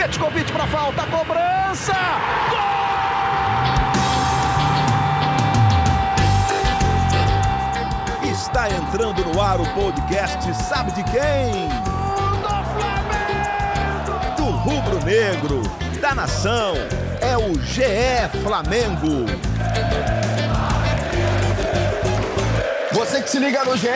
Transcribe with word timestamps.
Petkovic 0.00 0.50
para 0.50 0.66
falta, 0.68 1.06
cobrança! 1.08 1.92
Gol! 2.48 2.58
Está 8.32 8.70
entrando 8.70 9.22
no 9.26 9.38
ar 9.42 9.60
o 9.60 9.74
podcast 9.74 10.54
Sabe 10.54 10.92
de 10.92 11.04
quem? 11.04 11.68
Do 12.40 12.48
Flamengo! 12.72 14.36
Do 14.38 14.44
rubro-negro, 14.44 15.60
da 16.00 16.14
nação, 16.14 16.72
é 17.20 17.36
o 17.36 17.52
GE 17.60 18.40
Flamengo. 18.42 19.26
Você 22.90 23.20
que 23.20 23.28
se 23.28 23.38
liga 23.38 23.62
no 23.64 23.76
GE, 23.76 23.88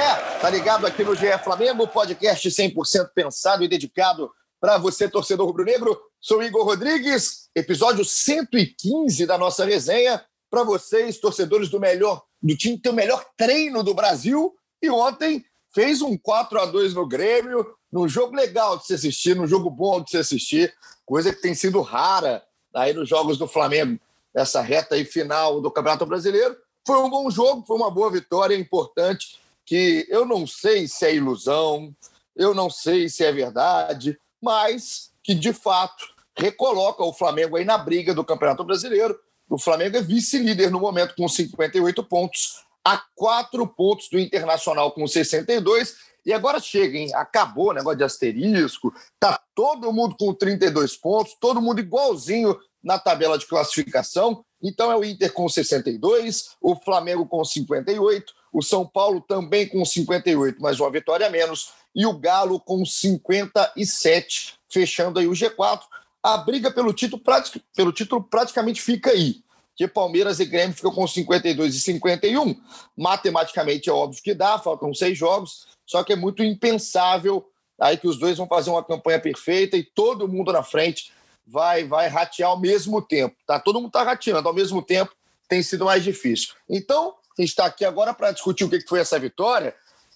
tá 0.42 0.50
ligado 0.50 0.86
aqui 0.86 1.02
no 1.02 1.14
GE 1.14 1.38
Flamengo, 1.42 1.88
podcast 1.88 2.46
100% 2.46 3.08
pensado 3.14 3.64
e 3.64 3.68
dedicado 3.68 4.30
para 4.64 4.78
você, 4.78 5.06
torcedor 5.06 5.46
rubro-negro. 5.46 5.94
Sou 6.18 6.42
Igor 6.42 6.64
Rodrigues, 6.64 7.50
episódio 7.54 8.02
115 8.02 9.26
da 9.26 9.36
nossa 9.36 9.62
resenha. 9.62 10.24
Para 10.50 10.62
vocês, 10.62 11.18
torcedores 11.18 11.68
do 11.68 11.78
melhor 11.78 12.22
do 12.42 12.56
time 12.56 12.76
que 12.76 12.84
tem 12.84 12.92
o 12.92 12.94
melhor 12.94 13.26
treino 13.36 13.82
do 13.82 13.92
Brasil. 13.92 14.56
E 14.80 14.88
ontem 14.88 15.44
fez 15.74 16.00
um 16.00 16.16
4 16.16 16.58
a 16.58 16.64
2 16.64 16.94
no 16.94 17.06
Grêmio, 17.06 17.74
num 17.92 18.08
jogo 18.08 18.34
legal 18.34 18.78
de 18.78 18.86
se 18.86 18.94
assistir, 18.94 19.36
num 19.36 19.46
jogo 19.46 19.68
bom 19.68 20.02
de 20.02 20.12
se 20.12 20.16
assistir, 20.16 20.72
coisa 21.04 21.30
que 21.30 21.42
tem 21.42 21.54
sido 21.54 21.82
rara 21.82 22.42
aí 22.74 22.94
nos 22.94 23.06
jogos 23.06 23.36
do 23.36 23.46
Flamengo, 23.46 24.00
nessa 24.34 24.62
reta 24.62 24.94
aí 24.94 25.04
final 25.04 25.60
do 25.60 25.70
Campeonato 25.70 26.06
Brasileiro. 26.06 26.56
Foi 26.86 26.96
um 26.96 27.10
bom 27.10 27.30
jogo, 27.30 27.66
foi 27.66 27.76
uma 27.76 27.90
boa 27.90 28.10
vitória 28.10 28.56
importante, 28.56 29.38
que 29.66 30.06
eu 30.08 30.24
não 30.24 30.46
sei 30.46 30.88
se 30.88 31.04
é 31.04 31.14
ilusão, 31.14 31.94
eu 32.34 32.54
não 32.54 32.70
sei 32.70 33.10
se 33.10 33.22
é 33.22 33.30
verdade, 33.30 34.18
mas 34.44 35.10
que 35.22 35.34
de 35.34 35.52
fato 35.52 36.04
recoloca 36.36 37.02
o 37.02 37.12
Flamengo 37.12 37.56
aí 37.56 37.64
na 37.64 37.78
briga 37.78 38.14
do 38.14 38.24
Campeonato 38.24 38.62
Brasileiro. 38.62 39.18
O 39.48 39.58
Flamengo 39.58 39.96
é 39.96 40.02
vice-líder 40.02 40.70
no 40.70 40.78
momento 40.78 41.14
com 41.16 41.26
58 41.26 42.04
pontos, 42.04 42.62
a 42.84 43.02
quatro 43.14 43.66
pontos 43.66 44.08
do 44.10 44.18
Internacional 44.18 44.92
com 44.92 45.06
62. 45.06 45.96
E 46.26 46.32
agora 46.32 46.60
chega, 46.60 46.98
hein? 46.98 47.14
Acabou 47.14 47.70
o 47.70 47.72
negócio 47.72 47.98
de 47.98 48.04
asterisco, 48.04 48.92
tá 49.18 49.40
todo 49.54 49.92
mundo 49.92 50.16
com 50.18 50.32
32 50.32 50.96
pontos, 50.96 51.36
todo 51.40 51.60
mundo 51.60 51.80
igualzinho 51.80 52.58
na 52.82 52.98
tabela 52.98 53.38
de 53.38 53.46
classificação. 53.46 54.44
Então 54.62 54.90
é 54.90 54.96
o 54.96 55.04
Inter 55.04 55.32
com 55.32 55.48
62, 55.48 56.56
o 56.60 56.76
Flamengo 56.76 57.26
com 57.26 57.44
58, 57.44 58.32
o 58.54 58.62
São 58.62 58.86
Paulo 58.86 59.20
também 59.20 59.66
com 59.66 59.84
58, 59.84 60.62
mas 60.62 60.78
uma 60.78 60.88
vitória 60.88 61.26
a 61.26 61.30
menos, 61.30 61.72
e 61.92 62.06
o 62.06 62.16
Galo 62.16 62.60
com 62.60 62.86
57, 62.86 64.54
fechando 64.70 65.18
aí 65.18 65.26
o 65.26 65.32
G4. 65.32 65.80
A 66.22 66.38
briga 66.38 66.70
pelo 66.70 66.92
título, 66.92 67.20
pelo 67.76 67.92
título 67.92 68.22
praticamente 68.22 68.80
fica 68.80 69.10
aí, 69.10 69.42
que 69.74 69.88
Palmeiras 69.88 70.38
e 70.38 70.44
Grêmio 70.44 70.76
ficam 70.76 70.92
com 70.92 71.04
52 71.04 71.74
e 71.74 71.80
51. 71.80 72.54
Matematicamente 72.96 73.90
é 73.90 73.92
óbvio 73.92 74.22
que 74.22 74.32
dá, 74.32 74.56
faltam 74.56 74.94
seis 74.94 75.18
jogos, 75.18 75.66
só 75.84 76.04
que 76.04 76.12
é 76.12 76.16
muito 76.16 76.44
impensável 76.44 77.44
aí 77.80 77.96
que 77.96 78.06
os 78.06 78.16
dois 78.16 78.38
vão 78.38 78.46
fazer 78.46 78.70
uma 78.70 78.84
campanha 78.84 79.18
perfeita 79.18 79.76
e 79.76 79.82
todo 79.82 80.28
mundo 80.28 80.52
na 80.52 80.62
frente 80.62 81.12
vai 81.44 81.82
vai 81.82 82.06
ratear 82.06 82.50
ao 82.50 82.60
mesmo 82.60 83.02
tempo. 83.02 83.34
Tá? 83.44 83.58
Todo 83.58 83.80
mundo 83.80 83.88
está 83.88 84.04
rateando 84.04 84.48
ao 84.48 84.54
mesmo 84.54 84.80
tempo, 84.80 85.12
tem 85.48 85.60
sido 85.60 85.86
mais 85.86 86.04
difícil. 86.04 86.54
Então, 86.70 87.16
está 87.42 87.66
aqui 87.66 87.84
agora 87.84 88.14
para 88.14 88.32
discutir 88.32 88.64
o 88.64 88.70
que 88.70 88.80
foi 88.86 89.00
essa 89.00 89.18
vitória, 89.18 89.74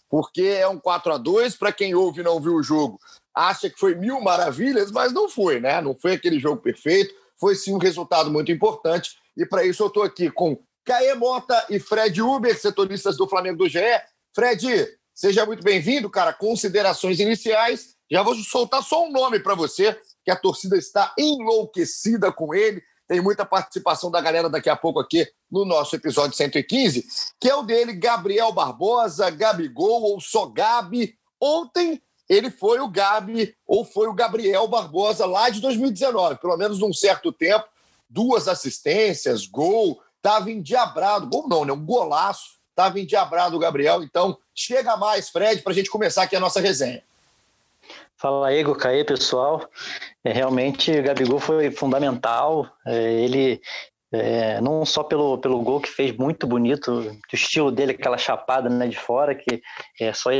porque 0.09 0.43
é 0.43 0.69
um 0.69 0.79
4 0.79 1.13
a 1.13 1.19
2 1.19 1.57
para 1.57 1.73
quem 1.73 1.95
ouve 1.95 2.21
e 2.21 2.25
não 2.25 2.41
viu 2.41 2.55
o 2.55 2.63
jogo. 2.63 3.01
Acha 3.35 3.69
que 3.69 3.79
foi 3.79 3.95
mil 3.95 4.21
maravilhas, 4.21 4.91
mas 4.91 5.13
não 5.13 5.29
foi, 5.29 5.61
né? 5.61 5.81
Não 5.81 5.95
foi 5.99 6.13
aquele 6.13 6.39
jogo 6.39 6.63
perfeito, 6.63 7.15
foi 7.39 7.55
sim 7.55 7.75
um 7.75 7.79
resultado 7.79 8.31
muito 8.31 8.53
importante. 8.53 9.17
E 9.37 9.47
para 9.47 9.65
isso 9.65 9.83
eu 9.83 9.89
estou 9.89 10.03
aqui 10.03 10.31
com 10.31 10.59
Caê 10.85 11.15
Mota 11.15 11.67
e 11.69 11.79
Fred 11.79 12.21
Uber, 12.23 12.59
setoristas 12.59 13.17
do 13.17 13.29
Flamengo 13.29 13.59
do 13.59 13.69
GE. 13.69 13.79
Fred, 14.35 14.89
seja 15.15 15.45
muito 15.45 15.63
bem-vindo, 15.63 16.09
cara. 16.09 16.33
Considerações 16.33 17.21
iniciais. 17.21 17.95
Já 18.11 18.23
vou 18.23 18.35
soltar 18.37 18.83
só 18.83 19.07
um 19.07 19.13
nome 19.13 19.39
para 19.39 19.55
você, 19.55 20.01
que 20.25 20.31
a 20.31 20.37
torcida 20.37 20.79
está 20.79 21.13
enlouquecida 21.19 22.33
com 22.33 22.55
ele. 22.55 22.83
Tem 23.09 23.23
muita 23.23 23.47
participação 23.47 24.11
da 24.11 24.21
galera 24.21 24.51
daqui 24.51 24.69
a 24.69 24.77
pouco 24.77 25.01
aqui 25.01 25.27
no 25.51 25.65
nosso 25.65 25.97
episódio 25.97 26.37
115, 26.37 27.07
que 27.41 27.49
é 27.49 27.55
o 27.55 27.63
dele, 27.63 27.95
Gabriel 27.95 28.53
Barbosa, 28.53 29.31
Gabigol 29.31 30.03
ou 30.03 30.21
só 30.21 30.45
Gabi. 30.45 31.17
Ontem 31.41 32.03
ele 32.29 32.51
foi 32.51 32.81
o 32.81 32.89
Gabi 32.89 33.57
ou 33.67 33.83
foi 33.83 34.09
o 34.09 34.13
Gabriel 34.13 34.69
Barbosa 34.69 35.25
lá 35.25 35.49
de 35.49 35.61
2019, 35.63 36.37
pelo 36.37 36.59
menos 36.59 36.79
num 36.81 36.93
certo 36.93 37.33
tempo, 37.33 37.65
duas 38.11 38.47
assistências, 38.47 39.47
gol, 39.47 39.99
estava 40.17 40.51
endiabrado, 40.51 41.27
gol 41.27 41.49
não, 41.49 41.65
né? 41.65 41.73
Um 41.73 41.85
golaço, 41.85 42.59
estava 42.69 43.01
endiabrado 43.01 43.57
o 43.57 43.59
Gabriel. 43.59 44.03
Então, 44.03 44.37
chega 44.55 44.99
mais, 44.99 45.31
Fred, 45.31 45.63
para 45.63 45.73
a 45.73 45.75
gente 45.75 45.91
começar 45.91 46.25
aqui 46.25 46.37
a 46.37 46.41
nossa 46.41 46.61
resenha. 46.61 47.03
Fala, 48.21 48.53
Ego, 48.53 48.75
Caê, 48.75 49.05
pessoal. 49.05 49.69
É, 50.25 50.33
realmente, 50.33 50.91
o 50.91 51.03
Gabigol 51.03 51.39
foi 51.39 51.71
fundamental. 51.71 52.69
É, 52.85 53.13
ele, 53.13 53.61
é, 54.13 54.61
não 54.61 54.85
só 54.85 55.05
pelo, 55.05 55.39
pelo 55.39 55.63
gol 55.63 55.81
que 55.81 55.89
fez 55.89 56.17
muito 56.17 56.45
bonito, 56.45 56.91
o 56.93 57.17
estilo 57.33 57.71
dele, 57.71 57.93
aquela 57.93 58.19
chapada 58.19 58.69
né, 58.69 58.89
de 58.89 58.99
fora, 58.99 59.37
que 59.37 59.63
é 60.01 60.13
só 60.13 60.31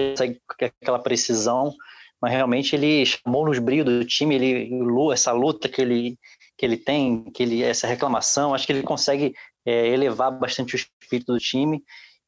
aquela 0.61 0.99
precisão, 0.99 1.73
mas 2.21 2.33
realmente 2.33 2.75
ele 2.75 3.07
chamou 3.07 3.47
nos 3.47 3.61
brilhos 3.61 3.87
do 3.87 4.05
time, 4.05 4.35
ele, 4.35 4.71
essa 5.13 5.31
luta 5.31 5.69
que 5.69 5.81
ele, 5.81 6.19
que 6.57 6.67
ele 6.67 6.77
tem, 6.77 7.31
que 7.31 7.45
ele, 7.45 7.63
essa 7.63 7.87
reclamação, 7.87 8.55
acho 8.55 8.67
que 8.67 8.73
ele 8.73 8.83
consegue 8.83 9.35
é, 9.65 9.87
elevar 9.87 10.33
bastante 10.33 10.75
o 10.75 10.77
espírito 10.77 11.33
do 11.33 11.39
time. 11.39 11.81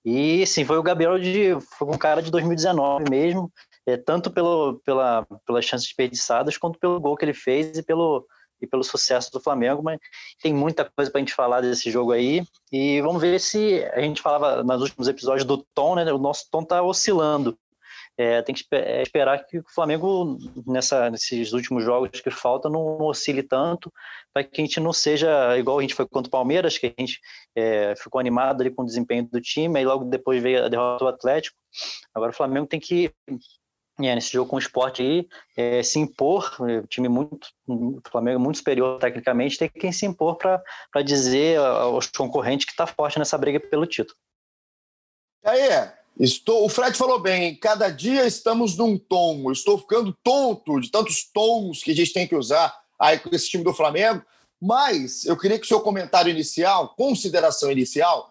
E 0.04 0.46
sim, 0.46 0.64
foi 0.64 0.78
o 0.78 0.82
Gabriel 0.82 1.18
de. 1.18 1.58
Foi 1.76 1.88
um 1.88 1.98
cara 1.98 2.22
de 2.22 2.30
2019 2.30 3.10
mesmo 3.10 3.52
é, 3.86 3.96
tanto 3.96 4.30
pelo, 4.30 4.80
pela, 4.84 5.26
pelas 5.46 5.64
chances 5.64 5.86
desperdiçadas, 5.86 6.56
quanto 6.56 6.78
pelo 6.78 7.00
gol 7.00 7.16
que 7.16 7.24
ele 7.24 7.34
fez 7.34 7.78
e 7.78 7.82
pelo, 7.82 8.26
e 8.60 8.66
pelo 8.66 8.84
sucesso 8.84 9.30
do 9.32 9.40
Flamengo, 9.40 9.82
mas 9.82 9.98
tem 10.42 10.52
muita 10.52 10.84
coisa 10.84 11.10
para 11.10 11.18
a 11.18 11.22
gente 11.22 11.34
falar 11.34 11.60
desse 11.60 11.90
jogo 11.90 12.12
aí. 12.12 12.42
E 12.70 13.00
vamos 13.00 13.20
ver 13.20 13.40
se 13.40 13.84
a 13.92 14.00
gente 14.00 14.20
falava 14.20 14.62
nos 14.62 14.82
últimos 14.82 15.08
episódios 15.08 15.44
do 15.44 15.64
tom, 15.74 15.94
né? 15.94 16.12
O 16.12 16.18
nosso 16.18 16.46
tom 16.50 16.62
está 16.62 16.82
oscilando. 16.82 17.58
É, 18.16 18.42
tem 18.42 18.54
que 18.54 18.64
é, 18.72 19.00
esperar 19.00 19.46
que 19.46 19.58
o 19.58 19.64
Flamengo, 19.74 20.36
nessa, 20.66 21.08
nesses 21.08 21.54
últimos 21.54 21.82
jogos 21.82 22.20
que 22.20 22.30
faltam, 22.30 22.70
não 22.70 23.00
oscile 23.00 23.42
tanto, 23.42 23.90
para 24.32 24.44
que 24.44 24.60
a 24.60 24.64
gente 24.64 24.78
não 24.78 24.92
seja 24.92 25.56
igual 25.56 25.78
a 25.78 25.82
gente 25.82 25.94
foi 25.94 26.06
contra 26.06 26.28
o 26.28 26.30
Palmeiras, 26.30 26.76
que 26.76 26.86
a 26.86 27.00
gente 27.00 27.18
é, 27.56 27.94
ficou 27.96 28.20
animado 28.20 28.60
ali 28.60 28.70
com 28.70 28.82
o 28.82 28.86
desempenho 28.86 29.26
do 29.26 29.40
time, 29.40 29.78
aí 29.78 29.86
logo 29.86 30.04
depois 30.04 30.42
veio 30.42 30.66
a 30.66 30.68
derrota 30.68 31.04
do 31.04 31.08
Atlético. 31.08 31.56
Agora 32.14 32.30
o 32.30 32.34
Flamengo 32.34 32.66
tem 32.66 32.78
que 32.78 33.10
é, 34.08 34.14
nesse 34.14 34.32
jogo 34.32 34.50
com 34.50 34.56
o 34.56 34.60
esporte 34.60 35.02
aí, 35.02 35.28
é, 35.56 35.82
se 35.82 35.98
impor, 35.98 36.54
o 36.58 36.68
é, 36.68 36.82
time 36.86 37.08
muito, 37.08 37.48
o 37.66 38.00
Flamengo 38.10 38.38
é 38.40 38.42
muito 38.42 38.58
superior 38.58 38.98
tecnicamente, 38.98 39.58
tem 39.58 39.68
que 39.68 39.92
se 39.92 40.06
impor 40.06 40.36
para 40.36 41.02
dizer 41.02 41.58
aos 41.58 42.06
concorrentes 42.06 42.66
que 42.66 42.72
está 42.72 42.86
forte 42.86 43.18
nessa 43.18 43.38
briga 43.38 43.60
pelo 43.60 43.86
título. 43.86 44.16
Aí, 45.44 45.68
estou, 46.18 46.64
o 46.64 46.68
Fred 46.68 46.96
falou 46.96 47.18
bem, 47.18 47.56
cada 47.56 47.88
dia 47.90 48.26
estamos 48.26 48.76
num 48.76 48.98
tom, 48.98 49.50
estou 49.50 49.78
ficando 49.78 50.16
tonto 50.22 50.80
de 50.80 50.90
tantos 50.90 51.24
tons 51.32 51.82
que 51.82 51.92
a 51.92 51.94
gente 51.94 52.12
tem 52.12 52.28
que 52.28 52.36
usar 52.36 52.74
aí 52.98 53.18
com 53.18 53.34
esse 53.34 53.48
time 53.48 53.64
do 53.64 53.72
Flamengo, 53.72 54.22
mas 54.60 55.24
eu 55.24 55.36
queria 55.36 55.58
que 55.58 55.64
o 55.64 55.68
seu 55.68 55.80
comentário 55.80 56.30
inicial, 56.30 56.94
consideração 56.94 57.72
inicial, 57.72 58.29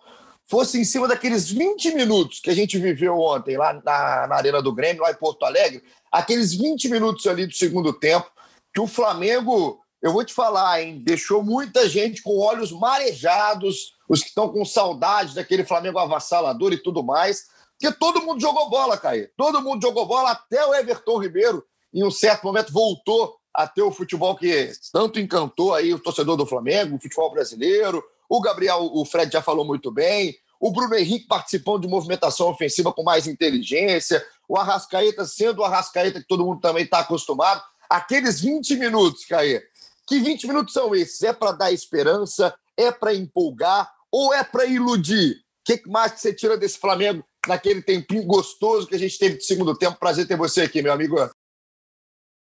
fosse 0.49 0.79
em 0.79 0.83
cima 0.83 1.07
daqueles 1.07 1.49
20 1.49 1.93
minutos 1.93 2.39
que 2.39 2.49
a 2.49 2.55
gente 2.55 2.77
viveu 2.79 3.19
ontem 3.19 3.55
lá 3.55 3.73
na, 3.73 4.27
na 4.27 4.35
Arena 4.35 4.61
do 4.61 4.73
Grêmio, 4.73 5.03
lá 5.03 5.11
em 5.11 5.15
Porto 5.15 5.45
Alegre, 5.45 5.83
aqueles 6.11 6.53
20 6.53 6.89
minutos 6.89 7.27
ali 7.27 7.45
do 7.45 7.53
segundo 7.53 7.93
tempo, 7.93 8.29
que 8.73 8.81
o 8.81 8.87
Flamengo, 8.87 9.79
eu 10.01 10.11
vou 10.11 10.25
te 10.25 10.33
falar, 10.33 10.81
hein, 10.81 11.01
deixou 11.05 11.43
muita 11.43 11.87
gente 11.87 12.23
com 12.23 12.39
olhos 12.39 12.71
marejados, 12.71 13.93
os 14.09 14.21
que 14.21 14.29
estão 14.29 14.49
com 14.49 14.65
saudade 14.65 15.35
daquele 15.35 15.63
Flamengo 15.63 15.99
avassalador 15.99 16.73
e 16.73 16.81
tudo 16.81 17.03
mais, 17.03 17.45
porque 17.79 17.95
todo 17.95 18.21
mundo 18.21 18.41
jogou 18.41 18.69
bola, 18.69 18.97
Caí. 18.97 19.29
Todo 19.37 19.61
mundo 19.61 19.81
jogou 19.81 20.05
bola, 20.07 20.31
até 20.31 20.65
o 20.65 20.73
Everton 20.73 21.19
Ribeiro, 21.19 21.63
em 21.93 22.03
um 22.03 22.11
certo 22.11 22.43
momento, 22.43 22.73
voltou 22.73 23.37
a 23.53 23.67
ter 23.67 23.83
o 23.83 23.91
futebol 23.91 24.35
que 24.35 24.71
tanto 24.91 25.19
encantou 25.19 25.73
aí 25.73 25.93
o 25.93 25.99
torcedor 25.99 26.35
do 26.35 26.45
Flamengo, 26.45 26.95
o 26.95 26.99
futebol 26.99 27.31
brasileiro, 27.31 28.03
o 28.29 28.39
Gabriel, 28.39 28.91
o 28.93 29.03
Fred 29.03 29.33
já 29.33 29.41
falou 29.41 29.65
muito 29.65 29.91
bem. 29.91 30.37
O 30.59 30.71
Bruno 30.71 30.95
Henrique 30.95 31.25
participando 31.25 31.81
de 31.81 31.87
movimentação 31.87 32.47
ofensiva 32.49 32.93
com 32.93 33.01
mais 33.01 33.25
inteligência. 33.25 34.23
O 34.47 34.55
Arrascaeta 34.55 35.25
sendo 35.25 35.59
o 35.59 35.63
Arrascaeta 35.63 36.19
que 36.19 36.27
todo 36.27 36.45
mundo 36.45 36.61
também 36.61 36.83
está 36.83 36.99
acostumado. 36.99 37.63
Aqueles 37.89 38.39
20 38.41 38.75
minutos, 38.75 39.25
Caê. 39.25 39.63
Que 40.05 40.19
20 40.19 40.47
minutos 40.47 40.73
são 40.73 40.93
esses? 40.93 41.23
É 41.23 41.33
para 41.33 41.53
dar 41.53 41.71
esperança? 41.71 42.53
É 42.77 42.91
para 42.91 43.15
empolgar? 43.15 43.91
Ou 44.11 44.33
é 44.33 44.43
para 44.43 44.65
iludir? 44.65 45.31
O 45.31 45.37
que 45.65 45.89
mais 45.89 46.11
que 46.11 46.19
você 46.19 46.33
tira 46.33 46.57
desse 46.57 46.77
Flamengo 46.77 47.23
naquele 47.47 47.81
tempinho 47.81 48.23
gostoso 48.25 48.87
que 48.87 48.95
a 48.95 48.99
gente 48.99 49.17
teve 49.17 49.37
de 49.37 49.45
segundo 49.45 49.75
tempo? 49.75 49.99
Prazer 49.99 50.27
ter 50.27 50.37
você 50.37 50.61
aqui, 50.61 50.81
meu 50.81 50.93
amigo. 50.93 51.15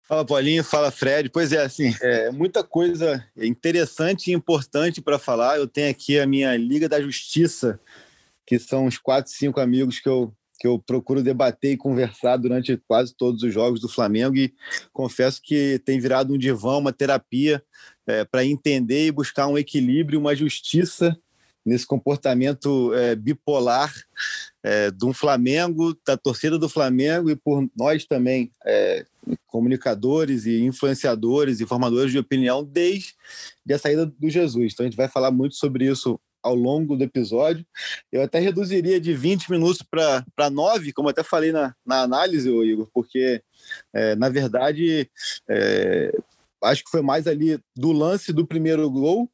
Fala, 0.09 0.25
Paulinho. 0.25 0.63
Fala, 0.63 0.89
Fred. 0.89 1.29
Pois 1.29 1.51
é, 1.53 1.61
assim, 1.61 1.93
é 2.01 2.31
muita 2.31 2.63
coisa 2.63 3.23
interessante 3.37 4.31
e 4.31 4.33
importante 4.33 4.99
para 4.99 5.19
falar. 5.19 5.57
Eu 5.57 5.67
tenho 5.67 5.87
aqui 5.87 6.17
a 6.17 6.25
minha 6.25 6.57
Liga 6.57 6.89
da 6.89 6.99
Justiça, 6.99 7.79
que 8.43 8.57
são 8.57 8.87
os 8.87 8.97
quatro, 8.97 9.31
cinco 9.31 9.59
amigos 9.59 9.99
que 9.99 10.09
eu, 10.09 10.33
que 10.59 10.65
eu 10.65 10.79
procuro 10.79 11.21
debater 11.21 11.73
e 11.73 11.77
conversar 11.77 12.37
durante 12.37 12.75
quase 12.87 13.13
todos 13.15 13.43
os 13.43 13.53
jogos 13.53 13.79
do 13.81 13.87
Flamengo. 13.87 14.35
E 14.35 14.51
confesso 14.91 15.39
que 15.43 15.79
tem 15.85 15.99
virado 15.99 16.33
um 16.33 16.39
divã, 16.39 16.77
uma 16.77 16.91
terapia 16.91 17.63
é, 18.07 18.25
para 18.25 18.43
entender 18.43 19.05
e 19.05 19.11
buscar 19.11 19.45
um 19.45 19.59
equilíbrio, 19.59 20.19
uma 20.19 20.35
justiça 20.35 21.15
nesse 21.63 21.85
comportamento 21.85 22.91
é, 22.95 23.15
bipolar 23.15 23.93
é, 24.63 24.91
um 25.03 25.13
Flamengo, 25.13 25.97
da 26.05 26.17
torcida 26.17 26.57
do 26.57 26.69
Flamengo 26.69 27.29
e 27.29 27.35
por 27.35 27.67
nós 27.75 28.05
também, 28.05 28.51
é, 28.65 29.05
comunicadores 29.47 30.45
e 30.45 30.61
influenciadores 30.61 31.59
e 31.59 31.65
formadores 31.65 32.11
de 32.11 32.19
opinião, 32.19 32.63
desde 32.63 33.15
a 33.71 33.77
saída 33.77 34.05
do 34.05 34.29
Jesus. 34.29 34.73
Então 34.73 34.85
a 34.85 34.89
gente 34.89 34.97
vai 34.97 35.07
falar 35.07 35.31
muito 35.31 35.55
sobre 35.55 35.85
isso 35.85 36.19
ao 36.41 36.55
longo 36.55 36.95
do 36.95 37.03
episódio. 37.03 37.65
Eu 38.11 38.21
até 38.21 38.39
reduziria 38.39 38.99
de 38.99 39.13
20 39.13 39.51
minutos 39.51 39.81
para 39.81 40.49
9, 40.49 40.93
como 40.93 41.09
até 41.09 41.23
falei 41.23 41.51
na, 41.51 41.75
na 41.85 42.01
análise, 42.01 42.49
Igor, 42.49 42.89
porque, 42.93 43.41
é, 43.93 44.15
na 44.15 44.29
verdade, 44.29 45.09
é, 45.47 46.17
acho 46.63 46.83
que 46.83 46.91
foi 46.91 47.01
mais 47.01 47.27
ali 47.27 47.59
do 47.75 47.91
lance 47.91 48.33
do 48.33 48.45
primeiro 48.45 48.89
gol 48.89 49.29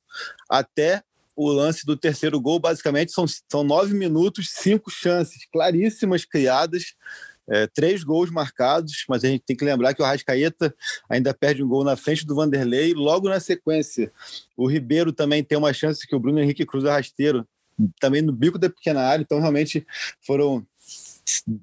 até 0.50 1.04
o 1.36 1.52
lance 1.52 1.86
do 1.86 1.98
terceiro 1.98 2.40
gol, 2.40 2.60
basicamente, 2.60 3.12
são, 3.12 3.26
são 3.28 3.64
nove 3.64 3.94
minutos, 3.94 4.50
cinco 4.52 4.90
chances 4.90 5.46
claríssimas 5.52 6.24
criadas, 6.24 6.94
é, 7.48 7.68
três 7.68 8.04
gols 8.04 8.32
marcados, 8.32 9.06
mas 9.08 9.24
a 9.24 9.28
gente 9.28 9.44
tem 9.46 9.56
que 9.56 9.66
lembrar 9.66 9.94
que 9.94 10.02
o 10.02 10.06
Arrascaeta 10.06 10.74
ainda 11.10 11.34
perde 11.34 11.64
um 11.64 11.68
gol 11.68 11.84
na 11.84 11.96
frente 11.96 12.26
do 12.26 12.36
Vanderlei, 12.36 12.94
logo 12.94 13.30
na 13.30 13.40
sequência. 13.40 14.12
O 14.58 14.68
Ribeiro 14.68 15.12
também 15.12 15.44
tem 15.44 15.58
uma 15.58 15.74
chance 15.74 16.08
que 16.08 16.16
o 16.16 16.20
Bruno 16.20 16.40
Henrique 16.40 16.66
cruza 16.66 16.92
rasteiro, 16.92 17.48
também 18.00 18.22
no 18.22 18.32
bico 18.32 18.58
da 18.58 18.70
pequena 18.70 19.02
área, 19.02 19.22
então 19.22 19.40
realmente 19.40 19.86
foram 20.26 20.66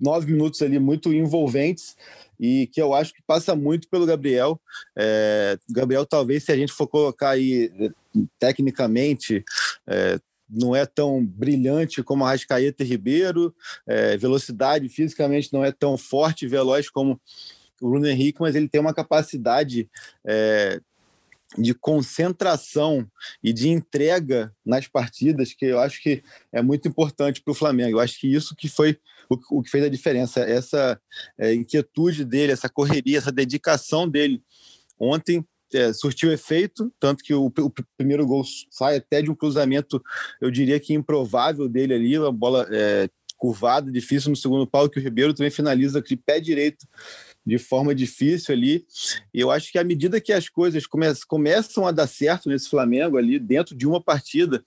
nove 0.01 0.31
minutos 0.31 0.61
ali 0.63 0.79
muito 0.79 1.13
envolventes 1.13 1.97
e 2.43 2.67
que 2.67 2.83
eu 2.83 2.93
acho 2.93 3.15
que 3.15 3.23
passa 3.25 3.55
muito 3.55 3.89
pelo 3.89 4.05
Gabriel. 4.05 4.61
É, 4.99 5.56
Gabriel, 5.71 6.05
talvez, 6.05 6.43
se 6.43 6.50
a 6.50 6.56
gente 6.56 6.73
for 6.73 6.89
colocar 6.89 7.31
aí 7.31 7.71
tecnicamente, 8.37 9.44
é, 9.87 10.19
não 10.50 10.75
é 10.75 10.85
tão 10.85 11.25
brilhante 11.25 12.03
como 12.03 12.25
a 12.25 12.31
Rascaeta 12.31 12.83
e 12.83 12.87
Ribeiro, 12.87 13.55
é, 13.87 14.17
velocidade 14.17 14.89
fisicamente 14.89 15.53
não 15.53 15.65
é 15.65 15.71
tão 15.71 15.97
forte 15.97 16.44
e 16.44 16.49
veloz 16.49 16.91
como 16.91 17.12
o 17.81 17.89
Bruno 17.89 18.09
Henrique, 18.09 18.41
mas 18.41 18.56
ele 18.56 18.69
tem 18.69 18.81
uma 18.81 18.93
capacidade 18.93 19.88
é, 20.27 20.81
de 21.56 21.75
concentração 21.75 23.06
e 23.41 23.53
de 23.53 23.69
entrega 23.69 24.53
nas 24.67 24.88
partidas 24.88 25.53
que 25.53 25.67
eu 25.67 25.79
acho 25.79 26.03
que 26.03 26.25
é 26.53 26.61
muito 26.61 26.88
importante 26.88 27.41
para 27.41 27.53
o 27.53 27.55
Flamengo. 27.55 27.99
Eu 27.99 28.00
acho 28.00 28.19
que 28.19 28.27
isso 28.27 28.56
que 28.56 28.69
foi 28.69 28.99
o, 29.34 29.58
o 29.58 29.62
que 29.62 29.70
fez 29.70 29.84
a 29.84 29.88
diferença. 29.88 30.40
Essa 30.40 31.00
é, 31.38 31.55
inquietude 31.55 32.25
dele, 32.25 32.52
essa 32.52 32.69
correria, 32.69 33.19
essa 33.19 33.32
dedicação 33.32 34.08
dele. 34.08 34.43
Ontem 34.99 35.44
é, 35.75 35.93
surtiu 35.93 36.32
efeito, 36.32 36.93
tanto 37.00 37.25
que 37.25 37.34
o, 37.34 37.46
o, 37.46 37.73
primeiro 37.96 38.26
gol 38.26 38.44
sai 38.70 38.96
até 38.96 39.23
de 39.23 39.31
um 39.31 39.34
cruzamento, 39.34 40.02
eu 40.40 40.50
diria 40.50 40.79
que 40.79 40.94
improvável 40.94 41.69
dele 41.69 41.94
ali, 41.94 42.19
uma 42.19 42.32
bola 42.32 42.67
é, 42.70 43.08
curvada, 43.37 43.90
difícil 43.90 44.31
no 44.31 44.37
segundo 44.37 44.67
pau, 44.67 44.88
que 44.88 45.00
o 45.00 45.02
Ribeiro 45.02 45.35
também 45.35 45.50
finaliza 45.50 46.00
de 46.00 46.17
pé 46.17 46.38
direito 46.38 46.87
de 47.44 47.58
forma 47.58 47.93
difícil 47.93 48.55
ali. 48.55 48.87
E 49.35 49.40
eu 49.40 49.50
acho 49.50 49.73
que 49.73 49.78
à 49.78 49.85
medida 49.85 50.20
que 50.20 50.32
as 50.32 50.49
coisas 50.49 50.87
come 50.87 51.06
começam 51.26 51.87
a 51.87 51.90
dar 51.90 52.06
certo 52.06 52.49
nesse 52.49 52.69
Flamengo 52.69 53.17
ali, 53.17 53.38
dentro 53.38 53.75
de 53.75 53.87
uma 53.87 54.00
partida, 54.00 54.62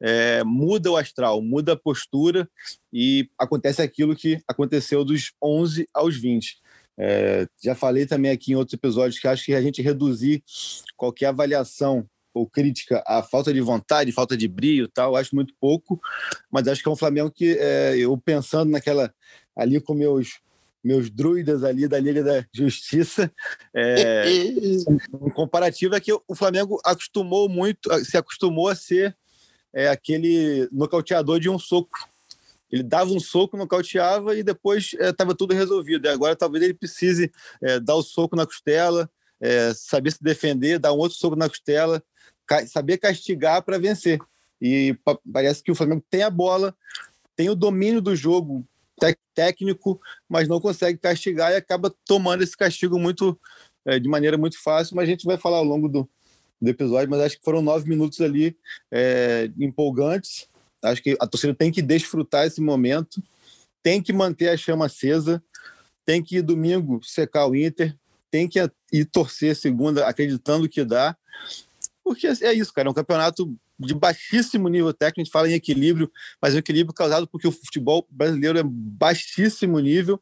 é, 0.00 0.42
muda 0.44 0.90
o 0.90 0.96
astral, 0.96 1.42
muda 1.42 1.72
a 1.72 1.76
postura 1.76 2.48
e 2.92 3.28
acontece 3.38 3.82
aquilo 3.82 4.16
que 4.16 4.40
aconteceu 4.46 5.04
dos 5.04 5.32
11 5.42 5.88
aos 5.92 6.16
20. 6.16 6.58
É, 7.00 7.46
já 7.62 7.74
falei 7.74 8.06
também 8.06 8.30
aqui 8.30 8.52
em 8.52 8.56
outros 8.56 8.74
episódios 8.74 9.20
que 9.20 9.28
acho 9.28 9.44
que 9.44 9.54
a 9.54 9.62
gente 9.62 9.82
reduzir 9.82 10.42
qualquer 10.96 11.26
avaliação 11.26 12.06
ou 12.34 12.48
crítica 12.48 13.02
à 13.06 13.22
falta 13.22 13.52
de 13.52 13.60
vontade, 13.60 14.12
falta 14.12 14.36
de 14.36 14.46
brilho 14.46 14.88
tal, 14.88 15.16
acho 15.16 15.34
muito 15.34 15.54
pouco, 15.60 16.00
mas 16.50 16.68
acho 16.68 16.82
que 16.82 16.88
é 16.88 16.92
um 16.92 16.96
Flamengo 16.96 17.30
que 17.30 17.56
é, 17.58 17.96
eu 17.96 18.16
pensando 18.18 18.70
naquela 18.70 19.12
ali 19.56 19.80
com 19.80 19.94
meus 19.94 20.40
meus 20.82 21.10
druidas 21.10 21.64
ali 21.64 21.88
da 21.88 21.98
Liga 21.98 22.22
da 22.22 22.44
Justiça. 22.52 23.30
É, 23.74 24.24
um 25.20 25.28
comparativo 25.28 25.94
é 25.94 26.00
que 26.00 26.12
o 26.12 26.34
Flamengo 26.34 26.80
acostumou 26.84 27.48
muito, 27.48 27.92
se 28.04 28.16
acostumou 28.16 28.68
a 28.68 28.74
ser 28.74 29.16
é, 29.72 29.88
aquele 29.88 30.68
nocauteador 30.72 31.40
de 31.40 31.48
um 31.48 31.58
soco. 31.58 32.08
Ele 32.70 32.82
dava 32.82 33.10
um 33.10 33.20
soco, 33.20 33.56
nocauteava 33.56 34.36
e 34.36 34.42
depois 34.42 34.94
estava 34.98 35.32
é, 35.32 35.34
tudo 35.34 35.54
resolvido. 35.54 36.06
E 36.06 36.08
agora 36.08 36.36
talvez 36.36 36.62
ele 36.62 36.74
precise 36.74 37.32
é, 37.62 37.80
dar 37.80 37.94
o 37.94 38.02
soco 38.02 38.36
na 38.36 38.44
costela, 38.44 39.10
é, 39.40 39.72
saber 39.74 40.12
se 40.12 40.22
defender, 40.22 40.78
dar 40.78 40.92
um 40.92 40.98
outro 40.98 41.16
soco 41.16 41.36
na 41.36 41.48
costela, 41.48 42.02
ca 42.46 42.66
saber 42.66 42.98
castigar 42.98 43.62
para 43.62 43.78
vencer. 43.78 44.18
E 44.60 44.96
parece 45.32 45.62
que 45.62 45.70
o 45.70 45.74
Flamengo 45.74 46.04
tem 46.10 46.22
a 46.22 46.30
bola, 46.30 46.74
tem 47.36 47.48
o 47.48 47.54
domínio 47.54 48.02
do 48.02 48.14
jogo 48.14 48.66
técnico, 49.34 50.00
mas 50.28 50.48
não 50.48 50.60
consegue 50.60 50.98
castigar 50.98 51.52
e 51.52 51.56
acaba 51.56 51.94
tomando 52.04 52.42
esse 52.42 52.56
castigo 52.56 52.98
muito 52.98 53.38
é, 53.86 53.98
de 53.98 54.08
maneira 54.08 54.36
muito 54.36 54.60
fácil. 54.60 54.96
Mas 54.96 55.04
a 55.04 55.10
gente 55.10 55.24
vai 55.24 55.38
falar 55.38 55.58
ao 55.58 55.64
longo 55.64 55.88
do, 55.88 56.08
do 56.60 56.68
episódio, 56.68 57.10
mas 57.10 57.20
acho 57.20 57.38
que 57.38 57.44
foram 57.44 57.62
nove 57.62 57.88
minutos 57.88 58.20
ali 58.20 58.56
é, 58.90 59.50
empolgantes. 59.58 60.48
Acho 60.82 61.02
que 61.02 61.16
a 61.20 61.26
torcida 61.26 61.54
tem 61.54 61.70
que 61.72 61.82
desfrutar 61.82 62.46
esse 62.46 62.60
momento, 62.60 63.22
tem 63.82 64.02
que 64.02 64.12
manter 64.12 64.48
a 64.48 64.56
chama 64.56 64.86
acesa, 64.86 65.42
tem 66.04 66.22
que 66.22 66.38
ir 66.38 66.42
domingo 66.42 67.00
secar 67.02 67.46
o 67.46 67.54
Inter, 67.54 67.96
tem 68.30 68.48
que 68.48 68.58
ir 68.92 69.04
torcer 69.06 69.56
segunda 69.56 70.06
acreditando 70.06 70.68
que 70.68 70.84
dá. 70.84 71.16
Porque 72.04 72.26
é 72.26 72.52
isso, 72.52 72.72
cara, 72.72 72.88
é 72.88 72.90
um 72.90 72.94
campeonato 72.94 73.54
de 73.78 73.94
baixíssimo 73.94 74.68
nível 74.68 74.92
técnico, 74.92 75.20
a 75.20 75.24
gente 75.24 75.32
fala 75.32 75.48
em 75.48 75.54
equilíbrio, 75.54 76.10
mas 76.42 76.52
é 76.52 76.56
um 76.56 76.58
equilíbrio 76.58 76.94
causado 76.94 77.28
porque 77.28 77.46
o 77.46 77.52
futebol 77.52 78.06
brasileiro 78.10 78.58
é 78.58 78.62
baixíssimo 78.64 79.78
nível, 79.78 80.20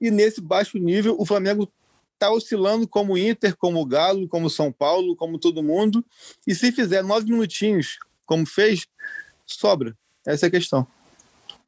e 0.00 0.10
nesse 0.10 0.40
baixo 0.40 0.78
nível 0.78 1.14
o 1.18 1.24
Flamengo 1.24 1.70
está 2.20 2.30
oscilando 2.30 2.86
como 2.86 3.16
Inter, 3.16 3.56
como 3.56 3.84
Galo, 3.86 4.28
como 4.28 4.50
São 4.50 4.70
Paulo, 4.70 5.16
como 5.16 5.38
todo 5.38 5.62
mundo. 5.62 6.04
E 6.46 6.54
se 6.54 6.70
fizer 6.70 7.02
nove 7.02 7.24
minutinhos, 7.24 7.98
como 8.26 8.44
fez, 8.44 8.86
sobra. 9.46 9.96
Essa 10.26 10.46
é 10.46 10.48
a 10.48 10.50
questão. 10.50 10.86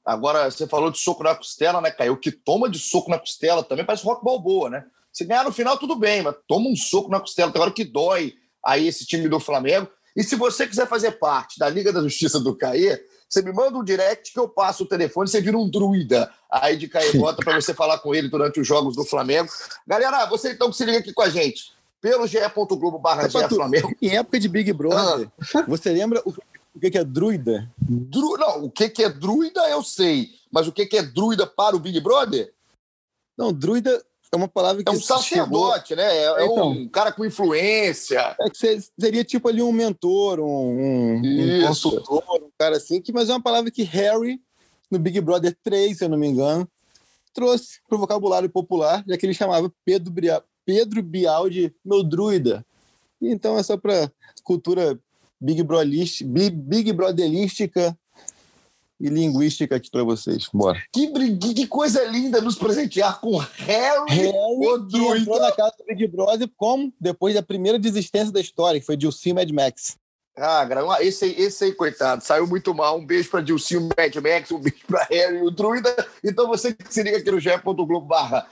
Agora, 0.04 0.50
você 0.50 0.66
falou 0.66 0.90
de 0.90 0.98
soco 0.98 1.22
na 1.22 1.34
costela, 1.34 1.80
né, 1.80 1.90
Caio? 1.90 2.18
Que 2.18 2.30
toma 2.30 2.68
de 2.68 2.78
soco 2.78 3.10
na 3.10 3.18
costela 3.18 3.62
também 3.62 3.86
parece 3.86 4.04
rock 4.04 4.22
balboa, 4.22 4.68
né? 4.68 4.84
Se 5.10 5.24
ganhar 5.24 5.44
no 5.44 5.52
final, 5.52 5.78
tudo 5.78 5.96
bem, 5.96 6.22
mas 6.22 6.34
toma 6.46 6.68
um 6.68 6.76
soco 6.76 7.10
na 7.10 7.20
costela. 7.20 7.52
Hora 7.58 7.70
que 7.70 7.84
dói 7.84 8.34
aí 8.62 8.86
esse 8.86 9.06
time 9.06 9.28
do 9.28 9.40
Flamengo. 9.40 9.88
E 10.14 10.22
se 10.22 10.36
você 10.36 10.66
quiser 10.66 10.86
fazer 10.86 11.12
parte 11.12 11.58
da 11.58 11.68
Liga 11.68 11.92
da 11.92 12.02
Justiça 12.02 12.38
do 12.38 12.54
Caê, 12.54 13.02
você 13.32 13.40
me 13.40 13.50
manda 13.50 13.78
um 13.78 13.84
direct 13.84 14.30
que 14.30 14.38
eu 14.38 14.46
passo 14.46 14.84
o 14.84 14.86
telefone, 14.86 15.26
você 15.26 15.40
vira 15.40 15.56
um 15.56 15.68
druida 15.68 16.30
aí 16.50 16.76
de 16.76 16.86
Caibota 16.86 17.42
para 17.42 17.58
você 17.58 17.72
falar 17.72 17.98
com 17.98 18.14
ele 18.14 18.28
durante 18.28 18.60
os 18.60 18.66
jogos 18.66 18.94
do 18.94 19.06
Flamengo. 19.06 19.48
Galera, 19.86 20.26
você 20.26 20.52
então 20.52 20.70
que 20.70 20.76
se 20.76 20.84
liga 20.84 20.98
aqui 20.98 21.14
com 21.14 21.22
a 21.22 21.30
gente 21.30 21.72
pelo 21.98 22.26
ge.globo 22.26 22.98
barra 22.98 23.30
Flamengo. 23.48 23.94
Em 24.02 24.16
época 24.16 24.38
de 24.38 24.48
Big 24.48 24.70
Brother, 24.74 25.30
ah. 25.54 25.62
você 25.66 25.90
lembra 25.90 26.20
o, 26.26 26.34
o 26.74 26.78
que 26.78 26.98
é 26.98 27.04
druida? 27.04 27.70
Dru, 27.78 28.36
não, 28.36 28.64
o 28.64 28.70
que 28.70 29.02
é 29.02 29.08
druida 29.08 29.66
eu 29.70 29.82
sei, 29.82 30.28
mas 30.50 30.68
o 30.68 30.72
que 30.72 30.86
é 30.94 31.02
druida 31.02 31.46
para 31.46 31.74
o 31.74 31.80
Big 31.80 31.98
Brother? 32.00 32.52
Não, 33.34 33.50
druida 33.50 34.04
é 34.32 34.36
uma 34.36 34.48
palavra 34.48 34.82
que. 34.82 34.88
É 34.88 34.92
um 34.92 35.00
sacerdote, 35.00 35.88
chegou... 35.88 36.04
né? 36.04 36.16
É, 36.16 36.24
é 36.24 36.46
então, 36.46 36.70
um 36.70 36.88
cara 36.88 37.12
com 37.12 37.24
influência. 37.24 38.34
É 38.40 38.48
que 38.48 38.80
seria 38.98 39.22
tipo 39.22 39.48
ali 39.48 39.62
um 39.62 39.70
mentor, 39.70 40.40
um, 40.40 41.18
um, 41.18 41.66
consultor, 41.66 42.24
um 42.42 42.50
cara 42.58 42.78
assim, 42.78 43.00
que, 43.00 43.12
mas 43.12 43.28
é 43.28 43.32
uma 43.32 43.42
palavra 43.42 43.70
que 43.70 43.82
Harry, 43.82 44.40
no 44.90 44.98
Big 44.98 45.20
Brother 45.20 45.56
3, 45.62 45.98
se 45.98 46.04
eu 46.04 46.08
não 46.08 46.16
me 46.16 46.26
engano, 46.26 46.66
trouxe 47.34 47.80
para 47.86 47.96
o 47.96 47.98
vocabulário 48.00 48.48
popular, 48.48 49.04
já 49.06 49.16
que 49.18 49.26
ele 49.26 49.34
chamava 49.34 49.70
Pedro, 49.84 50.10
Bria... 50.10 50.42
Pedro 50.64 51.02
Bial 51.02 51.50
de 51.50 51.74
meu 51.84 52.02
druida. 52.02 52.64
Então 53.20 53.58
é 53.58 53.62
só 53.62 53.76
para 53.76 54.10
cultura 54.42 54.98
Big, 55.40 55.62
Brolist, 55.62 56.24
Big, 56.24 56.56
Big 56.56 56.92
Brotherlística 56.92 57.96
e 59.02 59.08
linguística 59.08 59.74
aqui 59.74 59.90
para 59.90 60.04
vocês. 60.04 60.48
Bora. 60.54 60.80
Que, 60.92 61.08
que, 61.54 61.66
coisa 61.66 62.04
linda 62.04 62.40
nos 62.40 62.54
presentear 62.54 63.20
com 63.20 63.36
Harry, 63.36 64.04
Harry 64.08 64.86
que 64.88 64.96
entrou 64.96 65.40
na 65.40 65.50
casa 65.50 65.74
do 65.76 65.84
Big 65.84 66.06
Brother 66.06 66.48
como? 66.56 66.92
Depois 67.00 67.34
da 67.34 67.42
primeira 67.42 67.80
desistência 67.80 68.32
da 68.32 68.40
história, 68.40 68.78
que 68.78 68.86
foi 68.86 68.96
Dilcinho 68.96 69.34
Mad 69.34 69.50
Max. 69.50 69.96
Ah, 70.36 70.66
esse 71.00 71.26
aí, 71.26 71.34
esse 71.36 71.64
aí, 71.64 71.72
coitado, 71.72 72.24
saiu 72.24 72.46
muito 72.46 72.72
mal. 72.72 72.96
Um 72.96 73.04
beijo 73.04 73.28
para 73.28 73.42
Dilcinho 73.42 73.88
Mad 73.96 74.14
Max, 74.16 74.52
um 74.52 74.60
beijo 74.60 74.86
para 74.86 75.04
Harry 75.10 75.38
e 75.38 75.42
o 75.42 75.50
Druida. 75.50 75.94
Então 76.22 76.46
você 76.46 76.72
que 76.72 76.94
se 76.94 77.02
liga 77.02 77.18
aqui 77.18 77.30
no 77.30 77.40
ge.globo 77.40 78.00
barra 78.00 78.46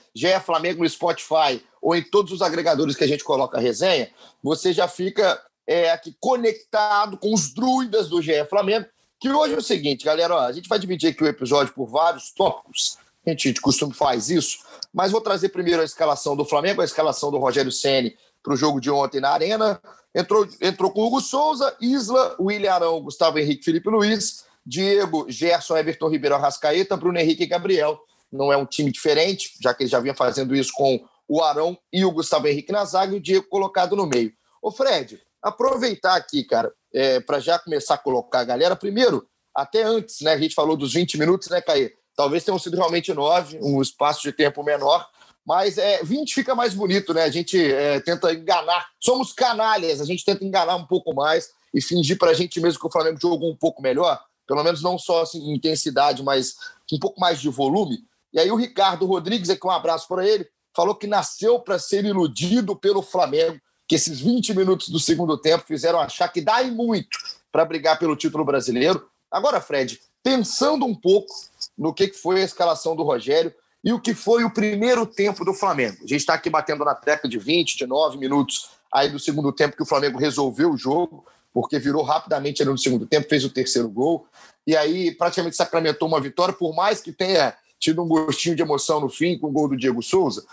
Flamengo 0.44 0.82
no 0.82 0.88
Spotify 0.88 1.62
ou 1.80 1.94
em 1.94 2.02
todos 2.02 2.32
os 2.32 2.42
agregadores 2.42 2.96
que 2.96 3.04
a 3.04 3.08
gente 3.08 3.24
coloca 3.24 3.56
a 3.56 3.60
resenha, 3.60 4.10
você 4.42 4.72
já 4.72 4.88
fica 4.88 5.40
é, 5.66 5.90
aqui 5.90 6.14
conectado 6.20 7.16
com 7.16 7.32
os 7.32 7.54
druidas 7.54 8.08
do 8.08 8.20
GE 8.20 8.44
Flamengo. 8.50 8.86
Que 9.20 9.28
hoje 9.28 9.52
é 9.52 9.58
o 9.58 9.62
seguinte, 9.62 10.02
galera, 10.02 10.34
ó, 10.34 10.40
a 10.40 10.52
gente 10.52 10.66
vai 10.66 10.78
dividir 10.78 11.10
aqui 11.10 11.22
o 11.22 11.28
episódio 11.28 11.74
por 11.74 11.86
vários 11.86 12.32
tópicos. 12.32 12.96
A 13.26 13.28
gente 13.28 13.52
de 13.52 13.60
costume 13.60 13.92
faz 13.92 14.30
isso, 14.30 14.60
mas 14.94 15.12
vou 15.12 15.20
trazer 15.20 15.50
primeiro 15.50 15.82
a 15.82 15.84
escalação 15.84 16.34
do 16.34 16.42
Flamengo, 16.42 16.80
a 16.80 16.86
escalação 16.86 17.30
do 17.30 17.36
Rogério 17.36 17.70
Ceni 17.70 18.16
para 18.42 18.54
o 18.54 18.56
jogo 18.56 18.80
de 18.80 18.90
ontem 18.90 19.20
na 19.20 19.28
Arena. 19.28 19.78
Entrou, 20.14 20.48
entrou 20.58 20.90
com 20.90 21.02
Hugo 21.02 21.20
Souza, 21.20 21.76
Isla, 21.82 22.34
William 22.40 22.72
Arão, 22.72 23.02
Gustavo 23.02 23.38
Henrique, 23.38 23.62
Felipe 23.62 23.90
Luiz, 23.90 24.46
Diego, 24.64 25.26
Gerson, 25.28 25.76
Everton 25.76 26.08
Ribeiro, 26.08 26.36
Arrascaeta, 26.36 26.96
Bruno 26.96 27.18
Henrique 27.18 27.42
e 27.42 27.46
Gabriel. 27.46 28.00
Não 28.32 28.50
é 28.50 28.56
um 28.56 28.64
time 28.64 28.90
diferente, 28.90 29.52
já 29.60 29.74
que 29.74 29.82
ele 29.82 29.90
já 29.90 30.00
vinha 30.00 30.14
fazendo 30.14 30.56
isso 30.56 30.72
com 30.72 30.98
o 31.28 31.42
Arão 31.42 31.76
e 31.92 32.06
o 32.06 32.10
Gustavo 32.10 32.48
Henrique 32.48 32.72
na 32.72 32.86
zaga 32.86 33.14
e 33.14 33.18
o 33.18 33.20
Diego 33.20 33.46
colocado 33.50 33.94
no 33.94 34.06
meio. 34.06 34.32
Ô 34.62 34.70
Fred, 34.70 35.20
aproveitar 35.42 36.16
aqui, 36.16 36.44
cara, 36.44 36.72
é, 36.92 37.20
para 37.20 37.40
já 37.40 37.58
começar 37.58 37.94
a 37.94 37.98
colocar 37.98 38.40
a 38.40 38.44
galera. 38.44 38.76
Primeiro, 38.76 39.26
até 39.54 39.82
antes, 39.82 40.20
né? 40.20 40.32
A 40.32 40.38
gente 40.38 40.54
falou 40.54 40.76
dos 40.76 40.92
20 40.92 41.18
minutos, 41.18 41.48
né, 41.48 41.60
Caê? 41.60 41.92
Talvez 42.16 42.44
tenham 42.44 42.58
sido 42.58 42.76
realmente 42.76 43.12
nove, 43.14 43.58
um 43.62 43.80
espaço 43.80 44.22
de 44.22 44.32
tempo 44.32 44.62
menor. 44.62 45.08
Mas 45.46 45.78
é, 45.78 46.02
20 46.02 46.34
fica 46.34 46.54
mais 46.54 46.74
bonito, 46.74 47.14
né? 47.14 47.22
A 47.22 47.30
gente 47.30 47.58
é, 47.60 47.98
tenta 48.00 48.32
enganar. 48.32 48.88
Somos 49.00 49.32
canalhas, 49.32 50.00
a 50.00 50.04
gente 50.04 50.24
tenta 50.24 50.44
enganar 50.44 50.76
um 50.76 50.86
pouco 50.86 51.14
mais 51.14 51.50
e 51.72 51.80
fingir 51.80 52.18
para 52.18 52.30
a 52.30 52.34
gente 52.34 52.60
mesmo 52.60 52.78
que 52.78 52.86
o 52.86 52.90
Flamengo 52.90 53.18
jogou 53.20 53.50
um 53.50 53.56
pouco 53.56 53.80
melhor. 53.80 54.22
Pelo 54.46 54.62
menos 54.62 54.82
não 54.82 54.98
só 54.98 55.22
assim, 55.22 55.52
intensidade, 55.52 56.22
mas 56.22 56.56
um 56.92 56.98
pouco 56.98 57.20
mais 57.20 57.40
de 57.40 57.48
volume. 57.48 58.04
E 58.32 58.38
aí 58.38 58.50
o 58.50 58.56
Ricardo 58.56 59.06
Rodrigues, 59.06 59.50
aqui 59.50 59.66
um 59.66 59.70
abraço 59.70 60.06
para 60.08 60.26
ele, 60.26 60.46
falou 60.74 60.94
que 60.94 61.06
nasceu 61.06 61.58
para 61.60 61.78
ser 61.78 62.04
iludido 62.04 62.76
pelo 62.76 63.02
Flamengo, 63.02 63.60
que 63.90 63.96
esses 63.96 64.20
20 64.20 64.54
minutos 64.54 64.88
do 64.88 65.00
segundo 65.00 65.36
tempo 65.36 65.64
fizeram 65.66 65.98
achar 65.98 66.28
que 66.28 66.40
dá 66.40 66.62
e 66.62 66.70
muito 66.70 67.18
para 67.50 67.64
brigar 67.64 67.98
pelo 67.98 68.14
título 68.14 68.44
brasileiro. 68.44 69.04
Agora, 69.28 69.60
Fred, 69.60 70.00
pensando 70.22 70.86
um 70.86 70.94
pouco 70.94 71.34
no 71.76 71.92
que 71.92 72.12
foi 72.12 72.40
a 72.40 72.44
escalação 72.44 72.94
do 72.94 73.02
Rogério, 73.02 73.52
e 73.82 73.92
o 73.92 73.98
que 73.98 74.14
foi 74.14 74.44
o 74.44 74.54
primeiro 74.54 75.04
tempo 75.04 75.44
do 75.44 75.52
Flamengo. 75.52 75.96
A 76.04 76.06
gente 76.06 76.18
está 76.20 76.34
aqui 76.34 76.48
batendo 76.48 76.84
na 76.84 76.94
tecla 76.94 77.28
de 77.28 77.36
20, 77.36 77.78
de 77.78 77.84
9 77.84 78.16
minutos 78.16 78.70
aí 78.92 79.08
do 79.08 79.18
segundo 79.18 79.52
tempo 79.52 79.76
que 79.76 79.82
o 79.82 79.86
Flamengo 79.86 80.20
resolveu 80.20 80.70
o 80.70 80.76
jogo, 80.76 81.26
porque 81.52 81.76
virou 81.80 82.04
rapidamente 82.04 82.62
ali 82.62 82.70
no 82.70 82.78
segundo 82.78 83.06
tempo, 83.06 83.28
fez 83.28 83.44
o 83.44 83.50
terceiro 83.50 83.88
gol, 83.88 84.24
e 84.64 84.76
aí 84.76 85.10
praticamente 85.10 85.56
sacramentou 85.56 86.06
uma 86.06 86.20
vitória, 86.20 86.54
por 86.54 86.72
mais 86.76 87.00
que 87.00 87.10
tenha 87.10 87.56
tido 87.76 88.04
um 88.04 88.06
gostinho 88.06 88.54
de 88.54 88.62
emoção 88.62 89.00
no 89.00 89.08
fim 89.08 89.36
com 89.36 89.48
o 89.48 89.50
gol 89.50 89.66
do 89.66 89.76
Diego 89.76 90.00
Souza. 90.00 90.46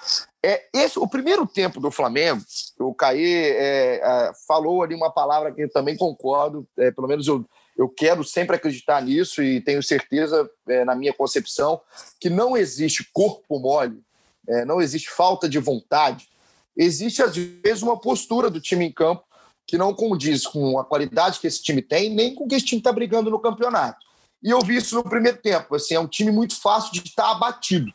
É, 0.44 0.63
esse, 0.74 0.98
o 0.98 1.08
primeiro 1.08 1.46
tempo 1.46 1.79
do 1.79 1.91
Flamengo, 1.91 2.41
o 2.79 2.93
Caê 2.93 3.51
é, 3.51 3.96
é, 3.98 4.31
falou 4.48 4.84
ali 4.84 4.96
uma 4.96 5.12
palavra 5.12 5.51
que 5.51 5.63
eu 5.63 5.72
também 5.72 5.98
concordo, 5.98 6.67
é, 6.77 6.91
pelo 6.91 7.07
menos 7.07 7.27
eu 7.27 7.46
eu 7.77 7.88
quero 7.88 8.24
sempre 8.24 8.55
acreditar 8.55 9.01
nisso 9.01 9.43
e 9.43 9.62
tenho 9.62 9.84
certeza, 9.84 10.50
é, 10.67 10.84
na 10.84 10.96
minha 10.96 11.13
concepção, 11.13 11.79
que 12.19 12.29
não 12.29 12.57
existe 12.57 13.07
corpo 13.13 13.60
mole, 13.60 14.01
é, 14.48 14.65
não 14.65 14.81
existe 14.81 15.10
falta 15.10 15.48
de 15.48 15.60
vontade. 15.60 16.27
Existe, 16.75 17.22
às 17.22 17.36
vezes, 17.36 17.84
uma 17.84 18.00
postura 18.00 18.50
do 18.50 18.60
time 18.60 18.86
em 18.86 18.91
campo 18.91 19.24
que 19.65 19.77
não 19.77 19.93
condiz 19.93 20.48
com 20.48 20.79
a 20.79 20.86
qualidade 20.86 21.39
que 21.39 21.48
esse 21.48 21.62
time 21.62 21.81
tem, 21.81 22.10
nem 22.10 22.34
com 22.34 22.46
o 22.46 22.48
que 22.48 22.55
esse 22.55 22.65
time 22.65 22.79
está 22.79 22.91
brigando 22.91 23.29
no 23.29 23.39
campeonato. 23.39 24.05
E 24.41 24.50
eu 24.50 24.60
vi 24.60 24.77
isso 24.77 24.96
no 24.96 25.03
primeiro 25.03 25.38
tempo. 25.38 25.75
Assim, 25.75 25.93
é 25.93 26.00
um 26.00 26.07
time 26.07 26.31
muito 26.31 26.60
fácil 26.60 26.91
de 26.93 27.00
estar 27.00 27.31
abatido. 27.31 27.91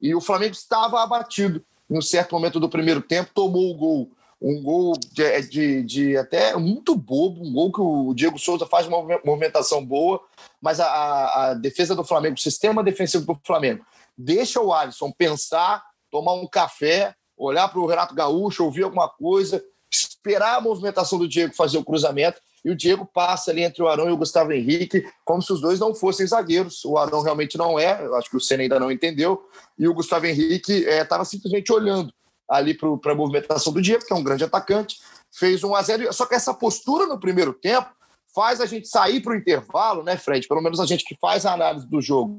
E 0.00 0.14
o 0.14 0.20
Flamengo 0.20 0.52
estava 0.52 1.02
abatido. 1.02 1.64
Em 1.88 2.00
certo 2.00 2.32
momento 2.32 2.58
do 2.58 2.68
primeiro 2.68 3.00
tempo, 3.00 3.30
tomou 3.34 3.70
o 3.70 3.74
gol. 3.74 4.10
Um 4.40 4.62
gol 4.62 4.92
de, 5.12 5.22
é, 5.22 5.40
de, 5.40 5.82
de, 5.82 6.16
até 6.16 6.54
muito 6.56 6.94
bobo, 6.94 7.42
um 7.42 7.52
gol 7.52 7.72
que 7.72 7.80
o 7.80 8.12
Diego 8.14 8.38
Souza 8.38 8.66
faz 8.66 8.86
uma 8.86 9.02
movimentação 9.24 9.84
boa, 9.84 10.20
mas 10.60 10.78
a, 10.78 11.50
a 11.50 11.54
defesa 11.54 11.94
do 11.94 12.04
Flamengo, 12.04 12.36
o 12.36 12.40
sistema 12.40 12.84
defensivo 12.84 13.24
do 13.24 13.40
Flamengo, 13.42 13.84
deixa 14.16 14.60
o 14.60 14.74
Alisson 14.74 15.10
pensar, 15.10 15.82
tomar 16.10 16.34
um 16.34 16.46
café, 16.46 17.14
olhar 17.36 17.68
para 17.68 17.80
o 17.80 17.86
Renato 17.86 18.14
Gaúcho, 18.14 18.64
ouvir 18.64 18.82
alguma 18.82 19.08
coisa, 19.08 19.64
esperar 19.90 20.56
a 20.56 20.60
movimentação 20.60 21.18
do 21.18 21.28
Diego 21.28 21.54
fazer 21.54 21.78
o 21.78 21.84
cruzamento, 21.84 22.40
e 22.66 22.70
o 22.70 22.74
Diego 22.74 23.06
passa 23.06 23.52
ali 23.52 23.62
entre 23.62 23.80
o 23.80 23.86
Arão 23.86 24.08
e 24.08 24.12
o 24.12 24.16
Gustavo 24.16 24.52
Henrique, 24.52 25.08
como 25.24 25.40
se 25.40 25.52
os 25.52 25.60
dois 25.60 25.78
não 25.78 25.94
fossem 25.94 26.26
zagueiros. 26.26 26.84
O 26.84 26.98
Arão 26.98 27.22
realmente 27.22 27.56
não 27.56 27.78
é, 27.78 27.92
acho 28.16 28.28
que 28.28 28.36
o 28.36 28.40
Senna 28.40 28.64
ainda 28.64 28.80
não 28.80 28.90
entendeu, 28.90 29.48
e 29.78 29.86
o 29.86 29.94
Gustavo 29.94 30.26
Henrique 30.26 30.72
estava 30.72 31.22
é, 31.22 31.24
simplesmente 31.24 31.72
olhando 31.72 32.12
ali 32.50 32.74
para 32.74 33.12
a 33.12 33.14
movimentação 33.14 33.72
do 33.72 33.80
Diego, 33.80 34.04
que 34.04 34.12
é 34.12 34.16
um 34.16 34.24
grande 34.24 34.42
atacante, 34.42 34.98
fez 35.32 35.62
um 35.62 35.76
a 35.76 35.82
0 35.82 36.12
Só 36.12 36.26
que 36.26 36.34
essa 36.34 36.52
postura 36.52 37.06
no 37.06 37.20
primeiro 37.20 37.52
tempo 37.52 37.88
faz 38.34 38.60
a 38.60 38.66
gente 38.66 38.88
sair 38.88 39.20
para 39.20 39.34
o 39.34 39.36
intervalo, 39.36 40.02
né, 40.02 40.16
Fred? 40.16 40.48
Pelo 40.48 40.60
menos 40.60 40.80
a 40.80 40.86
gente 40.86 41.04
que 41.04 41.16
faz 41.20 41.46
a 41.46 41.52
análise 41.52 41.86
do 41.86 42.02
jogo 42.02 42.36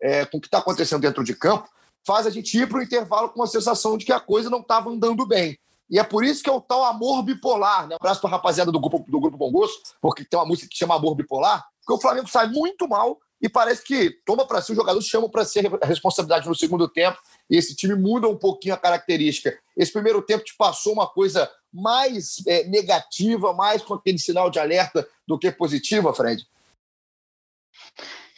é, 0.00 0.24
com 0.24 0.38
o 0.38 0.40
que 0.40 0.46
está 0.46 0.58
acontecendo 0.58 1.00
dentro 1.00 1.24
de 1.24 1.34
campo, 1.34 1.68
faz 2.06 2.28
a 2.28 2.30
gente 2.30 2.56
ir 2.56 2.68
para 2.68 2.78
o 2.78 2.82
intervalo 2.82 3.30
com 3.30 3.42
a 3.42 3.46
sensação 3.48 3.98
de 3.98 4.04
que 4.04 4.12
a 4.12 4.20
coisa 4.20 4.48
não 4.48 4.60
estava 4.60 4.88
andando 4.88 5.26
bem. 5.26 5.58
E 5.90 5.98
é 5.98 6.04
por 6.04 6.24
isso 6.24 6.42
que 6.42 6.50
é 6.50 6.52
o 6.52 6.60
tal 6.60 6.84
amor 6.84 7.22
bipolar, 7.22 7.86
né? 7.86 7.94
Um 7.94 7.96
abraço 7.96 8.20
para 8.20 8.30
a 8.30 8.32
rapaziada 8.32 8.70
do 8.70 8.80
grupo, 8.80 9.04
do 9.08 9.20
grupo 9.20 9.36
Bom 9.36 9.50
Gosto, 9.50 9.94
porque 10.00 10.24
tem 10.24 10.38
uma 10.38 10.46
música 10.46 10.68
que 10.68 10.76
chama 10.76 10.94
Amor 10.94 11.14
Bipolar, 11.14 11.66
porque 11.80 11.94
o 11.94 12.00
Flamengo 12.00 12.28
sai 12.28 12.48
muito 12.48 12.86
mal 12.86 13.18
e 13.40 13.48
parece 13.48 13.84
que 13.84 14.10
toma 14.26 14.44
para 14.46 14.60
si, 14.60 14.72
os 14.72 14.76
jogadores 14.76 15.06
chamam 15.06 15.30
para 15.30 15.44
si 15.44 15.60
a 15.60 15.86
responsabilidade 15.86 16.48
no 16.48 16.54
segundo 16.54 16.88
tempo, 16.88 17.18
e 17.48 17.56
esse 17.56 17.74
time 17.74 17.94
muda 17.94 18.28
um 18.28 18.36
pouquinho 18.36 18.74
a 18.74 18.78
característica. 18.78 19.56
Esse 19.76 19.92
primeiro 19.92 20.20
tempo 20.20 20.44
te 20.44 20.56
passou 20.56 20.92
uma 20.92 21.06
coisa 21.06 21.48
mais 21.72 22.42
é, 22.46 22.64
negativa, 22.64 23.52
mais 23.54 23.82
com 23.82 23.94
aquele 23.94 24.18
sinal 24.18 24.50
de 24.50 24.58
alerta 24.58 25.08
do 25.26 25.38
que 25.38 25.50
positiva, 25.52 26.12
Fred? 26.12 26.44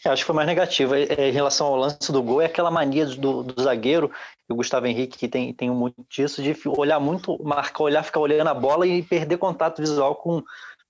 É, 0.05 0.09
acho 0.09 0.23
que 0.23 0.27
foi 0.27 0.35
mais 0.35 0.49
negativa. 0.49 0.99
É, 0.99 1.29
em 1.29 1.33
relação 1.33 1.67
ao 1.67 1.77
lance 1.77 2.11
do 2.11 2.23
gol, 2.23 2.41
é 2.41 2.47
aquela 2.47 2.71
mania 2.71 3.07
do, 3.07 3.43
do 3.43 3.63
zagueiro, 3.63 4.11
o 4.49 4.55
Gustavo 4.55 4.87
Henrique 4.87 5.19
que 5.19 5.29
tem, 5.29 5.53
tem 5.53 5.71
muito 5.71 6.05
disso, 6.09 6.43
de 6.43 6.57
olhar 6.67 6.99
muito, 6.99 7.43
marcar, 7.43 7.85
olhar, 7.85 8.03
ficar 8.03 8.21
olhando 8.21 8.49
a 8.49 8.55
bola 8.55 8.87
e 8.87 9.03
perder 9.03 9.39
contato 9.39 9.79
visual 9.79 10.17
com, 10.17 10.43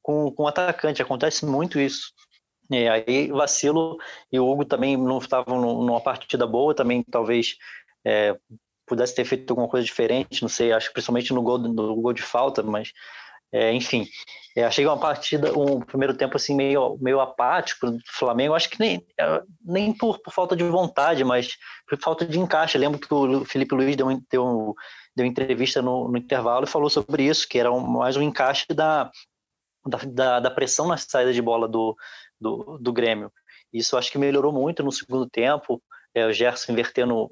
com, 0.02 0.31
com 0.31 0.43
o 0.45 0.49
atacante. 0.49 1.02
Acontece 1.02 1.45
muito 1.45 1.79
isso. 1.79 2.12
E 2.71 2.88
aí 2.88 3.29
vacilo 3.29 3.99
e 4.31 4.38
o 4.38 4.49
Hugo 4.49 4.64
também 4.64 4.97
não 4.97 5.19
estava 5.19 5.55
numa 5.55 6.00
partida 6.00 6.47
boa, 6.47 6.75
também 6.75 7.02
talvez 7.02 7.57
é, 8.05 8.37
pudesse 8.87 9.14
ter 9.14 9.25
feito 9.25 9.50
alguma 9.50 9.69
coisa 9.69 9.85
diferente, 9.85 10.40
não 10.40 10.49
sei, 10.49 10.73
acho 10.73 10.88
que 10.88 10.95
principalmente 10.95 11.33
no 11.33 11.43
gol, 11.43 11.59
no 11.59 11.97
gol 11.97 12.12
de 12.12 12.23
falta, 12.23 12.62
mas 12.62 12.93
é, 13.52 13.73
enfim, 13.73 14.07
é, 14.57 14.64
achei 14.64 14.87
uma 14.87 14.99
partida, 14.99 15.57
um 15.59 15.80
primeiro 15.80 16.16
tempo 16.16 16.37
assim 16.37 16.54
meio, 16.54 16.97
meio 17.00 17.21
apático 17.21 17.90
do 17.90 17.99
Flamengo, 18.07 18.54
acho 18.54 18.71
que 18.71 18.78
nem, 18.78 19.04
é, 19.19 19.42
nem 19.64 19.92
por, 19.92 20.21
por 20.21 20.33
falta 20.33 20.57
de 20.57 20.64
vontade, 20.64 21.25
mas 21.25 21.57
por 21.88 21.99
falta 22.00 22.25
de 22.25 22.38
encaixe. 22.38 22.76
Eu 22.76 22.80
lembro 22.80 23.00
que 23.00 23.12
o 23.12 23.45
Felipe 23.45 23.75
Luiz 23.75 23.97
deu, 23.97 24.07
deu, 24.30 24.75
deu 25.16 25.26
entrevista 25.26 25.83
no, 25.83 26.09
no 26.09 26.16
intervalo 26.16 26.64
e 26.64 26.69
falou 26.69 26.90
sobre 26.90 27.25
isso, 27.25 27.49
que 27.49 27.59
era 27.59 27.73
um, 27.73 27.80
mais 27.80 28.16
um 28.16 28.23
encaixe 28.23 28.66
da, 28.69 29.11
da, 30.07 30.40
da, 30.40 30.50
pressão 30.50 30.87
na 30.87 30.97
saída 30.97 31.33
de 31.33 31.42
bola 31.42 31.66
do, 31.66 31.97
do, 32.40 32.78
do 32.80 32.92
Grêmio. 32.92 33.33
Isso 33.73 33.97
acho 33.97 34.11
que 34.11 34.19
melhorou 34.19 34.52
muito 34.52 34.83
no 34.83 34.92
segundo 34.92 35.28
tempo. 35.28 35.83
É, 36.12 36.26
o 36.26 36.33
Gerson 36.33 36.73
invertendo 36.73 37.30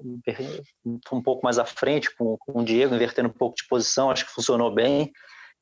um 1.12 1.20
pouco 1.20 1.42
mais 1.42 1.58
à 1.58 1.64
frente 1.64 2.14
com, 2.14 2.36
com 2.38 2.60
o 2.60 2.64
Diego, 2.64 2.94
invertendo 2.94 3.28
um 3.28 3.32
pouco 3.32 3.56
de 3.56 3.66
posição, 3.66 4.08
acho 4.08 4.24
que 4.24 4.32
funcionou 4.32 4.72
bem. 4.72 5.12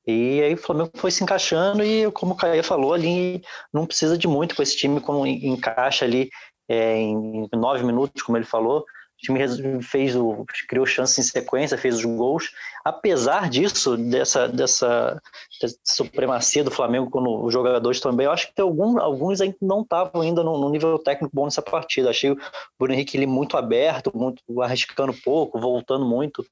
E 0.07 0.41
aí 0.43 0.55
o 0.55 0.59
Flamengo 0.59 0.91
foi 0.95 1.11
se 1.11 1.25
encaixando 1.25 1.83
e, 1.83 2.11
como 2.13 2.35
o 2.35 2.37
Caio 2.37 2.63
falou, 2.63 2.95
ali 2.95 3.43
não 3.73 3.87
precisa 3.87 4.17
de 4.17 4.29
muito 4.29 4.55
com 4.55 4.63
esse 4.63 4.77
time, 4.77 5.01
como 5.01 5.27
encaixa 5.27 6.05
ali 6.05 6.31
é, 6.69 6.97
em 6.97 7.49
nove 7.53 7.85
minutos, 7.85 8.23
como 8.23 8.39
ele 8.39 8.45
falou, 8.45 8.85
o 9.17 9.19
time 9.19 9.83
fez 9.83 10.15
o, 10.15 10.45
criou 10.69 10.85
chances 10.85 11.19
em 11.19 11.23
sequência, 11.23 11.79
fez 11.79 11.97
os 11.97 12.05
gols. 12.05 12.51
Apesar 12.85 13.49
disso, 13.49 13.97
dessa, 13.97 14.47
dessa, 14.47 15.21
dessa 15.61 15.77
supremacia 15.83 16.63
do 16.63 16.71
Flamengo 16.71 17.11
quando 17.11 17.43
os 17.43 17.53
jogadores 17.53 17.99
também, 17.99 18.27
eu 18.27 18.33
acho 18.33 18.53
que 18.55 18.61
algum, 18.61 19.01
alguns 19.01 19.41
ainda 19.41 19.57
não 19.63 19.81
estavam 19.81 20.21
ainda 20.21 20.45
no, 20.45 20.59
no, 20.59 20.69
nível 20.69 20.99
técnico 20.99 21.35
bom 21.35 21.45
nessa 21.45 21.63
partida. 21.63 22.11
Achei 22.11 22.31
o 22.31 22.39
Bruno 22.79 22.93
Henrique 22.93 23.17
ele 23.17 23.27
muito 23.27 23.57
aberto, 23.57 24.13
muito 24.15 24.43
arriscando 24.61 25.15
pouco, 25.25 25.59
voltando 25.59 26.05
muito. 26.05 26.45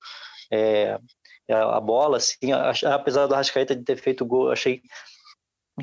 É, 0.51 0.99
a 1.53 1.81
bola, 1.81 2.17
assim, 2.17 2.53
apesar 2.85 3.27
do 3.27 3.35
Arrascaeta 3.35 3.77
de 3.77 3.85
ter 3.85 3.97
feito 3.97 4.25
gol, 4.25 4.51
achei 4.51 4.81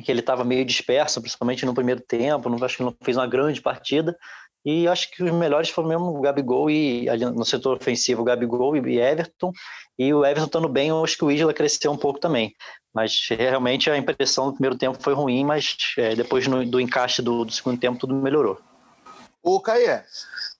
que 0.02 0.10
ele 0.10 0.20
estava 0.20 0.44
meio 0.44 0.64
disperso, 0.64 1.20
principalmente 1.20 1.66
no 1.66 1.74
primeiro 1.74 2.00
tempo, 2.00 2.48
não 2.48 2.62
acho 2.64 2.78
que 2.78 2.82
não 2.82 2.96
fez 3.02 3.16
uma 3.16 3.26
grande 3.26 3.60
partida, 3.60 4.16
e 4.64 4.86
acho 4.86 5.10
que 5.10 5.24
os 5.24 5.32
melhores 5.32 5.70
foram 5.70 5.88
mesmo 5.88 6.06
o 6.06 6.20
Gabigol 6.20 6.70
e 6.70 7.08
ali 7.08 7.24
no 7.24 7.44
setor 7.44 7.76
ofensivo, 7.76 8.22
o 8.22 8.24
Gabigol 8.24 8.76
e 8.76 9.00
Everton. 9.00 9.52
E 9.98 10.14
o 10.14 10.24
Everton 10.24 10.46
estando 10.46 10.68
bem, 10.68 10.90
acho 10.90 11.16
que 11.16 11.24
o 11.24 11.30
Isla 11.30 11.52
cresceu 11.52 11.90
um 11.90 11.96
pouco 11.96 12.20
também. 12.20 12.54
Mas 12.94 13.26
realmente 13.28 13.90
a 13.90 13.96
impressão 13.96 14.46
do 14.46 14.52
primeiro 14.52 14.78
tempo 14.78 15.02
foi 15.02 15.14
ruim, 15.14 15.44
mas 15.44 15.76
é, 15.98 16.14
depois 16.14 16.46
no, 16.46 16.64
do 16.64 16.80
encaixe 16.80 17.20
do, 17.20 17.44
do, 17.44 17.52
segundo 17.52 17.78
tempo 17.78 17.98
tudo 17.98 18.14
melhorou. 18.14 18.60
Ô, 19.42 19.58
Caê, 19.60 20.02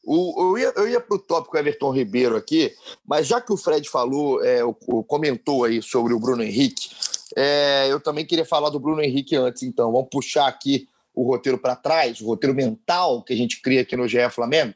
o, 0.04 0.56
eu 0.56 0.58
ia, 0.58 0.90
ia 0.90 1.00
para 1.00 1.16
o 1.16 1.18
tópico 1.18 1.56
Everton 1.56 1.90
Ribeiro 1.92 2.36
aqui, 2.36 2.72
mas 3.06 3.26
já 3.26 3.40
que 3.40 3.52
o 3.52 3.56
Fred 3.56 3.88
falou, 3.88 4.42
é, 4.44 4.60
comentou 5.06 5.64
aí 5.64 5.80
sobre 5.80 6.12
o 6.12 6.18
Bruno 6.18 6.42
Henrique, 6.42 6.90
é, 7.36 7.86
eu 7.90 8.00
também 8.00 8.26
queria 8.26 8.44
falar 8.44 8.70
do 8.70 8.80
Bruno 8.80 9.02
Henrique 9.02 9.36
antes, 9.36 9.62
então. 9.62 9.92
Vamos 9.92 10.08
puxar 10.10 10.46
aqui 10.46 10.88
o 11.14 11.22
roteiro 11.22 11.58
para 11.58 11.76
trás, 11.76 12.20
o 12.20 12.26
roteiro 12.26 12.54
mental 12.54 13.22
que 13.22 13.32
a 13.32 13.36
gente 13.36 13.60
cria 13.60 13.82
aqui 13.82 13.96
no 13.96 14.08
GE 14.08 14.28
Flamengo. 14.30 14.74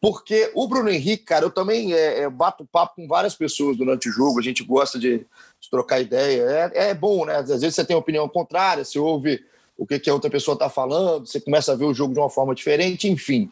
Porque 0.00 0.50
o 0.54 0.68
Bruno 0.68 0.90
Henrique, 0.90 1.24
cara, 1.24 1.44
eu 1.46 1.50
também 1.50 1.92
é, 1.92 2.20
é, 2.20 2.30
bato 2.30 2.66
papo 2.70 2.96
com 2.96 3.08
várias 3.08 3.34
pessoas 3.34 3.76
durante 3.76 4.08
o 4.08 4.12
jogo, 4.12 4.38
a 4.38 4.42
gente 4.42 4.62
gosta 4.62 4.98
de, 4.98 5.18
de 5.18 5.70
trocar 5.70 6.00
ideia. 6.00 6.72
É, 6.74 6.90
é, 6.90 6.94
bom, 6.94 7.24
né? 7.24 7.36
Às 7.36 7.48
vezes 7.48 7.74
você 7.74 7.84
tem 7.84 7.96
opinião 7.96 8.28
contrária, 8.28 8.84
você 8.84 8.98
ouve 8.98 9.42
o 9.76 9.86
que, 9.86 9.98
que 9.98 10.10
a 10.10 10.14
outra 10.14 10.30
pessoa 10.30 10.54
está 10.54 10.68
falando, 10.68 11.26
você 11.26 11.40
começa 11.40 11.72
a 11.72 11.76
ver 11.76 11.84
o 11.84 11.94
jogo 11.94 12.14
de 12.14 12.20
uma 12.20 12.30
forma 12.30 12.54
diferente, 12.54 13.08
enfim. 13.08 13.50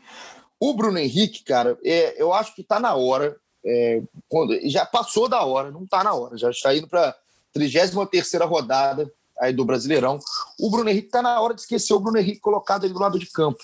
O 0.64 0.72
Bruno 0.72 0.98
Henrique, 0.98 1.44
cara, 1.44 1.78
é, 1.84 2.14
eu 2.16 2.32
acho 2.32 2.54
que 2.54 2.62
está 2.62 2.80
na 2.80 2.94
hora. 2.94 3.36
É, 3.62 4.00
quando, 4.30 4.58
já 4.66 4.86
passou 4.86 5.28
da 5.28 5.44
hora, 5.44 5.70
não 5.70 5.84
está 5.84 6.02
na 6.02 6.14
hora, 6.14 6.38
já 6.38 6.48
está 6.48 6.74
indo 6.74 6.88
para 6.88 7.10
a 7.10 7.14
33 7.52 8.32
rodada 8.48 9.12
aí 9.38 9.52
do 9.52 9.62
Brasileirão. 9.62 10.18
O 10.58 10.70
Bruno 10.70 10.88
Henrique 10.88 11.08
está 11.08 11.20
na 11.20 11.38
hora 11.38 11.52
de 11.52 11.60
esquecer 11.60 11.92
o 11.92 12.00
Bruno 12.00 12.16
Henrique 12.16 12.40
colocado 12.40 12.84
ali 12.84 12.94
do 12.94 12.98
lado 12.98 13.18
de 13.18 13.26
campo, 13.26 13.58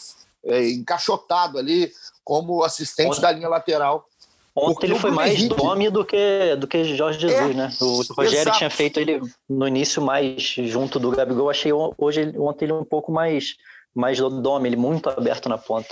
é, 0.45 0.69
encaixotado 0.69 1.57
ali 1.57 1.91
como 2.23 2.63
assistente 2.63 3.13
Ontem, 3.13 3.23
da 3.23 3.33
linha 3.33 3.49
lateral. 3.49 4.07
Ontem 4.55 4.89
ele 4.89 4.99
foi 4.99 5.11
mais 5.11 5.33
Henrique... 5.33 5.57
Dome 5.57 5.89
do 5.89 6.05
que, 6.05 6.55
do 6.57 6.67
que 6.67 6.85
Jorge 6.97 7.19
Jesus, 7.19 7.51
é, 7.51 7.55
né? 7.55 7.73
O 7.81 8.03
Rogério 8.13 8.41
exato. 8.41 8.59
tinha 8.59 8.71
feito 8.71 9.01
ele 9.01 9.23
no 9.49 9.67
início 9.67 10.03
mais 10.03 10.43
junto 10.43 10.99
do 10.99 11.11
Gabigol. 11.13 11.49
Achei 11.49 11.73
hoje, 11.73 12.35
ontem 12.37 12.67
ele 12.67 12.75
um 12.75 12.85
pouco 12.85 13.11
mais, 13.11 13.55
mais 13.95 14.19
Dome, 14.19 14.69
ele 14.69 14.77
muito 14.77 15.09
aberto 15.09 15.49
na 15.49 15.57
ponta 15.57 15.89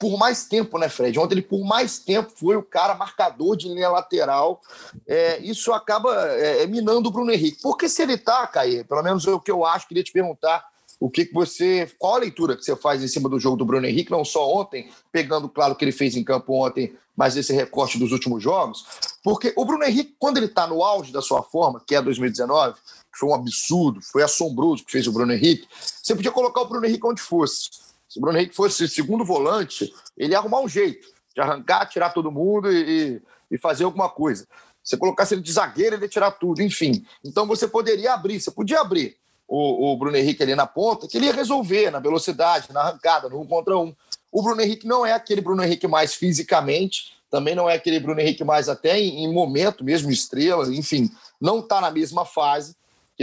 por 0.00 0.16
mais 0.16 0.46
tempo, 0.46 0.78
né, 0.78 0.88
Fred? 0.88 1.18
Ontem 1.18 1.34
ele, 1.34 1.42
por 1.42 1.62
mais 1.62 1.98
tempo, 1.98 2.32
foi 2.34 2.56
o 2.56 2.62
cara 2.62 2.94
marcador 2.94 3.54
de 3.54 3.68
linha 3.68 3.90
lateral. 3.90 4.62
É, 5.06 5.38
isso 5.40 5.74
acaba 5.74 6.26
é, 6.38 6.62
é 6.62 6.66
minando 6.66 7.10
o 7.10 7.12
Bruno 7.12 7.30
Henrique. 7.30 7.60
Porque 7.60 7.86
se 7.86 8.00
ele 8.00 8.16
tá, 8.16 8.46
Caí, 8.46 8.82
pelo 8.82 9.02
menos 9.02 9.26
é 9.26 9.30
o 9.30 9.38
que 9.38 9.50
eu 9.50 9.62
acho, 9.62 9.86
queria 9.86 10.02
te 10.02 10.10
perguntar 10.10 10.66
o 10.98 11.10
que, 11.10 11.26
que 11.26 11.34
você. 11.34 11.86
Qual 11.98 12.14
a 12.14 12.20
leitura 12.20 12.56
que 12.56 12.64
você 12.64 12.74
faz 12.74 13.04
em 13.04 13.08
cima 13.08 13.28
do 13.28 13.38
jogo 13.38 13.58
do 13.58 13.64
Bruno 13.66 13.86
Henrique, 13.86 14.10
não 14.10 14.24
só 14.24 14.50
ontem, 14.50 14.90
pegando 15.12 15.50
claro 15.50 15.74
o 15.74 15.76
que 15.76 15.84
ele 15.84 15.92
fez 15.92 16.16
em 16.16 16.24
campo 16.24 16.54
ontem, 16.54 16.96
mas 17.14 17.36
esse 17.36 17.52
recorte 17.52 17.98
dos 17.98 18.10
últimos 18.10 18.42
jogos. 18.42 18.86
Porque 19.22 19.52
o 19.54 19.66
Bruno 19.66 19.84
Henrique, 19.84 20.16
quando 20.18 20.38
ele 20.38 20.46
está 20.46 20.66
no 20.66 20.82
auge 20.82 21.12
da 21.12 21.20
sua 21.20 21.42
forma, 21.42 21.82
que 21.86 21.94
é 21.94 22.00
2019, 22.00 22.74
que 23.12 23.18
foi 23.18 23.28
um 23.28 23.34
absurdo, 23.34 24.00
foi 24.00 24.22
assombroso 24.22 24.82
que 24.82 24.92
fez 24.92 25.06
o 25.06 25.12
Bruno 25.12 25.30
Henrique, 25.30 25.68
você 26.02 26.14
podia 26.14 26.30
colocar 26.30 26.62
o 26.62 26.66
Bruno 26.66 26.86
Henrique 26.86 27.06
onde 27.06 27.20
fosse 27.20 27.90
se 28.10 28.18
o 28.18 28.20
Bruno 28.20 28.36
Henrique 28.36 28.56
fosse 28.56 28.88
segundo 28.88 29.24
volante, 29.24 29.94
ele 30.18 30.32
ia 30.32 30.38
arrumar 30.38 30.60
um 30.60 30.68
jeito 30.68 31.06
de 31.32 31.40
arrancar, 31.40 31.86
tirar 31.86 32.10
todo 32.10 32.32
mundo 32.32 32.70
e, 32.70 33.22
e 33.48 33.56
fazer 33.56 33.84
alguma 33.84 34.08
coisa. 34.08 34.48
Se 34.82 34.90
você 34.90 34.96
colocasse 34.96 35.32
ele 35.32 35.42
de 35.42 35.52
zagueiro, 35.52 35.94
ele 35.94 36.02
ia 36.02 36.08
tirar 36.08 36.32
tudo, 36.32 36.60
enfim. 36.60 37.06
Então 37.24 37.46
você 37.46 37.68
poderia 37.68 38.12
abrir, 38.12 38.40
você 38.40 38.50
podia 38.50 38.80
abrir 38.80 39.16
o, 39.46 39.92
o 39.92 39.96
Bruno 39.96 40.16
Henrique 40.16 40.42
ali 40.42 40.56
na 40.56 40.66
ponta, 40.66 41.06
que 41.06 41.18
ele 41.18 41.26
ia 41.26 41.32
resolver 41.32 41.92
na 41.92 42.00
velocidade, 42.00 42.72
na 42.72 42.80
arrancada, 42.80 43.28
no 43.28 43.40
um 43.40 43.46
contra 43.46 43.78
um. 43.78 43.94
O 44.32 44.42
Bruno 44.42 44.60
Henrique 44.60 44.88
não 44.88 45.06
é 45.06 45.12
aquele 45.12 45.40
Bruno 45.40 45.62
Henrique 45.62 45.86
mais 45.86 46.12
fisicamente, 46.12 47.16
também 47.30 47.54
não 47.54 47.70
é 47.70 47.74
aquele 47.74 48.00
Bruno 48.00 48.20
Henrique 48.20 48.42
mais 48.42 48.68
até 48.68 48.98
em, 48.98 49.22
em 49.22 49.32
momento 49.32 49.84
mesmo, 49.84 50.10
estrela, 50.10 50.66
enfim, 50.74 51.08
não 51.40 51.60
está 51.60 51.80
na 51.80 51.92
mesma 51.92 52.24
fase 52.24 52.74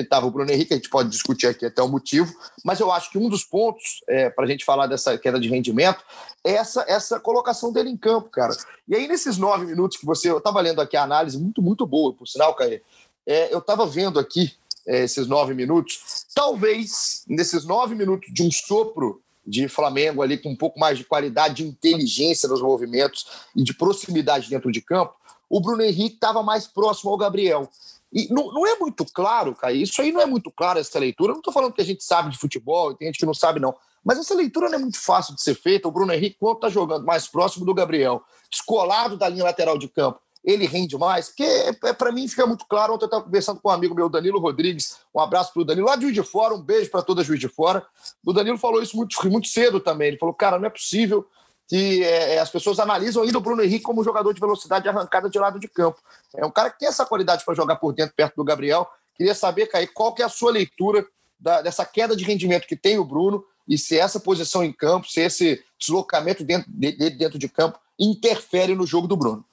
que 0.01 0.05
estava 0.05 0.27
o 0.27 0.31
Bruno 0.31 0.51
Henrique, 0.51 0.73
a 0.73 0.77
gente 0.77 0.89
pode 0.89 1.09
discutir 1.09 1.47
aqui 1.47 1.65
até 1.65 1.81
o 1.81 1.87
motivo, 1.87 2.31
mas 2.63 2.79
eu 2.79 2.91
acho 2.91 3.09
que 3.09 3.17
um 3.17 3.27
dos 3.27 3.43
pontos 3.43 4.03
é, 4.07 4.29
para 4.29 4.45
a 4.45 4.47
gente 4.47 4.63
falar 4.63 4.85
dessa 4.85 5.17
queda 5.17 5.39
de 5.39 5.49
rendimento 5.49 6.03
é 6.43 6.51
essa, 6.51 6.85
essa 6.87 7.19
colocação 7.19 7.71
dele 7.73 7.89
em 7.89 7.97
campo, 7.97 8.29
cara. 8.29 8.55
E 8.87 8.95
aí, 8.95 9.07
nesses 9.07 9.37
nove 9.37 9.65
minutos 9.65 9.97
que 9.97 10.05
você. 10.05 10.29
Eu 10.29 10.37
estava 10.37 10.61
lendo 10.61 10.81
aqui 10.81 10.95
a 10.95 11.03
análise, 11.03 11.37
muito, 11.39 11.61
muito 11.61 11.85
boa, 11.85 12.13
por 12.13 12.27
sinal, 12.27 12.53
Caê. 12.55 12.81
É, 13.25 13.53
eu 13.53 13.59
estava 13.59 13.85
vendo 13.85 14.19
aqui 14.19 14.53
é, 14.87 15.03
esses 15.03 15.27
nove 15.27 15.53
minutos. 15.53 16.25
Talvez, 16.35 17.23
nesses 17.27 17.65
nove 17.65 17.95
minutos 17.95 18.31
de 18.31 18.43
um 18.43 18.51
sopro 18.51 19.21
de 19.45 19.67
Flamengo 19.67 20.21
ali 20.21 20.37
com 20.37 20.49
um 20.49 20.55
pouco 20.55 20.79
mais 20.79 20.97
de 20.97 21.05
qualidade, 21.05 21.55
de 21.55 21.63
inteligência 21.63 22.47
nos 22.47 22.61
movimentos 22.61 23.25
e 23.55 23.63
de 23.63 23.73
proximidade 23.73 24.49
dentro 24.49 24.71
de 24.71 24.81
campo, 24.81 25.15
o 25.49 25.59
Bruno 25.59 25.81
Henrique 25.81 26.15
estava 26.15 26.43
mais 26.43 26.67
próximo 26.67 27.09
ao 27.09 27.17
Gabriel. 27.17 27.69
E 28.11 28.31
não, 28.33 28.51
não, 28.53 28.65
é 28.65 28.77
muito 28.79 29.05
claro, 29.05 29.53
Caio, 29.53 29.81
isso 29.81 30.01
aí 30.01 30.11
não 30.11 30.21
é 30.21 30.25
muito 30.25 30.51
claro, 30.51 30.79
essa 30.79 30.97
leitura. 30.97 31.33
Não 31.33 31.39
estou 31.39 31.53
falando 31.53 31.73
que 31.73 31.81
a 31.81 31.85
gente 31.85 32.03
sabe 32.03 32.29
de 32.29 32.37
futebol, 32.37 32.93
tem 32.93 33.07
gente 33.07 33.19
que 33.19 33.25
não 33.25 33.33
sabe, 33.33 33.59
não. 33.59 33.75
Mas 34.03 34.17
essa 34.17 34.33
leitura 34.33 34.69
não 34.69 34.75
é 34.75 34.81
muito 34.81 34.99
fácil 34.99 35.35
de 35.35 35.41
ser 35.41 35.55
feita. 35.55 35.87
O 35.87 35.91
Bruno 35.91 36.13
Henrique, 36.13 36.37
quando 36.39 36.55
está 36.55 36.69
jogando 36.69 37.05
mais 37.05 37.27
próximo 37.27 37.65
do 37.65 37.73
Gabriel, 37.73 38.23
descolado 38.49 39.17
da 39.17 39.27
linha 39.27 39.43
lateral 39.43 39.77
de 39.77 39.89
campo, 39.89 40.21
ele 40.47 40.65
rende 40.65 40.97
mais? 40.97 41.27
Porque, 41.27 41.43
é, 41.43 41.93
para 41.93 42.09
mim, 42.13 42.25
fica 42.25 42.47
muito 42.47 42.65
claro. 42.65 42.93
Ontem 42.93 43.03
eu 43.03 43.07
estava 43.07 43.25
conversando 43.25 43.59
com 43.59 43.67
um 43.67 43.71
amigo 43.71 43.93
meu, 43.93 44.07
Danilo 44.07 44.39
Rodrigues. 44.39 44.97
Um 45.13 45.19
abraço 45.19 45.51
para 45.51 45.61
o 45.61 45.65
Danilo, 45.65 45.87
lá 45.87 45.97
de 45.97 46.03
Juiz 46.03 46.13
de 46.13 46.23
Fora. 46.23 46.53
Um 46.53 46.61
beijo 46.61 46.89
para 46.89 47.01
toda 47.01 47.21
Juiz 47.21 47.39
de 47.39 47.49
Fora. 47.49 47.85
O 48.25 48.31
Danilo 48.31 48.57
falou 48.57 48.81
isso 48.81 48.95
muito, 48.95 49.29
muito 49.29 49.49
cedo 49.49 49.81
também. 49.81 50.07
Ele 50.07 50.17
falou, 50.17 50.33
cara, 50.33 50.57
não 50.57 50.67
é 50.67 50.69
possível 50.69 51.27
que 51.67 52.03
é, 52.03 52.35
é, 52.35 52.39
as 52.39 52.49
pessoas 52.49 52.79
analisam 52.79 53.23
ainda 53.23 53.37
o 53.37 53.41
Bruno 53.41 53.61
Henrique 53.61 53.83
como 53.83 54.03
jogador 54.03 54.33
de 54.33 54.39
velocidade 54.39 54.83
de 54.83 54.89
arrancada 54.89 55.29
de 55.29 55.37
lado 55.37 55.59
de 55.59 55.67
campo. 55.67 55.99
É 56.35 56.45
um 56.45 56.51
cara 56.51 56.69
que 56.69 56.79
tem 56.79 56.87
essa 56.87 57.05
qualidade 57.05 57.43
para 57.43 57.53
jogar 57.53 57.75
por 57.75 57.93
dentro, 57.93 58.15
perto 58.15 58.35
do 58.35 58.43
Gabriel. 58.43 58.87
Queria 59.15 59.35
saber, 59.35 59.67
Caí, 59.67 59.87
qual 59.87 60.13
que 60.13 60.21
é 60.21 60.25
a 60.25 60.29
sua 60.29 60.51
leitura 60.51 61.05
da, 61.39 61.61
dessa 61.61 61.85
queda 61.85 62.15
de 62.15 62.23
rendimento 62.23 62.67
que 62.67 62.75
tem 62.75 62.97
o 62.97 63.03
Bruno 63.03 63.43
e 63.67 63.77
se 63.77 63.99
essa 63.99 64.19
posição 64.19 64.63
em 64.63 64.71
campo, 64.71 65.09
se 65.09 65.19
esse 65.19 65.61
deslocamento 65.77 66.43
dentro, 66.43 66.71
dentro 66.71 67.37
de 67.37 67.49
campo 67.49 67.79
interfere 67.99 68.73
no 68.73 68.87
jogo 68.87 69.07
do 69.07 69.17
Bruno. 69.17 69.43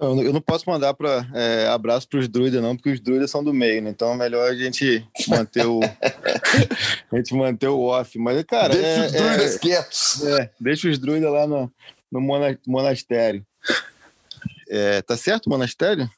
Eu 0.00 0.32
não 0.32 0.40
posso 0.40 0.68
mandar 0.70 0.94
para 0.94 1.26
é, 1.34 1.66
abraço 1.66 2.08
para 2.08 2.20
os 2.20 2.28
druidas, 2.28 2.62
não, 2.62 2.76
porque 2.76 2.90
os 2.90 3.00
druidas 3.00 3.32
são 3.32 3.42
do 3.42 3.52
meio, 3.52 3.82
né? 3.82 3.90
Então 3.90 4.12
é 4.12 4.16
melhor 4.16 4.48
a 4.48 4.54
gente 4.54 5.04
manter 5.26 5.66
o 5.66 5.80
a 7.12 7.16
gente 7.16 7.34
manter 7.34 7.66
o 7.66 7.80
off. 7.80 8.16
Mas, 8.16 8.44
cara. 8.44 8.74
Deixa 8.74 8.86
é, 8.88 9.06
os 9.06 9.12
druidas 9.12 9.56
é, 9.56 9.58
quietos. 9.58 10.24
É, 10.24 10.50
deixa 10.60 10.88
os 10.88 10.98
druidas 11.00 11.32
lá 11.32 11.48
no, 11.48 11.72
no 12.12 12.20
monastério. 12.66 13.44
É, 14.68 15.02
tá 15.02 15.16
certo 15.16 15.50
monastério? 15.50 16.08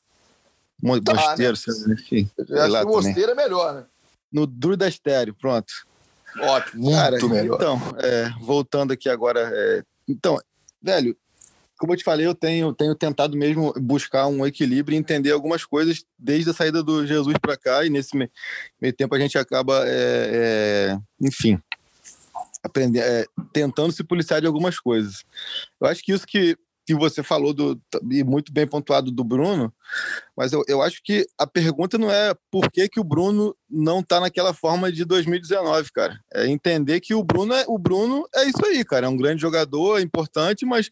Tá, 1.04 1.14
mosteiro, 1.14 1.56
né? 1.88 1.94
enfim. 1.94 2.30
Eu 2.48 2.62
acho 2.62 2.80
que 2.80 2.84
o 2.84 2.88
mosteiro 2.88 3.32
é 3.32 3.34
melhor, 3.34 3.74
né? 3.74 3.84
No 4.30 4.46
druidastério, 4.46 5.34
pronto. 5.34 5.72
Ótimo, 6.38 6.82
muito 6.84 6.96
cara, 6.96 7.28
melhor. 7.28 7.56
Então, 7.56 7.80
é, 7.98 8.30
voltando 8.40 8.92
aqui 8.92 9.08
agora. 9.08 9.50
É, 9.52 9.82
então, 10.06 10.38
velho, 10.82 11.16
como 11.80 11.94
eu 11.94 11.96
te 11.96 12.04
falei, 12.04 12.26
eu 12.26 12.34
tenho, 12.34 12.74
tenho 12.74 12.94
tentado 12.94 13.34
mesmo 13.38 13.72
buscar 13.80 14.26
um 14.26 14.46
equilíbrio 14.46 14.94
e 14.94 14.98
entender 14.98 15.32
algumas 15.32 15.64
coisas 15.64 16.04
desde 16.18 16.50
a 16.50 16.52
saída 16.52 16.82
do 16.82 17.06
Jesus 17.06 17.34
para 17.40 17.56
cá, 17.56 17.86
e 17.86 17.88
nesse 17.88 18.14
meio, 18.14 18.30
meio, 18.78 18.92
tempo 18.92 19.14
a 19.14 19.18
gente 19.18 19.38
acaba, 19.38 19.82
é, 19.86 19.88
é, 20.92 20.98
enfim, 21.18 21.58
é, 22.96 23.24
tentando 23.50 23.92
se 23.92 24.04
policiar 24.04 24.42
de 24.42 24.46
algumas 24.46 24.78
coisas. 24.78 25.24
Eu 25.80 25.88
acho 25.88 26.02
que 26.02 26.12
isso 26.12 26.26
que 26.26 26.54
que 26.86 26.94
você 26.94 27.22
falou 27.22 27.54
do 27.54 27.80
e 28.10 28.24
muito 28.24 28.52
bem 28.52 28.66
pontuado 28.66 29.12
do 29.12 29.22
Bruno, 29.22 29.72
mas 30.36 30.52
eu, 30.52 30.62
eu 30.66 30.82
acho 30.82 31.00
que 31.02 31.26
a 31.38 31.46
pergunta 31.46 31.98
não 31.98 32.10
é 32.10 32.34
por 32.50 32.70
que, 32.70 32.88
que 32.88 33.00
o 33.00 33.04
Bruno 33.04 33.54
não 33.68 34.02
tá 34.02 34.20
naquela 34.20 34.52
forma 34.52 34.90
de 34.90 35.04
2019, 35.04 35.92
cara. 35.92 36.18
É 36.32 36.46
entender 36.46 37.00
que 37.00 37.14
o 37.14 37.22
Bruno 37.22 37.54
é 37.54 37.64
o 37.68 37.78
Bruno 37.78 38.26
é 38.34 38.44
isso 38.44 38.64
aí, 38.64 38.84
cara. 38.84 39.06
É 39.06 39.08
um 39.08 39.16
grande 39.16 39.40
jogador, 39.40 39.98
é 39.98 40.02
importante, 40.02 40.66
mas 40.66 40.90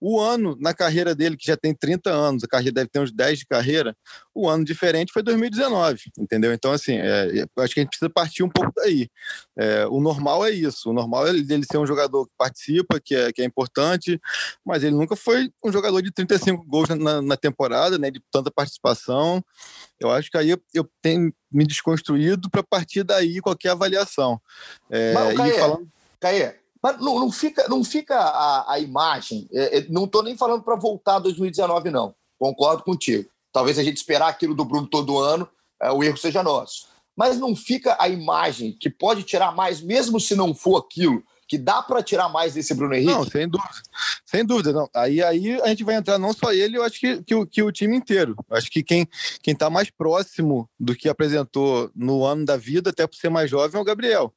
o 0.00 0.20
ano 0.20 0.56
na 0.60 0.72
carreira 0.72 1.14
dele, 1.14 1.36
que 1.36 1.46
já 1.46 1.56
tem 1.56 1.74
30 1.74 2.10
anos, 2.10 2.44
a 2.44 2.48
carreira 2.48 2.72
deve 2.74 2.88
ter 2.88 3.00
uns 3.00 3.12
10 3.12 3.40
de 3.40 3.46
carreira, 3.46 3.96
o 4.34 4.48
ano 4.48 4.64
diferente 4.64 5.12
foi 5.12 5.22
2019, 5.22 6.12
entendeu? 6.18 6.52
Então, 6.52 6.72
assim, 6.72 6.96
é, 6.96 7.46
eu 7.56 7.62
acho 7.62 7.74
que 7.74 7.80
a 7.80 7.82
gente 7.82 7.90
precisa 7.90 8.10
partir 8.10 8.42
um 8.42 8.48
pouco 8.48 8.72
daí. 8.76 9.08
É, 9.56 9.86
o 9.86 10.00
normal 10.00 10.44
é 10.44 10.50
isso, 10.50 10.90
o 10.90 10.92
normal 10.92 11.26
é 11.26 11.30
ele 11.30 11.64
ser 11.64 11.78
um 11.78 11.86
jogador 11.86 12.26
que 12.26 12.32
participa, 12.36 13.00
que 13.00 13.14
é, 13.14 13.32
que 13.32 13.42
é 13.42 13.44
importante, 13.44 14.20
mas 14.64 14.82
ele 14.82 14.94
nunca 14.94 15.16
foi 15.16 15.50
um 15.64 15.72
jogador 15.72 16.02
de 16.02 16.10
35 16.10 16.64
gols 16.66 16.88
na, 16.90 17.22
na 17.22 17.36
temporada, 17.36 17.98
né, 17.98 18.10
tanta 18.34 18.50
participação. 18.50 19.44
Eu 20.00 20.10
acho 20.10 20.28
que 20.28 20.36
aí 20.36 20.50
eu, 20.50 20.58
eu 20.74 20.90
tenho 21.00 21.32
me 21.50 21.64
desconstruído 21.64 22.50
para 22.50 22.64
partir 22.64 23.04
daí 23.04 23.40
qualquer 23.40 23.70
avaliação. 23.70 24.40
É, 24.90 25.12
mas, 25.12 25.36
Caê, 25.36 25.52
falando... 25.52 25.88
Caê, 26.18 26.56
mas 26.82 27.00
não, 27.00 27.20
não, 27.20 27.30
fica, 27.30 27.68
não 27.68 27.84
fica 27.84 28.18
a, 28.18 28.72
a 28.72 28.80
imagem, 28.80 29.48
é, 29.52 29.78
é 29.78 29.86
não 29.88 30.04
estou 30.04 30.22
nem 30.22 30.36
falando 30.36 30.64
para 30.64 30.74
voltar 30.74 31.16
a 31.16 31.20
2019, 31.20 31.90
não. 31.90 32.12
Concordo 32.36 32.82
contigo. 32.82 33.30
Talvez 33.52 33.78
a 33.78 33.84
gente 33.84 33.98
esperar 33.98 34.28
aquilo 34.28 34.54
do 34.54 34.64
Bruno 34.64 34.88
todo 34.88 35.18
ano, 35.18 35.48
é, 35.80 35.92
o 35.92 36.02
erro 36.02 36.16
seja 36.16 36.42
nosso. 36.42 36.88
Mas 37.16 37.38
não 37.38 37.54
fica 37.54 37.96
a 38.00 38.08
imagem 38.08 38.76
que 38.76 38.90
pode 38.90 39.22
tirar 39.22 39.54
mais, 39.54 39.80
mesmo 39.80 40.18
se 40.18 40.34
não 40.34 40.52
for 40.52 40.78
aquilo, 40.78 41.22
que 41.46 41.58
dá 41.58 41.82
para 41.82 42.02
tirar 42.02 42.28
mais 42.28 42.54
desse 42.54 42.74
Bruno 42.74 42.94
Henrique? 42.94 43.12
Não, 43.12 43.24
sem 43.24 43.48
dúvida. 43.48 43.70
Sem 44.24 44.44
dúvida, 44.44 44.72
não. 44.72 44.88
Aí, 44.94 45.22
aí 45.22 45.60
a 45.60 45.68
gente 45.68 45.84
vai 45.84 45.94
entrar 45.96 46.18
não 46.18 46.32
só 46.32 46.52
ele, 46.52 46.78
eu 46.78 46.82
acho 46.82 46.98
que, 46.98 47.22
que, 47.22 47.46
que 47.46 47.62
o 47.62 47.72
time 47.72 47.96
inteiro. 47.96 48.36
Acho 48.50 48.70
que 48.70 48.82
quem 48.82 49.08
está 49.46 49.68
mais 49.68 49.90
próximo 49.90 50.68
do 50.78 50.94
que 50.94 51.08
apresentou 51.08 51.90
no 51.94 52.24
ano 52.24 52.44
da 52.44 52.56
vida, 52.56 52.90
até 52.90 53.06
por 53.06 53.16
ser 53.16 53.28
mais 53.28 53.50
jovem, 53.50 53.78
é 53.78 53.80
o 53.80 53.84
Gabriel. 53.84 54.34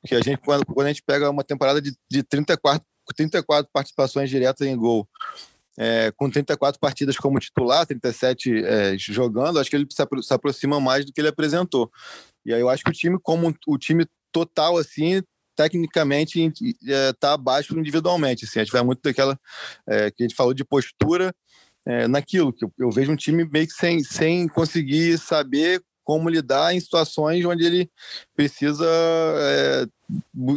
Porque 0.00 0.14
a 0.14 0.20
gente, 0.20 0.38
quando, 0.38 0.64
quando 0.66 0.86
a 0.86 0.88
gente 0.88 1.02
pega 1.02 1.30
uma 1.30 1.44
temporada 1.44 1.82
de, 1.82 1.94
de 2.10 2.22
34, 2.22 2.84
34 3.14 3.70
participações 3.72 4.30
diretas 4.30 4.66
em 4.66 4.76
gol, 4.76 5.08
é, 5.78 6.12
com 6.16 6.28
34 6.28 6.80
partidas 6.80 7.16
como 7.16 7.38
titular, 7.38 7.86
37 7.86 8.64
é, 8.64 8.98
jogando, 8.98 9.60
acho 9.60 9.70
que 9.70 9.76
ele 9.76 9.86
se 9.90 10.34
aproxima 10.34 10.80
mais 10.80 11.04
do 11.04 11.12
que 11.12 11.20
ele 11.20 11.28
apresentou. 11.28 11.90
E 12.44 12.52
aí 12.52 12.60
eu 12.60 12.68
acho 12.68 12.82
que 12.82 12.90
o 12.90 12.92
time, 12.94 13.18
como 13.22 13.54
o 13.66 13.78
time 13.78 14.06
total, 14.32 14.76
assim, 14.76 15.22
tecnicamente 15.58 16.54
está 16.80 17.30
é, 17.30 17.32
abaixo 17.32 17.76
individualmente. 17.76 18.44
Assim, 18.44 18.60
a 18.60 18.64
gente 18.64 18.72
vai 18.72 18.82
muito 18.84 19.02
daquela 19.02 19.36
é, 19.88 20.08
que 20.08 20.22
a 20.22 20.24
gente 20.24 20.36
falou 20.36 20.54
de 20.54 20.64
postura 20.64 21.34
é, 21.84 22.06
naquilo, 22.06 22.52
que 22.52 22.64
eu, 22.64 22.72
eu, 22.78 22.90
vejo 22.92 23.10
um 23.10 23.16
time 23.16 23.44
meio 23.44 23.66
que 23.66 23.72
sem, 23.72 24.04
sem 24.04 24.46
conseguir 24.46 25.18
saber 25.18 25.82
como 26.04 26.28
lidar 26.28 26.74
em 26.74 26.80
situações 26.80 27.44
onde 27.44 27.66
ele 27.66 27.90
precisa 28.36 28.86
é, 28.86 29.86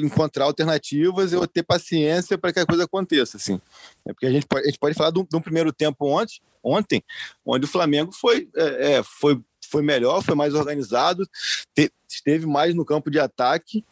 encontrar 0.03 0.45
alternativas 0.45 1.33
ou 1.33 1.47
ter 1.47 1.63
paciência 1.63 2.37
para 2.37 2.53
que 2.53 2.59
a 2.59 2.65
coisa 2.65 2.83
aconteça. 2.83 3.37
Assim. 3.37 3.59
É 4.05 4.13
porque 4.13 4.27
a 4.27 4.31
gente 4.31 4.45
pode, 4.45 4.63
a 4.63 4.67
gente 4.67 4.79
pode 4.79 4.95
falar 4.95 5.09
de 5.09 5.19
um, 5.19 5.41
primeiro 5.41 5.73
tempo 5.73 6.05
ontem, 6.05 6.39
ontem, 6.63 7.03
onde 7.43 7.65
o 7.65 7.69
Flamengo 7.69 8.11
foi, 8.11 8.47
é, 8.55 8.91
é 8.91 9.03
foi, 9.03 9.41
foi 9.67 9.81
melhor, 9.81 10.21
foi 10.21 10.35
mais 10.35 10.53
organizado, 10.53 11.27
te, 11.73 11.91
esteve 12.07 12.45
mais 12.45 12.75
no 12.75 12.85
campo 12.85 13.09
de 13.09 13.19
ataque 13.19 13.83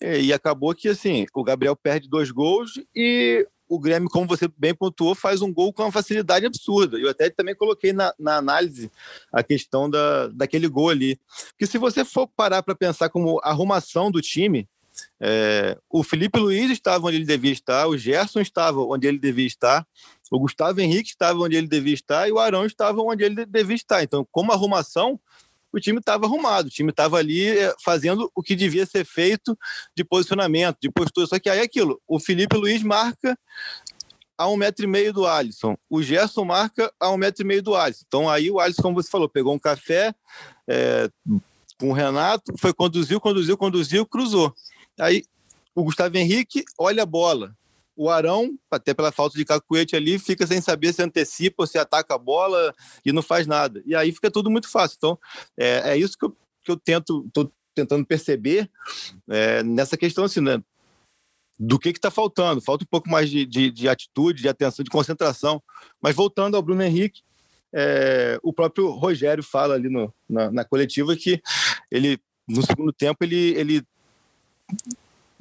e 0.00 0.32
acabou 0.32 0.74
que, 0.74 0.88
assim, 0.88 1.26
o 1.34 1.44
Gabriel 1.44 1.76
perde 1.76 2.08
dois 2.08 2.30
gols 2.30 2.72
e 2.94 3.46
o 3.72 3.78
Grêmio, 3.78 4.10
como 4.10 4.26
você 4.26 4.46
bem 4.58 4.74
pontuou, 4.74 5.14
faz 5.14 5.40
um 5.40 5.50
gol 5.50 5.72
com 5.72 5.82
uma 5.82 5.90
facilidade 5.90 6.44
absurda. 6.44 6.98
Eu 6.98 7.08
até 7.08 7.30
também 7.30 7.54
coloquei 7.54 7.90
na, 7.90 8.12
na 8.18 8.36
análise 8.36 8.92
a 9.32 9.42
questão 9.42 9.88
da, 9.88 10.28
daquele 10.28 10.68
gol 10.68 10.90
ali. 10.90 11.18
Porque 11.50 11.66
se 11.66 11.78
você 11.78 12.04
for 12.04 12.28
parar 12.28 12.62
para 12.62 12.74
pensar 12.74 13.08
como 13.08 13.40
arrumação 13.42 14.10
do 14.10 14.20
time, 14.20 14.68
é, 15.18 15.78
o 15.88 16.02
Felipe 16.02 16.38
Luiz 16.38 16.70
estava 16.70 17.06
onde 17.06 17.16
ele 17.16 17.24
devia 17.24 17.52
estar, 17.52 17.86
o 17.86 17.96
Gerson 17.96 18.40
estava 18.40 18.78
onde 18.80 19.06
ele 19.06 19.18
devia 19.18 19.46
estar, 19.46 19.86
o 20.30 20.38
Gustavo 20.38 20.80
Henrique 20.80 21.08
estava 21.08 21.38
onde 21.40 21.56
ele 21.56 21.66
devia 21.66 21.94
estar 21.94 22.28
e 22.28 22.32
o 22.32 22.38
Arão 22.38 22.66
estava 22.66 23.00
onde 23.00 23.24
ele 23.24 23.46
devia 23.46 23.76
estar. 23.76 24.02
Então, 24.02 24.26
como 24.30 24.52
arrumação, 24.52 25.18
o 25.72 25.80
time 25.80 25.98
estava 25.98 26.26
arrumado, 26.26 26.66
o 26.66 26.70
time 26.70 26.90
estava 26.90 27.16
ali 27.16 27.48
eh, 27.48 27.74
fazendo 27.82 28.30
o 28.34 28.42
que 28.42 28.54
devia 28.54 28.84
ser 28.84 29.04
feito 29.04 29.56
de 29.96 30.04
posicionamento, 30.04 30.78
de 30.80 30.90
postura. 30.90 31.26
Só 31.26 31.38
que 31.38 31.48
aí 31.48 31.60
é 31.60 31.62
aquilo, 31.62 32.00
o 32.06 32.20
Felipe 32.20 32.56
Luiz 32.56 32.82
marca 32.82 33.38
a 34.36 34.48
um 34.48 34.56
metro 34.56 34.84
e 34.84 34.88
meio 34.88 35.12
do 35.12 35.26
Alisson, 35.26 35.76
o 35.88 36.02
Gerson 36.02 36.44
marca 36.44 36.92
a 36.98 37.10
um 37.10 37.16
metro 37.16 37.42
e 37.42 37.46
meio 37.46 37.62
do 37.62 37.74
Alisson. 37.74 38.04
Então 38.06 38.28
aí 38.28 38.50
o 38.50 38.60
Alisson, 38.60 38.82
como 38.82 39.00
você 39.00 39.10
falou, 39.10 39.28
pegou 39.28 39.54
um 39.54 39.58
café 39.58 40.14
é, 40.68 41.08
com 41.78 41.90
o 41.90 41.92
Renato, 41.92 42.52
foi 42.58 42.72
conduziu, 42.72 43.20
conduziu, 43.20 43.56
conduziu, 43.56 44.06
cruzou. 44.06 44.54
Aí 44.98 45.24
o 45.74 45.84
Gustavo 45.84 46.16
Henrique 46.16 46.64
olha 46.78 47.02
a 47.02 47.06
bola, 47.06 47.54
o 47.96 48.08
Arão, 48.08 48.50
até 48.70 48.94
pela 48.94 49.12
falta 49.12 49.36
de 49.36 49.44
cacuete 49.44 49.94
ali, 49.94 50.18
fica 50.18 50.46
sem 50.46 50.60
saber 50.60 50.92
se 50.92 51.02
antecipa 51.02 51.62
ou 51.62 51.66
se 51.66 51.78
ataca 51.78 52.14
a 52.14 52.18
bola 52.18 52.74
e 53.04 53.12
não 53.12 53.22
faz 53.22 53.46
nada. 53.46 53.82
E 53.86 53.94
aí 53.94 54.12
fica 54.12 54.30
tudo 54.30 54.50
muito 54.50 54.68
fácil. 54.68 54.96
Então, 54.96 55.18
é, 55.58 55.92
é 55.92 55.96
isso 55.96 56.16
que 56.16 56.24
eu, 56.24 56.36
que 56.62 56.70
eu 56.70 56.76
tento, 56.76 57.28
tô 57.32 57.50
tentando 57.74 58.04
perceber 58.06 58.70
é, 59.28 59.62
nessa 59.62 59.96
questão 59.96 60.24
assim, 60.24 60.40
né? 60.40 60.62
Do 61.58 61.78
que 61.78 61.90
está 61.90 62.10
faltando? 62.10 62.60
Falta 62.60 62.84
um 62.84 62.88
pouco 62.90 63.08
mais 63.08 63.30
de, 63.30 63.46
de, 63.46 63.70
de, 63.70 63.88
atitude, 63.88 64.42
de 64.42 64.48
atenção, 64.48 64.82
de 64.82 64.90
concentração. 64.90 65.62
Mas 66.00 66.16
voltando 66.16 66.56
ao 66.56 66.62
Bruno 66.62 66.82
Henrique, 66.82 67.22
é, 67.72 68.38
o 68.42 68.52
próprio 68.52 68.90
Rogério 68.90 69.42
fala 69.42 69.74
ali 69.74 69.88
no, 69.88 70.12
na, 70.28 70.50
na 70.50 70.64
coletiva 70.64 71.14
que 71.14 71.40
ele, 71.90 72.18
no 72.48 72.64
segundo 72.66 72.92
tempo, 72.92 73.22
ele, 73.22 73.54
ele 73.54 73.86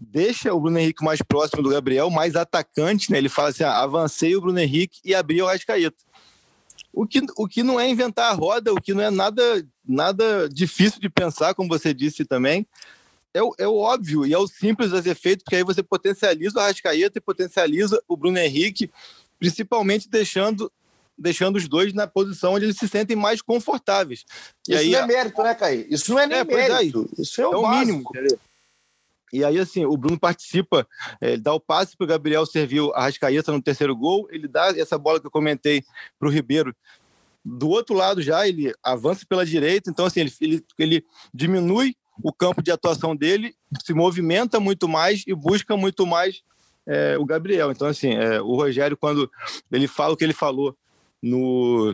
deixa 0.01 0.51
o 0.51 0.59
Bruno 0.59 0.79
Henrique 0.79 1.03
mais 1.03 1.21
próximo 1.21 1.61
do 1.61 1.69
Gabriel, 1.69 2.09
mais 2.09 2.35
atacante, 2.35 3.11
né? 3.11 3.19
Ele 3.19 3.29
fala 3.29 3.49
assim: 3.49 3.63
ah, 3.63 3.77
avancei 3.77 4.35
o 4.35 4.41
Bruno 4.41 4.59
Henrique 4.59 4.99
e 5.05 5.13
abri 5.13 5.41
o 5.41 5.45
Rascaeta. 5.45 6.03
O 6.91 7.05
que, 7.05 7.21
o 7.37 7.47
que 7.47 7.61
não 7.61 7.79
é 7.79 7.87
inventar 7.87 8.31
a 8.31 8.33
roda, 8.33 8.73
o 8.73 8.81
que 8.81 8.93
não 8.93 9.03
é 9.03 9.11
nada, 9.11 9.65
nada 9.87 10.49
difícil 10.49 10.99
de 10.99 11.09
pensar, 11.09 11.53
como 11.53 11.69
você 11.69 11.93
disse 11.93 12.25
também. 12.25 12.65
É 13.33 13.41
o, 13.41 13.55
é 13.57 13.65
o 13.65 13.75
óbvio 13.75 14.25
e 14.25 14.33
é 14.33 14.37
o 14.37 14.45
simples 14.45 14.91
a 14.91 15.01
ser 15.01 15.15
feito, 15.15 15.43
porque 15.45 15.55
aí 15.55 15.63
você 15.63 15.81
potencializa 15.81 16.59
o 16.59 16.61
Arrascaeta 16.61 17.17
e 17.17 17.21
potencializa 17.21 18.01
o 18.05 18.17
Bruno 18.17 18.37
Henrique, 18.37 18.91
principalmente 19.39 20.09
deixando 20.09 20.71
deixando 21.17 21.57
os 21.57 21.67
dois 21.67 21.93
na 21.93 22.07
posição 22.07 22.53
onde 22.53 22.65
eles 22.65 22.77
se 22.77 22.87
sentem 22.87 23.15
mais 23.15 23.43
confortáveis. 23.43 24.25
E 24.67 24.73
Isso 24.73 24.81
aí, 24.81 24.91
não 24.91 24.99
é 24.99 25.07
mérito, 25.07 25.43
né, 25.43 25.53
Caí? 25.53 25.85
Isso 25.87 26.11
não 26.11 26.19
é 26.19 26.25
nem 26.25 26.39
é, 26.39 26.43
mérito. 26.43 27.07
É, 27.15 27.21
Isso 27.21 27.39
é 27.39 27.47
o, 27.47 27.53
é 27.53 27.57
o 27.57 27.69
mínimo. 27.69 28.09
Entendeu? 28.09 28.39
E 29.31 29.43
aí, 29.43 29.57
assim, 29.59 29.85
o 29.85 29.95
Bruno 29.95 30.19
participa, 30.19 30.87
é, 31.19 31.33
ele 31.33 31.41
dá 31.41 31.53
o 31.53 31.59
passe 31.59 31.95
para 31.95 32.05
o 32.05 32.07
Gabriel 32.07 32.45
servir 32.45 32.81
a 32.93 33.03
Rascaeta 33.03 33.51
no 33.51 33.61
terceiro 33.61 33.95
gol, 33.95 34.27
ele 34.31 34.47
dá 34.47 34.67
essa 34.77 34.97
bola 34.97 35.19
que 35.19 35.27
eu 35.27 35.31
comentei 35.31 35.83
para 36.19 36.27
o 36.27 36.31
Ribeiro. 36.31 36.75
Do 37.43 37.69
outro 37.69 37.95
lado 37.95 38.21
já, 38.21 38.47
ele 38.47 38.73
avança 38.83 39.25
pela 39.27 39.45
direita, 39.45 39.89
então 39.89 40.05
assim, 40.05 40.21
ele, 40.21 40.33
ele, 40.41 40.65
ele 40.77 41.05
diminui 41.33 41.95
o 42.23 42.31
campo 42.31 42.61
de 42.61 42.71
atuação 42.71 43.15
dele, 43.15 43.55
se 43.83 43.93
movimenta 43.93 44.59
muito 44.59 44.87
mais 44.87 45.23
e 45.25 45.33
busca 45.33 45.75
muito 45.75 46.05
mais 46.05 46.43
é, 46.85 47.17
o 47.17 47.25
Gabriel. 47.25 47.71
Então, 47.71 47.87
assim, 47.87 48.13
é, 48.13 48.41
o 48.41 48.55
Rogério, 48.55 48.97
quando 48.97 49.29
ele 49.71 49.87
fala 49.87 50.13
o 50.13 50.17
que 50.17 50.23
ele 50.23 50.33
falou 50.33 50.75
no 51.21 51.93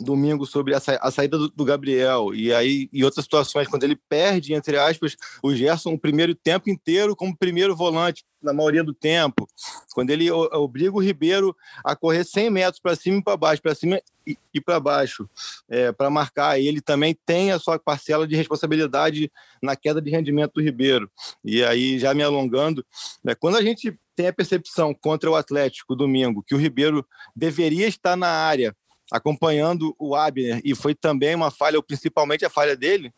domingo 0.00 0.44
sobre 0.46 0.74
a, 0.74 0.80
sa 0.80 0.98
a 1.00 1.10
saída 1.10 1.38
do, 1.38 1.48
do, 1.48 1.64
Gabriel. 1.64 2.34
E 2.34 2.52
aí 2.52 2.88
e 2.92 3.04
outras 3.04 3.24
situações 3.24 3.68
quando 3.68 3.84
ele 3.84 3.96
perde 3.96 4.54
entre 4.54 4.78
aspas 4.78 5.16
o 5.42 5.54
Gerson 5.54 5.92
o 5.94 5.98
primeiro 5.98 6.34
tempo 6.34 6.70
inteiro 6.70 7.16
como 7.16 7.36
primeiro 7.36 7.74
volante 7.74 8.24
na 8.42 8.52
maioria 8.52 8.84
do 8.84 8.94
tempo. 8.94 9.46
Quando 9.94 10.10
ele 10.10 10.30
obriga 10.30 10.94
o 10.94 11.02
Ribeiro 11.02 11.56
a 11.84 11.96
correr 11.96 12.24
100 12.24 12.50
metros 12.50 12.80
para 12.80 12.94
cima 12.94 13.18
e 13.18 13.22
para 13.22 13.36
baixo 13.36 13.62
para 13.62 13.74
cima 13.74 14.00
e, 14.26 14.36
e 14.52 14.60
para 14.60 14.78
baixo 14.78 15.28
é, 15.68 15.92
para 15.92 16.10
marcar. 16.10 16.60
Ele 16.60 16.80
também 16.80 17.16
tem 17.26 17.52
a 17.52 17.58
sua 17.58 17.78
parcela 17.78 18.26
de 18.26 18.36
responsabilidade 18.36 19.30
na 19.62 19.74
queda 19.76 20.00
de 20.00 20.10
rendimento 20.10 20.54
do 20.54 20.62
Ribeiro. 20.62 21.10
E 21.44 21.64
aí 21.64 21.98
já 21.98 22.12
me 22.14 22.22
alongando 22.22 22.84
né, 23.24 23.34
quando 23.34 23.56
a 23.56 23.62
gente 23.62 23.98
tem 24.14 24.28
a 24.28 24.32
percepção 24.32 24.94
contra 24.94 25.30
o 25.30 25.36
Atlético 25.36 25.94
domingo 25.94 26.42
que 26.42 26.54
o 26.54 26.58
Ribeiro 26.58 27.06
deveria 27.34 27.86
estar 27.86 28.16
na 28.16 28.28
área 28.28 28.74
acompanhando 29.10 29.94
o 29.98 30.14
Abner, 30.14 30.60
e 30.64 30.74
foi 30.74 30.94
também 30.94 31.34
uma 31.34 31.50
falha, 31.50 31.76
ou 31.76 31.82
principalmente 31.82 32.44
a 32.44 32.50
falha 32.50 32.76
dele, 32.76 33.12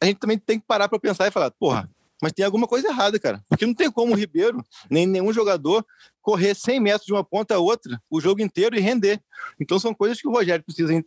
a 0.00 0.06
gente 0.06 0.18
também 0.18 0.38
tem 0.38 0.58
que 0.58 0.66
parar 0.66 0.88
para 0.88 0.98
pensar 0.98 1.26
e 1.26 1.30
falar, 1.30 1.50
porra, 1.50 1.88
mas 2.20 2.32
tem 2.32 2.44
alguma 2.44 2.66
coisa 2.66 2.88
errada, 2.88 3.18
cara. 3.18 3.42
Porque 3.48 3.66
não 3.66 3.74
tem 3.74 3.90
como 3.90 4.12
o 4.12 4.16
Ribeiro, 4.16 4.64
nem 4.90 5.06
nenhum 5.06 5.32
jogador, 5.32 5.84
correr 6.22 6.54
100 6.54 6.80
metros 6.80 7.06
de 7.06 7.12
uma 7.12 7.24
ponta 7.24 7.54
a 7.54 7.58
outra 7.58 8.00
o 8.10 8.20
jogo 8.20 8.40
inteiro 8.40 8.76
e 8.76 8.80
render. 8.80 9.20
Então 9.60 9.78
são 9.78 9.94
coisas 9.94 10.20
que 10.20 10.28
o 10.28 10.32
Rogério 10.32 10.64
precisa, 10.64 11.04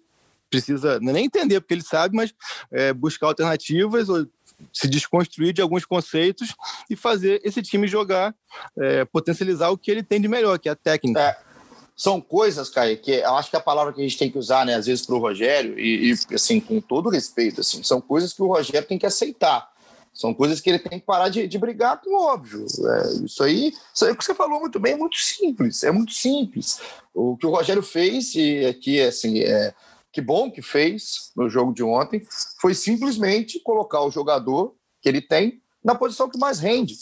precisa 0.49 0.95
é 0.95 0.99
nem 0.99 1.25
entender, 1.25 1.59
porque 1.61 1.73
ele 1.73 1.83
sabe, 1.83 2.15
mas 2.15 2.33
é, 2.71 2.93
buscar 2.93 3.27
alternativas 3.27 4.07
ou 4.09 4.27
se 4.73 4.87
desconstruir 4.87 5.53
de 5.53 5.61
alguns 5.61 5.85
conceitos 5.85 6.53
e 6.89 6.95
fazer 6.95 7.39
esse 7.43 7.61
time 7.61 7.87
jogar, 7.87 8.35
é, 8.77 9.05
potencializar 9.05 9.69
o 9.69 9.77
que 9.77 9.89
ele 9.89 10.03
tem 10.03 10.19
de 10.19 10.27
melhor, 10.27 10.59
que 10.59 10.67
é 10.67 10.73
a 10.73 10.75
técnica. 10.75 11.21
É 11.21 11.48
são 11.99 12.21
coisas, 12.21 12.69
Caio, 12.69 12.97
que 12.97 13.11
eu 13.11 13.35
acho 13.35 13.49
que 13.49 13.57
a 13.57 13.59
palavra 13.59 13.91
que 13.91 13.99
a 13.99 14.03
gente 14.03 14.17
tem 14.17 14.31
que 14.31 14.37
usar, 14.37 14.65
né, 14.65 14.75
às 14.75 14.85
vezes, 14.85 15.05
para 15.05 15.15
o 15.15 15.19
Rogério, 15.19 15.77
e, 15.77 16.13
e, 16.13 16.33
assim, 16.33 16.57
com 16.57 16.79
todo 16.79 17.09
respeito, 17.09 17.59
assim, 17.59 17.83
são 17.83 17.99
coisas 17.99 18.31
que 18.31 18.41
o 18.41 18.47
Rogério 18.47 18.87
tem 18.87 18.97
que 18.97 19.05
aceitar. 19.05 19.69
São 20.13 20.33
coisas 20.33 20.61
que 20.61 20.69
ele 20.69 20.79
tem 20.79 20.97
que 20.97 21.05
parar 21.05 21.27
de, 21.27 21.45
de 21.45 21.57
brigar 21.57 21.99
com 21.99 22.15
óbvio. 22.15 22.65
É, 22.65 23.25
isso, 23.25 23.43
aí, 23.43 23.73
isso 23.93 24.05
aí 24.05 24.15
que 24.15 24.23
você 24.23 24.33
falou 24.33 24.61
muito 24.61 24.79
bem 24.79 24.93
é 24.93 24.95
muito 24.95 25.17
simples. 25.17 25.83
É 25.83 25.91
muito 25.91 26.13
simples. 26.13 26.79
O 27.13 27.35
que 27.35 27.45
o 27.45 27.49
Rogério 27.49 27.83
fez, 27.83 28.33
e 28.33 28.65
aqui, 28.65 29.01
assim, 29.01 29.41
é, 29.41 29.73
que 30.13 30.21
bom 30.21 30.49
que 30.49 30.61
fez 30.61 31.31
no 31.35 31.49
jogo 31.49 31.73
de 31.73 31.83
ontem, 31.83 32.25
foi 32.61 32.73
simplesmente 32.73 33.59
colocar 33.59 34.01
o 34.03 34.11
jogador 34.11 34.73
que 35.01 35.09
ele 35.09 35.21
tem 35.21 35.61
na 35.83 35.95
posição 35.95 36.29
que 36.29 36.39
mais 36.39 36.59
rende. 36.59 36.95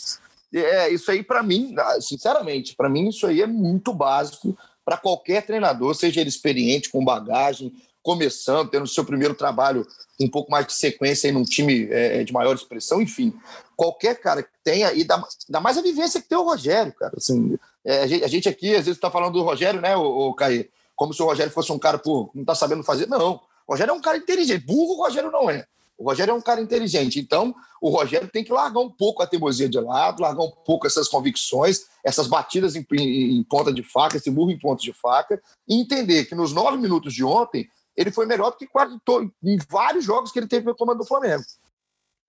É, 0.52 0.90
isso 0.90 1.12
aí, 1.12 1.22
para 1.22 1.44
mim, 1.44 1.76
sinceramente, 2.00 2.76
para 2.76 2.90
mim, 2.90 3.10
isso 3.10 3.28
aí 3.28 3.44
é 3.44 3.48
muito 3.48 3.94
básico 3.94 4.58
para 4.88 4.96
qualquer 4.96 5.46
treinador, 5.46 5.94
seja 5.94 6.22
ele 6.22 6.30
experiente, 6.30 6.90
com 6.90 7.04
bagagem, 7.04 7.74
começando, 8.02 8.70
tendo 8.70 8.88
seu 8.88 9.04
primeiro 9.04 9.36
trabalho 9.36 9.86
um 10.18 10.30
pouco 10.30 10.50
mais 10.50 10.66
de 10.66 10.72
sequência 10.72 11.28
em 11.28 11.36
um 11.36 11.44
time 11.44 11.90
é, 11.92 12.24
de 12.24 12.32
maior 12.32 12.56
expressão, 12.56 13.02
enfim. 13.02 13.38
Qualquer 13.76 14.16
cara 14.16 14.42
que 14.42 14.50
tenha, 14.64 14.94
e 14.94 15.04
dá, 15.04 15.22
dá 15.50 15.60
mais 15.60 15.78
a 15.78 15.82
vivência 15.82 16.22
que 16.22 16.30
tem 16.30 16.38
o 16.38 16.46
Rogério, 16.46 16.94
cara. 16.94 17.12
Assim, 17.18 17.60
é, 17.84 18.00
a, 18.00 18.08
gente, 18.08 18.24
a, 18.24 18.28
gente, 18.30 18.48
aqui, 18.48 18.70
às 18.70 18.86
vezes, 18.86 18.96
está 18.96 19.12
falando 19.12 19.34
do 19.34 19.44
Rogério, 19.44 19.82
né, 19.82 19.94
o, 19.98 20.34
Caí? 20.34 20.70
Como 20.96 21.14
se 21.14 21.22
o 21.22 21.26
Rogério 21.26 21.52
fosse 21.52 21.70
um 21.74 21.78
cara, 21.78 21.98
por 21.98 22.32
não 22.34 22.44
está 22.44 22.56
sabendo 22.56 22.82
fazer. 22.82 23.08
Não. 23.08 23.42
O 23.68 23.74
Rogério 23.74 23.92
é 23.92 23.94
um 23.94 24.02
cara 24.02 24.18
inteligente. 24.18 24.66
Burro, 24.66 24.94
o 24.94 25.04
Rogério 25.04 25.30
não 25.30 25.50
é. 25.50 25.68
O 25.98 26.08
Rogério 26.08 26.32
é 26.32 26.34
um 26.36 26.42
cara 26.42 26.62
inteligente, 26.62 27.20
então 27.20 27.56
o 27.82 27.90
Rogério 27.90 28.28
tem 28.28 28.44
que 28.44 28.52
largar 28.54 28.80
um 28.80 28.90
pouco 28.90 29.24
a 29.24 29.28
teimosia 29.28 29.68
de 29.68 29.80
lado, 29.80 30.22
largar 30.22 30.44
um 30.44 30.52
pouco 30.52 30.86
essas 30.86 31.08
convicções, 31.08 31.86
essas 32.04 32.28
batidas 32.28 32.76
em, 32.76 32.86
em, 32.92 33.38
em 33.38 33.44
ponta 33.44 33.74
de 33.74 33.82
faca, 33.82 34.18
esse 34.18 34.30
murro 34.30 34.52
em 34.52 34.60
ponta 34.60 34.82
de 34.82 34.94
faca, 34.94 35.42
e 35.68 35.80
entender 35.80 36.26
que 36.26 36.36
nos 36.36 36.54
nove 36.54 36.78
minutos 36.78 37.14
de 37.14 37.24
ontem 37.24 37.68
ele 37.96 38.12
foi 38.12 38.28
melhor 38.28 38.52
do 38.52 38.58
que 38.58 38.68
quase 38.68 38.96
em 39.44 39.58
vários 39.68 40.06
jogos 40.06 40.32
que 40.32 40.38
ele 40.38 40.48
teve 40.48 40.68
no 40.68 40.76
comando 40.76 41.00
do 41.00 41.06
Flamengo. 41.06 41.44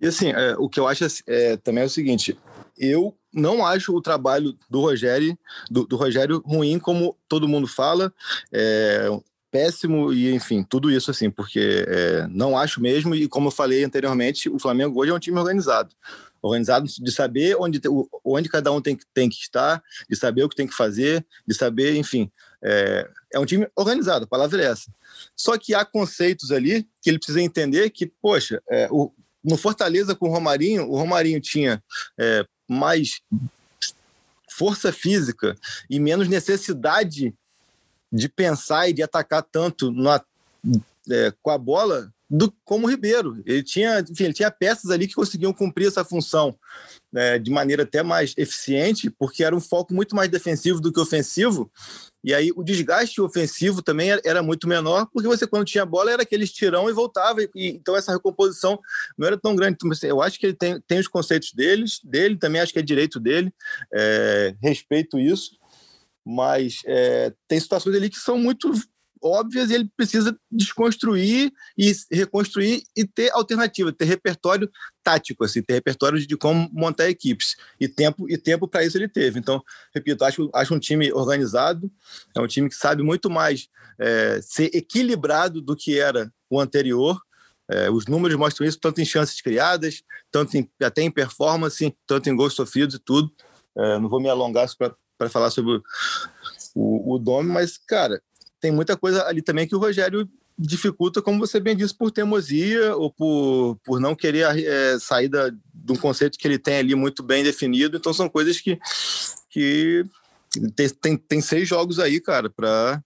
E 0.01 0.07
assim, 0.07 0.31
é, 0.31 0.57
o 0.57 0.69
que 0.69 0.81
eu 0.81 0.87
acho 0.87 1.05
é, 1.27 1.57
também 1.59 1.83
é 1.83 1.87
o 1.87 1.91
seguinte: 1.91 2.39
eu 2.79 3.15
não 3.33 3.67
acho 3.67 3.95
o 3.95 4.01
trabalho 4.01 4.57
do 4.71 4.81
Rogério, 4.81 5.37
do, 5.71 5.85
do 5.85 5.97
Rogério 5.97 6.43
ruim, 6.47 6.79
como 6.79 7.17
todo 7.29 7.49
mundo 7.49 7.67
fala. 7.67 8.13
É, 8.53 9.09
péssimo 9.51 10.13
e 10.13 10.35
enfim 10.35 10.63
tudo 10.63 10.91
isso 10.91 11.11
assim 11.11 11.31
porque 11.31 11.85
é, 11.87 12.27
não 12.29 12.57
acho 12.57 12.81
mesmo. 12.81 13.15
E 13.15 13.29
como 13.29 13.49
eu 13.49 13.53
falei 13.53 13.85
anteriormente 13.85 14.49
o 14.49 14.59
Flamengo 14.59 15.01
hoje 15.01 15.11
é 15.11 15.15
um 15.15 15.19
time 15.19 15.39
organizado. 15.39 15.95
Organizado 16.41 16.87
de 16.87 17.11
saber 17.11 17.57
onde 17.59 17.81
onde 18.25 18.49
cada 18.49 18.71
um 18.71 18.81
tem, 18.81 18.99
tem 19.13 19.29
que 19.29 19.37
estar 19.37 19.83
de 20.09 20.17
saber 20.17 20.45
o 20.45 20.49
que 20.49 20.57
tem 20.57 20.67
que 20.67 20.75
fazer 20.75 21.27
de 21.47 21.55
saber 21.55 21.97
enfim 21.97 22.31
é, 22.63 23.09
é 23.33 23.39
um 23.39 23.47
time 23.47 23.69
organizado 23.77 24.25
a 24.25 24.29
palavra 24.29 24.63
é 24.63 24.67
essa. 24.67 24.91
Só 25.37 25.57
que 25.59 25.75
há 25.75 25.85
conceitos 25.85 26.53
ali 26.53 26.87
que 27.03 27.11
ele 27.11 27.19
precisa 27.19 27.41
entender 27.41 27.91
que 27.91 28.07
poxa 28.07 28.63
é, 28.71 28.89
o 28.91 29.13
no 29.43 29.57
Fortaleza 29.57 30.15
com 30.15 30.29
o 30.29 30.33
Romarinho, 30.33 30.89
o 30.89 30.97
Romarinho 30.97 31.41
tinha 31.41 31.83
é, 32.19 32.45
mais 32.69 33.21
força 34.51 34.93
física 34.93 35.57
e 35.89 36.01
menos 36.01 36.29
necessidade 36.29 37.35
de 38.13 38.29
pensar 38.29 38.89
e 38.89 38.93
de 38.93 39.03
atacar 39.03 39.43
tanto 39.43 39.93
é, 41.11 41.33
com 41.43 41.51
a 41.51 41.59
bola 41.59 42.13
do, 42.29 42.53
como 42.65 42.87
o 42.87 42.91
Ribeiro. 42.91 43.43
Ele 43.47 43.63
tinha, 43.63 44.01
enfim, 44.01 44.25
ele 44.25 44.35
tinha 44.35 44.51
peças 44.51 44.91
ali 44.91 45.07
que 45.07 45.15
conseguiam 45.15 45.53
cumprir 45.53 45.89
essa 45.89 46.05
função 46.05 46.55
né, 47.11 47.39
de 47.39 47.51
maneira 47.51 47.85
até 47.85 48.03
mais 48.03 48.35
eficiente, 48.37 49.09
porque 49.09 49.43
era 49.43 49.57
um 49.57 49.61
foco 49.61 49.95
muito 49.95 50.15
mais 50.15 50.31
defensivo 50.31 50.81
do 50.81 50.93
que 50.93 51.01
ofensivo. 51.01 51.71
E 52.23 52.35
aí 52.35 52.53
o 52.55 52.63
desgaste 52.63 53.21
ofensivo 53.21 53.81
também 53.81 54.11
era 54.25 54.43
muito 54.43 54.69
menor, 54.69 55.07
porque 55.13 55.29
você, 55.29 55.47
quando 55.47 55.65
tinha 55.65 55.87
bola, 55.87 56.11
era 56.11 56.23
aquele 56.23 56.45
estirão 56.45 56.91
e 56.91 56.93
voltava. 56.93 57.43
E, 57.43 57.51
então 57.55 57.97
essa 57.97 58.13
recomposição 58.13 58.79
não 59.17 59.27
era 59.27 59.39
tão 59.39 59.57
grande. 59.57 59.77
Então, 59.77 59.91
assim, 59.91 60.09
eu 60.09 60.21
acho 60.21 60.39
que 60.39 60.47
ele 60.47 60.55
tem, 60.55 60.81
tem 60.87 60.99
os 60.99 61.09
conceitos 61.09 61.53
deles, 61.53 62.01
dele, 62.05 62.37
também 62.37 62.61
acho 62.61 62.73
que 62.73 62.79
é 62.79 62.83
direito 62.83 63.19
dele. 63.19 63.53
É, 63.93 64.55
respeito 64.61 65.19
isso. 65.19 65.58
Mas 66.31 66.81
é, 66.85 67.33
tem 67.49 67.59
situações 67.59 67.97
ali 67.97 68.11
que 68.11 68.19
são 68.19 68.37
muito 68.37 68.71
óbvias 69.23 69.71
e 69.71 69.75
ele 69.75 69.91
precisa 69.97 70.39
desconstruir 70.51 71.51
e 71.77 71.93
reconstruir 72.13 72.83
e 72.95 73.07
ter 73.07 73.31
alternativa, 73.33 73.91
ter 73.91 74.05
repertório 74.05 74.71
tático, 75.03 75.43
assim, 75.43 75.63
ter 75.63 75.73
repertório 75.73 76.25
de 76.25 76.37
como 76.37 76.69
montar 76.71 77.09
equipes. 77.09 77.57
E 77.81 77.89
tempo 77.89 78.29
e 78.29 78.37
tempo 78.37 78.69
para 78.69 78.85
isso 78.85 78.99
ele 78.99 79.09
teve. 79.09 79.39
Então, 79.39 79.63
repito, 79.95 80.23
acho, 80.23 80.51
acho 80.53 80.75
um 80.75 80.79
time 80.79 81.11
organizado, 81.15 81.91
é 82.37 82.41
um 82.41 82.47
time 82.47 82.69
que 82.69 82.77
sabe 82.77 83.03
muito 83.03 83.31
mais 83.31 83.67
é, 83.99 84.39
ser 84.43 84.71
equilibrado 84.75 85.63
do 85.63 85.75
que 85.75 85.99
era 85.99 86.31
o 86.51 86.61
anterior. 86.61 87.19
É, 87.71 87.91
os 87.91 88.07
números 88.07 88.37
mostram 88.37 88.67
isso, 88.67 88.79
tanto 88.79 89.01
em 89.01 89.05
chances 89.07 89.41
criadas, 89.41 90.03
tanto 90.31 90.59
em, 90.59 90.71
até 90.83 91.01
em 91.01 91.11
performance, 91.11 91.97
tanto 92.07 92.29
em 92.29 92.37
gols 92.37 92.53
sofridos 92.53 92.97
e 92.97 92.99
tudo. 92.99 93.33
É, 93.75 93.99
não 93.99 94.11
vou 94.11 94.21
me 94.21 94.29
alongar 94.29 94.69
para 94.77 94.95
falar 95.29 95.51
sobre 95.51 95.81
o, 96.75 97.15
o 97.15 97.19
Dome, 97.19 97.51
mas, 97.51 97.77
cara, 97.77 98.23
tem 98.61 98.71
muita 98.71 98.97
coisa 98.97 99.27
ali 99.27 99.43
também 99.43 99.67
que 99.67 99.75
o 99.75 99.79
Rogério 99.79 100.29
dificulta, 100.59 101.23
como 101.23 101.39
você 101.39 101.61
bem 101.61 101.77
disse, 101.77 101.95
por 101.95 102.11
teimosia 102.11 102.97
ou 102.97 103.13
por, 103.13 103.79
por 103.85 104.01
não 104.01 104.15
querer 104.15 104.59
é, 104.59 104.99
sair 104.99 105.29
da, 105.29 105.51
de 105.51 105.93
um 105.93 105.97
conceito 105.97 106.37
que 106.37 106.49
ele 106.49 106.59
tem 106.59 106.79
ali 106.79 106.95
muito 106.97 107.23
bem 107.23 107.45
definido. 107.45 107.97
Então 107.97 108.13
são 108.13 108.29
coisas 108.29 108.61
que, 108.61 108.79
que 109.49 110.05
tem, 110.75 110.89
tem, 110.89 111.17
tem 111.17 111.41
seis 111.41 111.69
jogos 111.69 112.01
aí, 112.01 112.21
cara, 112.21 112.51
para 112.51 113.01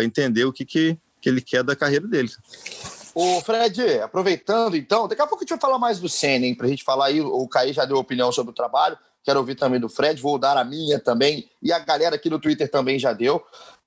entender 0.00 0.44
o 0.44 0.52
que, 0.52 0.64
que, 0.64 0.98
que 1.20 1.28
ele 1.28 1.40
quer 1.40 1.62
da 1.62 1.76
carreira 1.76 2.08
dele. 2.08 2.30
Ô, 3.14 3.40
Fred, 3.40 4.00
aproveitando 4.00 4.76
então, 4.76 5.08
daqui 5.08 5.20
a 5.20 5.26
pouco 5.26 5.42
a 5.42 5.44
gente 5.44 5.50
vai 5.50 5.60
falar 5.60 5.78
mais 5.78 5.98
do 5.98 6.08
Senna, 6.08 6.54
para 6.54 6.66
a 6.66 6.70
gente 6.70 6.84
falar 6.84 7.06
aí, 7.06 7.20
o 7.20 7.46
Caí 7.48 7.72
já 7.72 7.84
deu 7.84 7.96
opinião 7.96 8.30
sobre 8.30 8.52
o 8.52 8.54
trabalho, 8.54 8.96
quero 9.24 9.40
ouvir 9.40 9.56
também 9.56 9.80
do 9.80 9.88
Fred, 9.88 10.20
vou 10.20 10.38
dar 10.38 10.56
a 10.56 10.64
minha 10.64 10.98
também, 10.98 11.50
e 11.62 11.72
a 11.72 11.78
galera 11.78 12.16
aqui 12.16 12.30
no 12.30 12.38
Twitter 12.38 12.70
também 12.70 12.98
já 12.98 13.12
deu. 13.12 13.42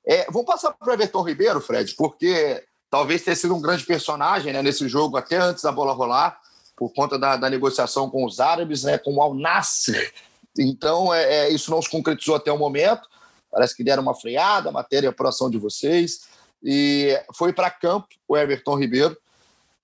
É, 0.06 0.26
vamos 0.30 0.46
passar 0.46 0.74
para 0.74 0.90
o 0.90 0.94
Everton 0.94 1.22
Ribeiro, 1.22 1.62
Fred, 1.62 1.96
porque 1.96 2.64
talvez 2.90 3.24
tenha 3.24 3.36
sido 3.36 3.56
um 3.56 3.62
grande 3.62 3.86
personagem 3.86 4.52
né, 4.52 4.62
nesse 4.62 4.88
jogo, 4.90 5.16
até 5.16 5.38
antes 5.38 5.64
da 5.64 5.72
bola 5.72 5.94
rolar, 5.94 6.38
por 6.76 6.94
conta 6.94 7.18
da, 7.18 7.38
da 7.38 7.50
negociação 7.50 8.10
com 8.10 8.26
os 8.26 8.40
árabes, 8.40 8.84
né, 8.84 8.98
com 8.98 9.16
o 9.16 9.22
Al 9.22 9.34
Nasser. 9.34 10.14
Então, 10.60 11.14
é, 11.14 11.24
é, 11.24 11.50
isso 11.50 11.72
não 11.72 11.82
se 11.82 11.90
concretizou 11.90 12.36
até 12.36 12.52
o 12.52 12.58
momento. 12.58 13.08
Parece 13.50 13.76
que 13.76 13.84
deram 13.84 14.04
uma 14.04 14.16
freada, 14.16 14.72
matéria 14.72 15.12
por 15.12 15.28
ação 15.28 15.50
de 15.50 15.58
vocês. 15.58 16.22
E 16.64 17.20
foi 17.34 17.52
para 17.52 17.70
campo 17.70 18.08
o 18.28 18.38
Everton 18.38 18.76
Ribeiro. 18.76 19.18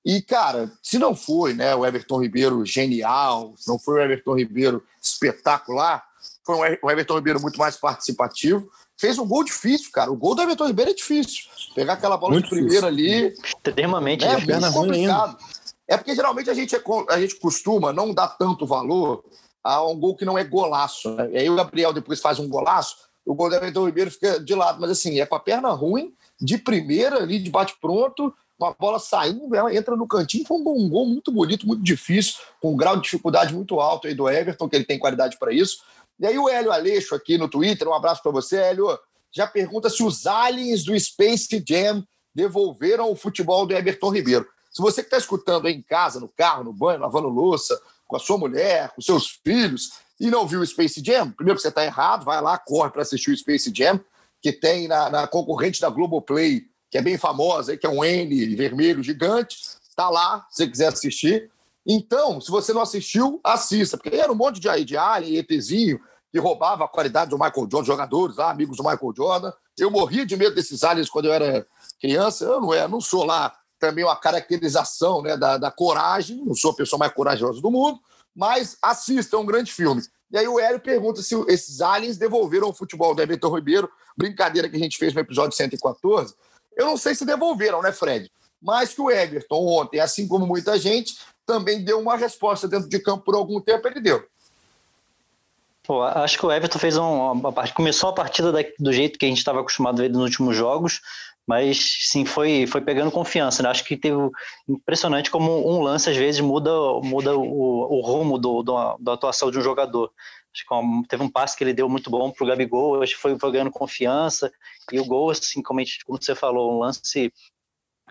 E, 0.05 0.21
cara, 0.21 0.71
se 0.81 0.97
não 0.97 1.15
foi 1.15 1.53
né, 1.53 1.75
o 1.75 1.85
Everton 1.85 2.21
Ribeiro 2.21 2.65
genial, 2.65 3.53
se 3.57 3.67
não 3.67 3.77
foi 3.77 3.95
o 3.95 4.03
Everton 4.03 4.35
Ribeiro 4.35 4.83
espetacular, 5.01 6.03
foi 6.45 6.79
um 6.81 6.89
Everton 6.89 7.15
Ribeiro 7.15 7.41
muito 7.41 7.59
mais 7.59 7.75
participativo 7.75 8.69
fez 8.99 9.17
um 9.17 9.25
gol 9.25 9.45
difícil, 9.45 9.89
cara. 9.93 10.11
O 10.11 10.15
gol 10.15 10.35
do 10.35 10.41
Everton 10.41 10.67
Ribeiro 10.67 10.91
é 10.91 10.93
difícil. 10.93 11.45
Pegar 11.73 11.93
aquela 11.93 12.17
bola 12.17 12.33
muito 12.33 12.49
de 12.49 12.49
primeira 12.49 12.87
ali. 12.87 13.33
Extremamente 13.43 14.25
é, 14.25 14.35
difícil. 14.35 14.73
complicado. 14.73 15.37
É 15.87 15.95
porque 15.95 16.13
geralmente 16.13 16.49
a 16.49 16.53
gente, 16.53 16.75
é, 16.75 16.81
a 17.09 17.19
gente 17.19 17.39
costuma 17.39 17.93
não 17.93 18.13
dar 18.13 18.27
tanto 18.27 18.67
valor 18.67 19.23
a 19.63 19.87
um 19.87 19.97
gol 19.97 20.15
que 20.17 20.25
não 20.25 20.37
é 20.37 20.43
golaço. 20.43 21.15
Né? 21.15 21.29
E 21.31 21.37
aí 21.37 21.49
o 21.49 21.55
Gabriel 21.55 21.93
depois 21.93 22.19
faz 22.19 22.39
um 22.39 22.49
golaço, 22.49 22.97
o 23.25 23.33
gol 23.33 23.49
do 23.49 23.55
Everton 23.55 23.85
Ribeiro 23.85 24.11
fica 24.11 24.37
de 24.37 24.53
lado. 24.53 24.81
Mas 24.81 24.91
assim, 24.91 25.21
é 25.21 25.25
com 25.25 25.35
a 25.35 25.39
perna 25.39 25.69
ruim, 25.69 26.13
de 26.39 26.57
primeira 26.57 27.17
ali, 27.17 27.39
de 27.39 27.49
bate-pronto, 27.49 28.33
uma 28.57 28.73
bola 28.73 28.99
saindo, 28.99 29.55
ela 29.55 29.73
entra 29.73 29.95
no 29.95 30.07
cantinho. 30.07 30.45
Foi 30.45 30.57
um 30.57 30.89
gol 30.89 31.05
muito 31.05 31.31
bonito, 31.31 31.65
muito 31.65 31.81
difícil, 31.81 32.35
com 32.61 32.73
um 32.73 32.77
grau 32.77 32.97
de 32.97 33.03
dificuldade 33.03 33.53
muito 33.53 33.79
alto 33.79 34.07
aí 34.07 34.13
do 34.13 34.29
Everton, 34.29 34.67
que 34.67 34.75
ele 34.75 34.85
tem 34.85 34.99
qualidade 34.99 35.37
para 35.37 35.53
isso. 35.53 35.81
E 36.19 36.27
aí 36.27 36.37
o 36.37 36.49
Hélio 36.49 36.71
Aleixo 36.71 37.15
aqui 37.15 37.37
no 37.37 37.47
Twitter, 37.47 37.87
um 37.87 37.93
abraço 37.93 38.21
para 38.21 38.31
você, 38.31 38.57
Hélio, 38.57 38.99
já 39.31 39.47
pergunta 39.47 39.89
se 39.89 40.03
os 40.03 40.27
aliens 40.27 40.83
do 40.83 40.99
Space 40.99 41.63
Jam 41.65 42.03
devolveram 42.35 43.09
o 43.09 43.15
futebol 43.15 43.65
do 43.65 43.73
Everton 43.73 44.09
Ribeiro. 44.09 44.45
Se 44.69 44.81
você 44.81 45.01
que 45.01 45.07
está 45.07 45.17
escutando 45.17 45.67
aí 45.67 45.73
em 45.73 45.81
casa, 45.81 46.19
no 46.19 46.27
carro, 46.27 46.63
no 46.63 46.73
banho, 46.73 46.99
lavando 46.99 47.29
louça, 47.29 47.79
com 48.05 48.15
a 48.15 48.19
sua 48.19 48.37
mulher, 48.37 48.91
com 48.93 49.01
seus 49.01 49.39
filhos, 49.43 49.91
e 50.19 50.29
não 50.29 50.45
viu 50.45 50.59
o 50.59 50.65
Space 50.65 51.01
Jam, 51.03 51.31
primeiro 51.31 51.57
que 51.57 51.61
você 51.61 51.69
está 51.69 51.85
errado, 51.85 52.25
vai 52.25 52.41
lá, 52.41 52.57
corre 52.57 52.89
para 52.89 53.01
assistir 53.01 53.31
o 53.31 53.37
Space 53.37 53.71
Jam, 53.73 53.99
que 54.41 54.51
tem 54.51 54.87
na, 54.87 55.09
na, 55.09 55.27
concorrente 55.27 55.81
da 55.81 55.89
Globoplay, 55.89 56.63
que 56.89 56.97
é 56.97 57.01
bem 57.01 57.17
famosa, 57.17 57.77
que 57.77 57.85
é 57.85 57.89
um 57.89 58.03
N 58.03 58.55
vermelho 58.55 59.03
gigante, 59.03 59.57
está 59.89 60.09
lá, 60.09 60.45
se 60.49 60.63
você 60.63 60.67
quiser 60.67 60.87
assistir. 60.87 61.51
Então, 61.85 62.39
se 62.39 62.49
você 62.49 62.73
não 62.73 62.81
assistiu, 62.81 63.39
assista, 63.43 63.97
porque 63.97 64.15
era 64.15 64.31
um 64.31 64.35
monte 64.35 64.59
de, 64.59 64.85
de 64.85 64.97
alien, 64.97 65.37
ETzinho, 65.37 65.99
que 66.31 66.39
roubava 66.39 66.85
a 66.85 66.87
qualidade 66.87 67.31
do 67.31 67.37
Michael 67.37 67.67
Jordan, 67.71 67.83
jogadores 67.83 68.37
lá, 68.37 68.51
amigos 68.51 68.77
do 68.77 68.83
Michael 68.83 69.13
Jordan. 69.15 69.51
Eu 69.77 69.89
morria 69.89 70.25
de 70.25 70.37
medo 70.37 70.55
desses 70.55 70.83
aliens 70.83 71.09
quando 71.09 71.25
eu 71.25 71.33
era 71.33 71.65
criança. 71.99 72.45
Eu 72.45 72.61
não, 72.61 72.73
é, 72.73 72.87
não 72.87 73.01
sou 73.01 73.25
lá 73.25 73.55
também 73.79 74.03
uma 74.03 74.15
caracterização 74.15 75.21
né, 75.21 75.37
da, 75.37 75.57
da 75.57 75.71
coragem, 75.71 76.43
não 76.45 76.53
sou 76.53 76.71
a 76.71 76.75
pessoa 76.75 76.99
mais 76.99 77.13
corajosa 77.13 77.61
do 77.61 77.71
mundo, 77.71 77.99
mas 78.35 78.77
assista, 78.81 79.37
é 79.37 79.39
um 79.39 79.45
grande 79.45 79.71
filme. 79.71 80.01
E 80.31 80.37
aí 80.37 80.47
o 80.47 80.59
Hélio 80.59 80.79
pergunta 80.79 81.21
se 81.21 81.35
esses 81.47 81.81
aliens 81.81 82.17
devolveram 82.17 82.69
o 82.69 82.73
futebol 82.73 83.15
do 83.15 83.21
Everton 83.21 83.55
Ribeiro, 83.55 83.89
brincadeira 84.15 84.69
que 84.69 84.75
a 84.75 84.79
gente 84.79 84.97
fez 84.97 85.13
no 85.13 85.19
episódio 85.19 85.55
114. 85.55 86.35
Eu 86.75 86.85
não 86.85 86.97
sei 86.97 87.15
se 87.15 87.25
devolveram, 87.25 87.81
né, 87.81 87.91
Fred? 87.91 88.31
Mas 88.61 88.93
que 88.93 89.01
o 89.01 89.09
Everton 89.09 89.65
ontem, 89.65 89.99
assim 89.99 90.27
como 90.27 90.45
muita 90.45 90.77
gente, 90.77 91.17
também 91.45 91.83
deu 91.83 91.99
uma 91.99 92.15
resposta 92.15 92.67
dentro 92.67 92.87
de 92.87 92.99
campo 92.99 93.23
por 93.23 93.35
algum 93.35 93.59
tempo, 93.59 93.87
ele 93.87 93.99
deu. 93.99 94.23
Pô, 95.83 96.03
acho 96.03 96.37
que 96.37 96.45
o 96.45 96.51
Everton 96.51 96.77
fez 96.77 96.97
um, 96.97 97.31
uma 97.31 97.51
começou 97.73 98.11
a 98.11 98.13
partida 98.13 98.51
da, 98.51 98.59
do 98.77 98.93
jeito 98.93 99.17
que 99.17 99.25
a 99.25 99.27
gente 99.27 99.39
estava 99.39 99.59
acostumado 99.59 99.99
a 99.99 100.03
ver 100.03 100.09
nos 100.11 100.21
últimos 100.21 100.55
jogos, 100.55 101.01
mas 101.49 101.97
sim 102.01 102.25
foi 102.25 102.67
foi 102.67 102.79
pegando 102.79 103.09
confiança. 103.09 103.63
Né? 103.63 103.69
Acho 103.69 103.83
que 103.83 103.97
teve 103.97 104.15
impressionante 104.67 105.31
como 105.31 105.67
um 105.67 105.81
lance 105.81 106.07
às 106.07 106.15
vezes 106.15 106.39
muda 106.41 106.71
muda 107.01 107.35
o, 107.35 107.97
o 107.97 108.01
rumo 108.01 108.37
do, 108.37 108.61
do, 108.61 108.97
da 108.99 109.13
atuação 109.13 109.49
de 109.49 109.57
um 109.57 109.61
jogador. 109.61 110.13
Acho 110.53 110.63
que 110.63 111.07
teve 111.07 111.23
um 111.23 111.29
passe 111.29 111.57
que 111.57 111.63
ele 111.63 111.73
deu 111.73 111.89
muito 111.89 112.11
bom 112.11 112.29
para 112.29 112.43
o 112.43 112.47
Gabigol, 112.47 113.01
acho 113.01 113.15
que 113.15 113.21
foi, 113.21 113.37
foi 113.39 113.51
ganhando 113.51 113.71
confiança 113.71 114.51
e 114.91 114.99
o 114.99 115.05
gol, 115.05 115.31
assim 115.31 115.63
como, 115.63 115.79
gente, 115.79 116.05
como 116.05 116.21
você 116.21 116.35
falou, 116.35 116.71
um 116.71 116.79
lance 116.79 117.33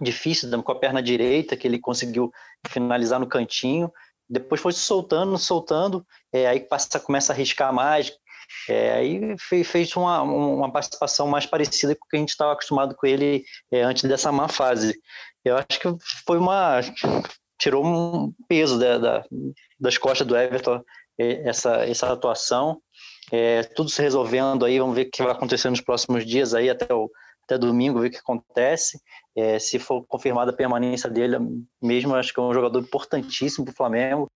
difícil 0.01 0.51
com 0.63 0.73
a 0.73 0.79
perna 0.79 1.01
direita 1.01 1.57
que 1.57 1.67
ele 1.67 1.79
conseguiu 1.79 2.33
finalizar 2.67 3.21
no 3.21 3.27
cantinho 3.27 3.93
depois 4.29 4.61
foi 4.61 4.73
soltando, 4.73 5.39
soltando, 5.39 6.07
é, 6.31 6.47
aí 6.47 6.61
passa, 6.61 7.01
começa 7.01 7.33
a 7.33 7.35
arriscar 7.35 7.73
mais, 7.73 8.13
é, 8.69 8.93
aí 8.93 9.37
fez, 9.39 9.95
uma, 9.97 10.23
uma 10.23 10.73
participação 10.73 11.27
mais 11.27 11.47
parecida 11.47 11.95
com 11.95 12.05
o 12.05 12.09
que 12.09 12.17
a 12.17 12.21
gente 12.21 12.31
estava 12.31 12.53
acostumado 12.53 12.95
com 12.95 13.07
ele 13.07 13.45
é, 13.73 13.83
antes 13.83 14.05
dessa 14.05 14.33
má 14.33 14.49
fase. 14.49 14.99
Eu 15.45 15.57
acho 15.57 15.81
que 15.81 15.89
foi 16.27 16.39
uma 16.39 16.81
tirou 17.59 17.85
um 17.85 18.33
peso 18.49 18.79
da, 18.79 18.99
da, 18.99 19.25
das 19.81 19.99
costas 19.99 20.27
do 20.27 20.37
Everton 20.37 20.81
essa, 21.19 21.85
essa 21.85 22.13
atuação. 22.13 22.81
É, 23.31 23.63
tudo 23.63 23.91
se 23.91 24.01
resolvendo 24.01 24.65
aí, 24.65 24.79
vamos 24.79 24.95
ver 24.95 25.07
o 25.07 25.11
que 25.11 25.23
vai 25.23 25.33
acontecer 25.33 25.69
nos 25.69 25.81
próximos 25.81 26.25
dias 26.25 26.55
aí 26.55 26.71
até, 26.71 26.95
o, 26.95 27.11
até 27.45 27.59
domingo, 27.59 28.01
ver 28.01 28.09
o 28.09 28.11
que 28.11 28.19
acontece. 28.19 29.01
É, 29.37 29.59
se 29.59 29.79
for 29.79 30.05
confirmada 30.07 30.51
a 30.51 30.57
permanência 30.57 31.11
dele, 31.11 31.37
mesmo 31.83 32.15
acho 32.15 32.33
que 32.33 32.41
é 32.41 32.43
um 32.43 32.55
jogador 32.55 32.81
importantíssimo 32.81 33.65
para 33.65 33.73
o 33.73 33.77
Flamengo. 33.77 34.31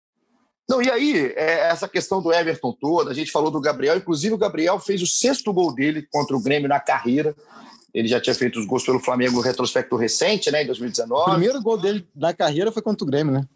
Não, 0.69 0.81
e 0.81 0.91
aí, 0.91 1.33
é, 1.37 1.69
essa 1.69 1.89
questão 1.89 2.23
do 2.23 2.33
Everton 2.33 2.73
toda, 2.73 3.11
a 3.11 3.15
gente 3.15 3.31
falou 3.31 3.51
do 3.51 3.61
Gabriel, 3.61 3.97
inclusive 3.97 4.35
o 4.35 4.39
Gabriel 4.39 4.79
fez 4.79 5.03
o 5.03 5.07
sexto 5.07 5.53
gol 5.53 5.75
dele 5.75 6.07
contra 6.11 6.37
o 6.37 6.43
Grêmio 6.43 6.69
na 6.69 6.81
carreira. 6.81 7.35
Ele 7.93 8.09
já 8.09 8.21
tinha 8.21 8.35
feito 8.35 8.59
os 8.59 8.67
gols 8.67 8.85
pelo 8.85 9.01
Flamengo 9.01 9.37
no 9.37 9.41
retrospecto 9.43 9.97
recente, 9.97 10.51
né, 10.51 10.63
em 10.63 10.67
2019. 10.67 11.23
O 11.23 11.31
primeiro 11.33 11.61
gol 11.61 11.77
dele 11.77 12.07
na 12.15 12.33
carreira 12.33 12.73
foi 12.73 12.81
contra 12.81 13.05
o 13.05 13.07
Grêmio, 13.07 13.35
né? 13.35 13.47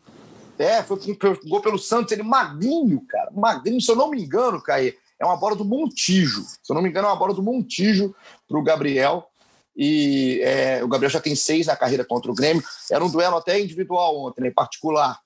É, 0.59 0.83
foi 0.83 0.99
um 0.99 1.49
gol 1.49 1.61
pelo 1.61 1.79
Santos, 1.79 2.13
ele 2.13 2.23
magrinho, 2.23 3.03
cara. 3.07 3.31
Magrinho, 3.31 3.81
se 3.81 3.91
eu 3.91 3.97
não 3.97 4.11
me 4.11 4.23
engano, 4.23 4.61
Caê, 4.61 4.95
é 5.19 5.25
uma 5.25 5.37
bola 5.37 5.55
do 5.55 5.65
Montijo. 5.65 6.43
Se 6.43 6.71
eu 6.71 6.75
não 6.75 6.83
me 6.83 6.89
engano, 6.89 7.09
é 7.09 7.11
uma 7.11 7.19
bola 7.19 7.35
do 7.35 7.43
Montijo 7.43 8.15
para 8.49 8.59
o 8.59 8.63
Gabriel. 8.63 9.29
E 9.77 10.41
é, 10.43 10.83
o 10.83 10.89
Gabriel 10.89 11.11
já 11.11 11.21
tem 11.21 11.37
seis 11.37 11.67
na 11.67 11.77
carreira 11.77 12.05
contra 12.05 12.31
o 12.31 12.35
Grêmio. 12.35 12.63
Era 12.91 13.05
um 13.05 13.11
duelo 13.11 13.37
até 13.37 13.61
individual 13.61 14.19
ontem, 14.19 14.43
né, 14.43 14.49
em 14.49 14.55
particular, 14.55 15.19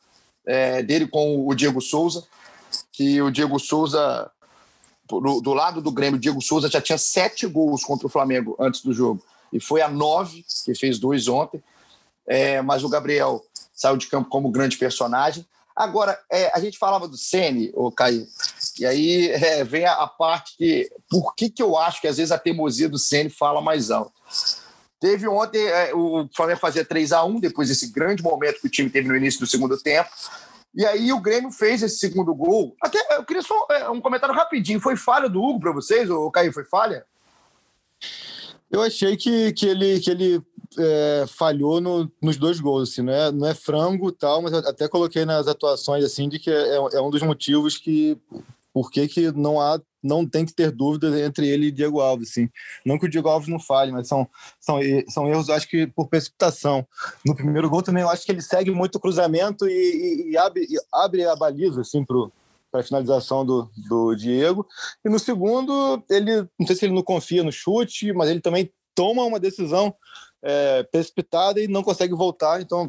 é, 0.50 0.82
dele 0.82 1.06
com 1.06 1.46
o 1.46 1.54
Diego 1.54 1.80
Souza. 1.80 2.24
Que 2.92 3.22
o 3.22 3.30
Diego 3.30 3.58
Souza, 3.58 4.30
do, 5.08 5.40
do 5.40 5.54
lado 5.54 5.80
do 5.80 5.92
Grêmio, 5.92 6.16
o 6.16 6.20
Diego 6.20 6.40
Souza 6.42 6.68
já 6.68 6.80
tinha 6.80 6.98
sete 6.98 7.46
gols 7.46 7.84
contra 7.84 8.06
o 8.06 8.10
Flamengo 8.10 8.56
antes 8.58 8.82
do 8.82 8.92
jogo. 8.92 9.22
E 9.52 9.60
foi 9.60 9.80
a 9.80 9.88
nove, 9.88 10.44
que 10.64 10.74
fez 10.74 10.98
dois 10.98 11.28
ontem. 11.28 11.62
É, 12.26 12.60
mas 12.62 12.82
o 12.84 12.88
Gabriel 12.88 13.44
saiu 13.72 13.96
de 13.96 14.08
campo 14.08 14.28
como 14.28 14.50
grande 14.50 14.76
personagem. 14.76 15.46
Agora, 15.74 16.18
é, 16.30 16.50
a 16.54 16.60
gente 16.60 16.78
falava 16.78 17.08
do 17.08 17.16
Sene, 17.16 17.70
o 17.74 17.90
Caio, 17.90 18.26
e 18.78 18.84
aí 18.84 19.30
é, 19.30 19.64
vem 19.64 19.86
a, 19.86 19.94
a, 19.94 20.06
parte 20.06 20.56
que. 20.56 20.90
Por 21.08 21.34
que, 21.34 21.48
que 21.48 21.62
eu 21.62 21.78
acho 21.78 22.00
que 22.00 22.08
às 22.08 22.18
vezes 22.18 22.32
a 22.32 22.38
teimosia 22.38 22.88
do 22.88 22.98
Sene 22.98 23.30
fala 23.30 23.62
mais 23.62 23.90
alto? 23.90 24.12
Teve 25.00 25.26
ontem, 25.26 25.66
é, 25.66 25.94
o 25.94 26.28
Flamengo 26.36 26.60
fazia 26.60 26.84
3 26.84 27.12
a 27.12 27.24
1 27.24 27.40
depois 27.40 27.68
desse 27.68 27.90
grande 27.90 28.22
momento 28.22 28.60
que 28.60 28.66
o 28.66 28.70
time 28.70 28.90
teve 28.90 29.08
no 29.08 29.16
início 29.16 29.40
do 29.40 29.46
segundo 29.46 29.76
tempo. 29.78 30.10
E 30.74 30.84
aí 30.84 31.12
o 31.12 31.20
Grêmio 31.20 31.50
fez 31.50 31.82
esse 31.82 31.98
segundo 31.98 32.34
gol. 32.34 32.76
Até 32.80 32.98
eu 33.16 33.24
queria 33.24 33.42
só 33.42 33.66
é, 33.70 33.88
um 33.88 34.00
comentário 34.00 34.34
rapidinho. 34.34 34.78
Foi 34.78 34.96
falha 34.96 35.28
do 35.28 35.42
Hugo 35.42 35.60
para 35.60 35.72
vocês, 35.72 36.10
o 36.10 36.30
Caio? 36.30 36.52
Foi 36.52 36.64
falha? 36.64 37.04
Eu 38.70 38.82
achei 38.82 39.16
que, 39.16 39.52
que 39.52 39.66
ele, 39.66 39.98
que 39.98 40.10
ele 40.10 40.42
é, 40.78 41.24
falhou 41.26 41.80
no, 41.80 42.10
nos 42.22 42.36
dois 42.36 42.60
gols, 42.60 42.90
assim, 42.90 43.02
não 43.02 43.12
é, 43.12 43.32
não 43.32 43.46
é 43.48 43.54
frango 43.54 44.12
tal, 44.12 44.42
mas 44.42 44.52
até 44.52 44.86
coloquei 44.86 45.24
nas 45.24 45.48
atuações 45.48 46.04
assim 46.04 46.28
de 46.28 46.38
que 46.38 46.50
é, 46.50 46.76
é 46.76 47.00
um 47.00 47.10
dos 47.10 47.22
motivos 47.22 47.76
que 47.76 48.16
por 48.72 48.90
que, 48.90 49.08
que 49.08 49.32
não 49.32 49.60
há 49.60 49.80
não 50.02 50.26
tem 50.26 50.44
que 50.44 50.54
ter 50.54 50.70
dúvidas 50.70 51.14
entre 51.20 51.48
ele 51.48 51.66
e 51.66 51.70
Diego 51.70 52.00
Alves, 52.00 52.30
assim. 52.30 52.48
Não 52.84 52.98
que 52.98 53.06
o 53.06 53.08
Diego 53.08 53.28
Alves 53.28 53.48
não 53.48 53.60
falhe, 53.60 53.92
mas 53.92 54.08
são, 54.08 54.28
são, 54.58 54.78
são 55.08 55.28
erros, 55.28 55.50
acho 55.50 55.68
que 55.68 55.86
por 55.86 56.08
precipitação. 56.08 56.86
No 57.24 57.34
primeiro 57.34 57.68
gol 57.68 57.82
também, 57.82 58.02
eu 58.02 58.10
acho 58.10 58.24
que 58.24 58.32
ele 58.32 58.42
segue 58.42 58.70
muito 58.70 58.96
o 58.96 59.00
cruzamento 59.00 59.68
e, 59.68 59.72
e, 59.72 60.30
e 60.30 60.36
abre, 60.36 60.62
e 60.62 60.76
abre 60.92 61.24
a 61.24 61.36
baliza, 61.36 61.82
assim, 61.82 62.04
para 62.04 62.80
a 62.80 62.82
finalização 62.82 63.44
do, 63.44 63.70
do 63.88 64.14
Diego. 64.14 64.66
E 65.04 65.08
no 65.08 65.18
segundo, 65.18 66.02
ele 66.08 66.48
não 66.58 66.66
sei 66.66 66.76
se 66.76 66.84
ele 66.86 66.94
não 66.94 67.02
confia 67.02 67.42
no 67.42 67.52
chute, 67.52 68.12
mas 68.12 68.30
ele 68.30 68.40
também 68.40 68.72
toma 68.94 69.24
uma 69.24 69.40
decisão 69.40 69.94
é, 70.42 70.82
precipitada 70.84 71.60
e 71.60 71.68
não 71.68 71.82
consegue 71.82 72.14
voltar. 72.14 72.60
Então, 72.60 72.88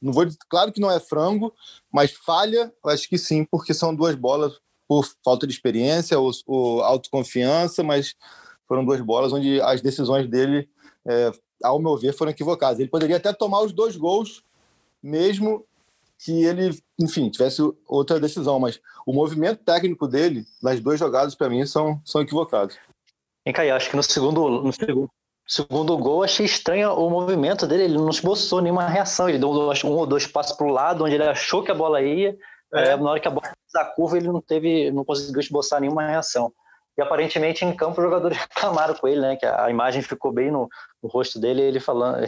não 0.00 0.12
vou 0.12 0.26
claro 0.48 0.72
que 0.72 0.80
não 0.80 0.90
é 0.90 1.00
frango, 1.00 1.52
mas 1.92 2.12
falha, 2.12 2.72
acho 2.86 3.08
que 3.08 3.18
sim, 3.18 3.44
porque 3.44 3.72
são 3.72 3.94
duas 3.94 4.14
bolas 4.14 4.58
por 4.88 5.06
falta 5.24 5.46
de 5.46 5.52
experiência 5.52 6.18
ou, 6.18 6.30
ou 6.46 6.82
autoconfiança, 6.82 7.82
mas 7.82 8.14
foram 8.66 8.84
duas 8.84 9.00
bolas 9.00 9.32
onde 9.32 9.60
as 9.60 9.80
decisões 9.80 10.28
dele, 10.28 10.68
é, 11.06 11.32
ao 11.62 11.78
meu 11.78 11.96
ver, 11.96 12.12
foram 12.12 12.30
equivocadas. 12.30 12.78
Ele 12.78 12.88
poderia 12.88 13.16
até 13.16 13.32
tomar 13.32 13.62
os 13.62 13.72
dois 13.72 13.96
gols, 13.96 14.42
mesmo 15.02 15.64
que 16.18 16.44
ele, 16.44 16.78
enfim, 16.98 17.28
tivesse 17.28 17.60
outra 17.86 18.18
decisão, 18.18 18.58
mas 18.58 18.80
o 19.06 19.12
movimento 19.12 19.62
técnico 19.62 20.06
dele, 20.08 20.44
nas 20.62 20.80
duas 20.80 20.98
jogadas, 20.98 21.34
para 21.34 21.50
mim, 21.50 21.66
são, 21.66 22.00
são 22.04 22.22
equivocados. 22.22 22.76
Hein, 23.44 23.52
Caio, 23.52 23.74
acho 23.74 23.90
que 23.90 23.96
no 23.96 24.02
segundo, 24.02 24.62
no 24.62 24.72
segundo, 24.72 25.10
segundo 25.46 25.98
gol, 25.98 26.22
achei 26.22 26.46
estranho 26.46 26.94
o 26.94 27.10
movimento 27.10 27.66
dele, 27.66 27.84
ele 27.84 27.98
não 27.98 28.08
esboçou 28.08 28.62
nenhuma 28.62 28.88
reação, 28.88 29.28
ele 29.28 29.38
deu 29.38 29.50
um 29.50 29.92
ou 29.92 30.06
dois 30.06 30.26
passos 30.26 30.56
para 30.56 30.66
o 30.66 30.70
lado, 30.70 31.04
onde 31.04 31.14
ele 31.14 31.24
achou 31.24 31.62
que 31.62 31.70
a 31.70 31.74
bola 31.74 32.00
ia, 32.00 32.36
é. 32.74 32.96
na 32.96 33.10
hora 33.10 33.20
que 33.20 33.28
a 33.28 33.30
bola 33.30 33.52
da 33.72 33.84
curva, 33.84 34.16
ele 34.16 34.28
não 34.28 34.40
teve, 34.40 34.90
não 34.90 35.04
conseguiu 35.04 35.40
esboçar 35.40 35.80
nenhuma 35.80 36.06
reação. 36.06 36.52
E 36.96 37.02
aparentemente 37.02 37.64
em 37.64 37.74
campo 37.74 38.00
os 38.00 38.04
jogadores 38.04 38.38
reclamaram 38.50 38.94
com 38.94 39.08
ele, 39.08 39.20
né? 39.20 39.36
Que 39.36 39.46
a 39.46 39.68
imagem 39.70 40.02
ficou 40.02 40.32
bem 40.32 40.50
no, 40.50 40.68
no 41.02 41.08
rosto 41.08 41.40
dele, 41.40 41.62
ele 41.62 41.80
falando, 41.80 42.24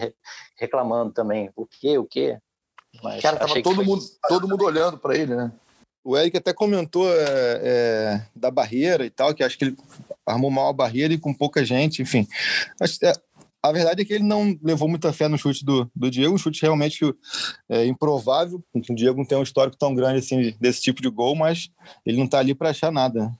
reclamando 0.58 1.12
também. 1.12 1.50
O 1.54 1.66
quê? 1.66 1.98
O 1.98 2.04
quê? 2.04 2.38
Mas 3.02 3.22
Cara, 3.22 3.36
tava 3.36 3.62
todo, 3.62 3.84
mundo, 3.84 4.02
todo 4.28 4.48
mundo 4.48 4.64
olhando 4.64 4.98
para 4.98 5.16
ele, 5.16 5.34
né? 5.34 5.52
O 6.02 6.16
Eric 6.16 6.36
até 6.36 6.52
comentou 6.52 7.08
é, 7.12 7.60
é, 7.62 8.26
da 8.34 8.50
barreira 8.50 9.04
e 9.04 9.10
tal, 9.10 9.34
que 9.34 9.42
acho 9.42 9.58
que 9.58 9.64
ele 9.64 9.76
armou 10.24 10.50
mal 10.50 10.68
a 10.68 10.72
barreira 10.72 11.12
e 11.12 11.18
com 11.18 11.34
pouca 11.34 11.64
gente, 11.64 12.00
enfim. 12.00 12.26
Acho, 12.80 13.04
é, 13.04 13.12
a 13.62 13.72
verdade 13.72 14.02
é 14.02 14.04
que 14.04 14.12
ele 14.12 14.24
não 14.24 14.56
levou 14.62 14.88
muita 14.88 15.12
fé 15.12 15.28
no 15.28 15.38
chute 15.38 15.64
do, 15.64 15.90
do 15.94 16.10
Diego, 16.10 16.34
um 16.34 16.38
chute 16.38 16.62
realmente 16.62 17.00
é, 17.68 17.86
improvável. 17.86 18.62
O 18.74 18.94
Diego 18.94 19.18
não 19.18 19.24
tem 19.24 19.36
um 19.36 19.42
histórico 19.42 19.76
tão 19.76 19.94
grande 19.94 20.18
assim 20.18 20.54
desse 20.60 20.80
tipo 20.80 21.02
de 21.02 21.08
gol, 21.08 21.34
mas 21.34 21.70
ele 22.04 22.16
não 22.16 22.26
está 22.26 22.38
ali 22.38 22.54
para 22.54 22.70
achar 22.70 22.92
nada. 22.92 23.32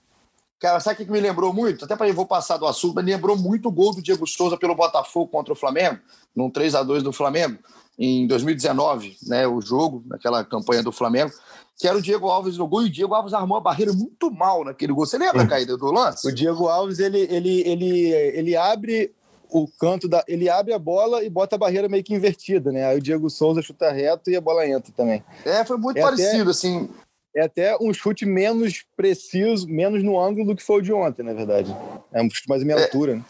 Cara, 0.59 0.79
sabe 0.79 1.01
o 1.01 1.05
que 1.05 1.11
me 1.11 1.19
lembrou 1.19 1.53
muito? 1.53 1.85
Até 1.85 1.95
para 1.95 2.07
eu 2.07 2.13
vou 2.15 2.25
passar 2.25 2.57
do 2.57 2.65
assunto, 2.65 2.95
mas 2.95 3.05
me 3.05 3.11
lembrou 3.11 3.37
muito 3.37 3.69
o 3.69 3.71
gol 3.71 3.93
do 3.93 4.01
Diego 4.01 4.25
Souza 4.25 4.57
pelo 4.57 4.75
Botafogo 4.75 5.27
contra 5.27 5.53
o 5.53 5.55
Flamengo, 5.55 5.99
num 6.35 6.49
3 6.49 6.75
a 6.75 6.83
2 6.83 7.03
do 7.03 7.13
Flamengo 7.13 7.59
em 7.97 8.27
2019, 8.27 9.17
né, 9.23 9.47
o 9.47 9.59
jogo, 9.59 10.03
naquela 10.05 10.43
campanha 10.45 10.83
do 10.83 10.91
Flamengo, 10.91 11.31
que 11.79 11.87
era 11.87 11.97
o 11.97 12.01
Diego 12.01 12.27
Alves 12.27 12.57
no 12.57 12.67
gol, 12.67 12.83
e 12.83 12.85
o 12.85 12.91
Diego 12.91 13.13
Alves 13.13 13.33
armou 13.33 13.57
a 13.57 13.61
barreira 13.61 13.91
muito 13.91 14.31
mal 14.31 14.63
naquele 14.63 14.93
gol. 14.93 15.05
Você 15.05 15.17
lembra, 15.17 15.47
Caída, 15.47 15.77
do 15.77 15.91
lance? 15.91 16.27
O 16.27 16.33
Diego 16.33 16.67
Alves, 16.67 16.99
ele, 16.99 17.19
ele, 17.29 17.61
ele, 17.61 18.09
ele 18.11 18.55
abre 18.55 19.11
o 19.49 19.67
canto 19.67 20.07
da. 20.07 20.23
Ele 20.27 20.49
abre 20.49 20.73
a 20.73 20.79
bola 20.79 21.23
e 21.23 21.29
bota 21.29 21.55
a 21.55 21.59
barreira 21.59 21.89
meio 21.89 22.03
que 22.03 22.13
invertida, 22.13 22.71
né? 22.71 22.85
Aí 22.85 22.97
o 22.97 23.01
Diego 23.01 23.29
Souza 23.29 23.61
chuta 23.61 23.91
reto 23.91 24.29
e 24.29 24.35
a 24.35 24.41
bola 24.41 24.67
entra 24.67 24.91
também. 24.95 25.23
É, 25.45 25.63
foi 25.63 25.77
muito 25.77 25.97
é 25.97 26.01
parecido, 26.01 26.43
até, 26.43 26.49
assim. 26.51 26.89
É 27.35 27.43
até 27.43 27.77
um 27.79 27.93
chute 27.93 28.25
menos 28.25 28.83
preciso, 28.95 29.67
menos 29.67 30.03
no 30.03 30.19
ângulo 30.19 30.47
do 30.47 30.55
que 30.55 30.63
foi 30.63 30.79
o 30.79 30.81
de 30.81 30.91
ontem, 30.91 31.23
na 31.23 31.33
verdade. 31.33 31.75
É 32.11 32.21
um 32.21 32.29
chute 32.29 32.49
mais 32.49 32.61
em 32.61 32.65
minha 32.65 32.77
é, 32.77 32.83
altura, 32.83 33.15
né? 33.15 33.25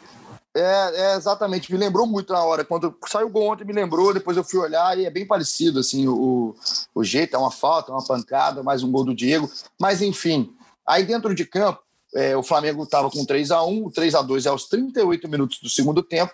É, 0.56 1.12
é, 1.12 1.16
exatamente, 1.16 1.72
me 1.72 1.78
lembrou 1.78 2.08
muito 2.08 2.34
na 2.34 2.44
hora. 2.44 2.66
Quando 2.66 2.96
saiu 3.08 3.28
o 3.28 3.30
gol 3.30 3.52
ontem, 3.52 3.64
me 3.64 3.74
lembrou, 3.74 4.14
depois 4.14 4.36
eu 4.36 4.44
fui 4.44 4.60
olhar 4.60 4.98
e 4.98 5.06
é 5.06 5.10
bem 5.10 5.26
parecido, 5.26 5.80
assim, 5.80 6.08
o, 6.08 6.56
o 6.96 7.04
jeito, 7.04 7.36
é 7.36 7.40
uma 7.40 7.52
falta, 7.52 7.92
é 7.92 7.96
uma 7.96 8.06
pancada, 8.06 8.64
mais 8.64 8.82
um 8.82 8.92
gol 8.92 9.04
do 9.04 9.14
Diego. 9.14 9.50
Mas, 9.80 10.02
enfim, 10.02 10.52
aí 10.88 11.04
dentro 11.04 11.36
de 11.36 11.46
campo, 11.46 11.82
é, 12.16 12.36
o 12.36 12.44
Flamengo 12.44 12.84
estava 12.84 13.10
com 13.10 13.26
3 13.26 13.52
a 13.52 13.64
1 13.64 13.86
o 13.86 13.92
3 13.92 14.16
a 14.16 14.22
2 14.22 14.46
é 14.46 14.50
aos 14.50 14.66
38 14.66 15.28
minutos 15.28 15.60
do 15.60 15.70
segundo 15.70 16.02
tempo, 16.02 16.34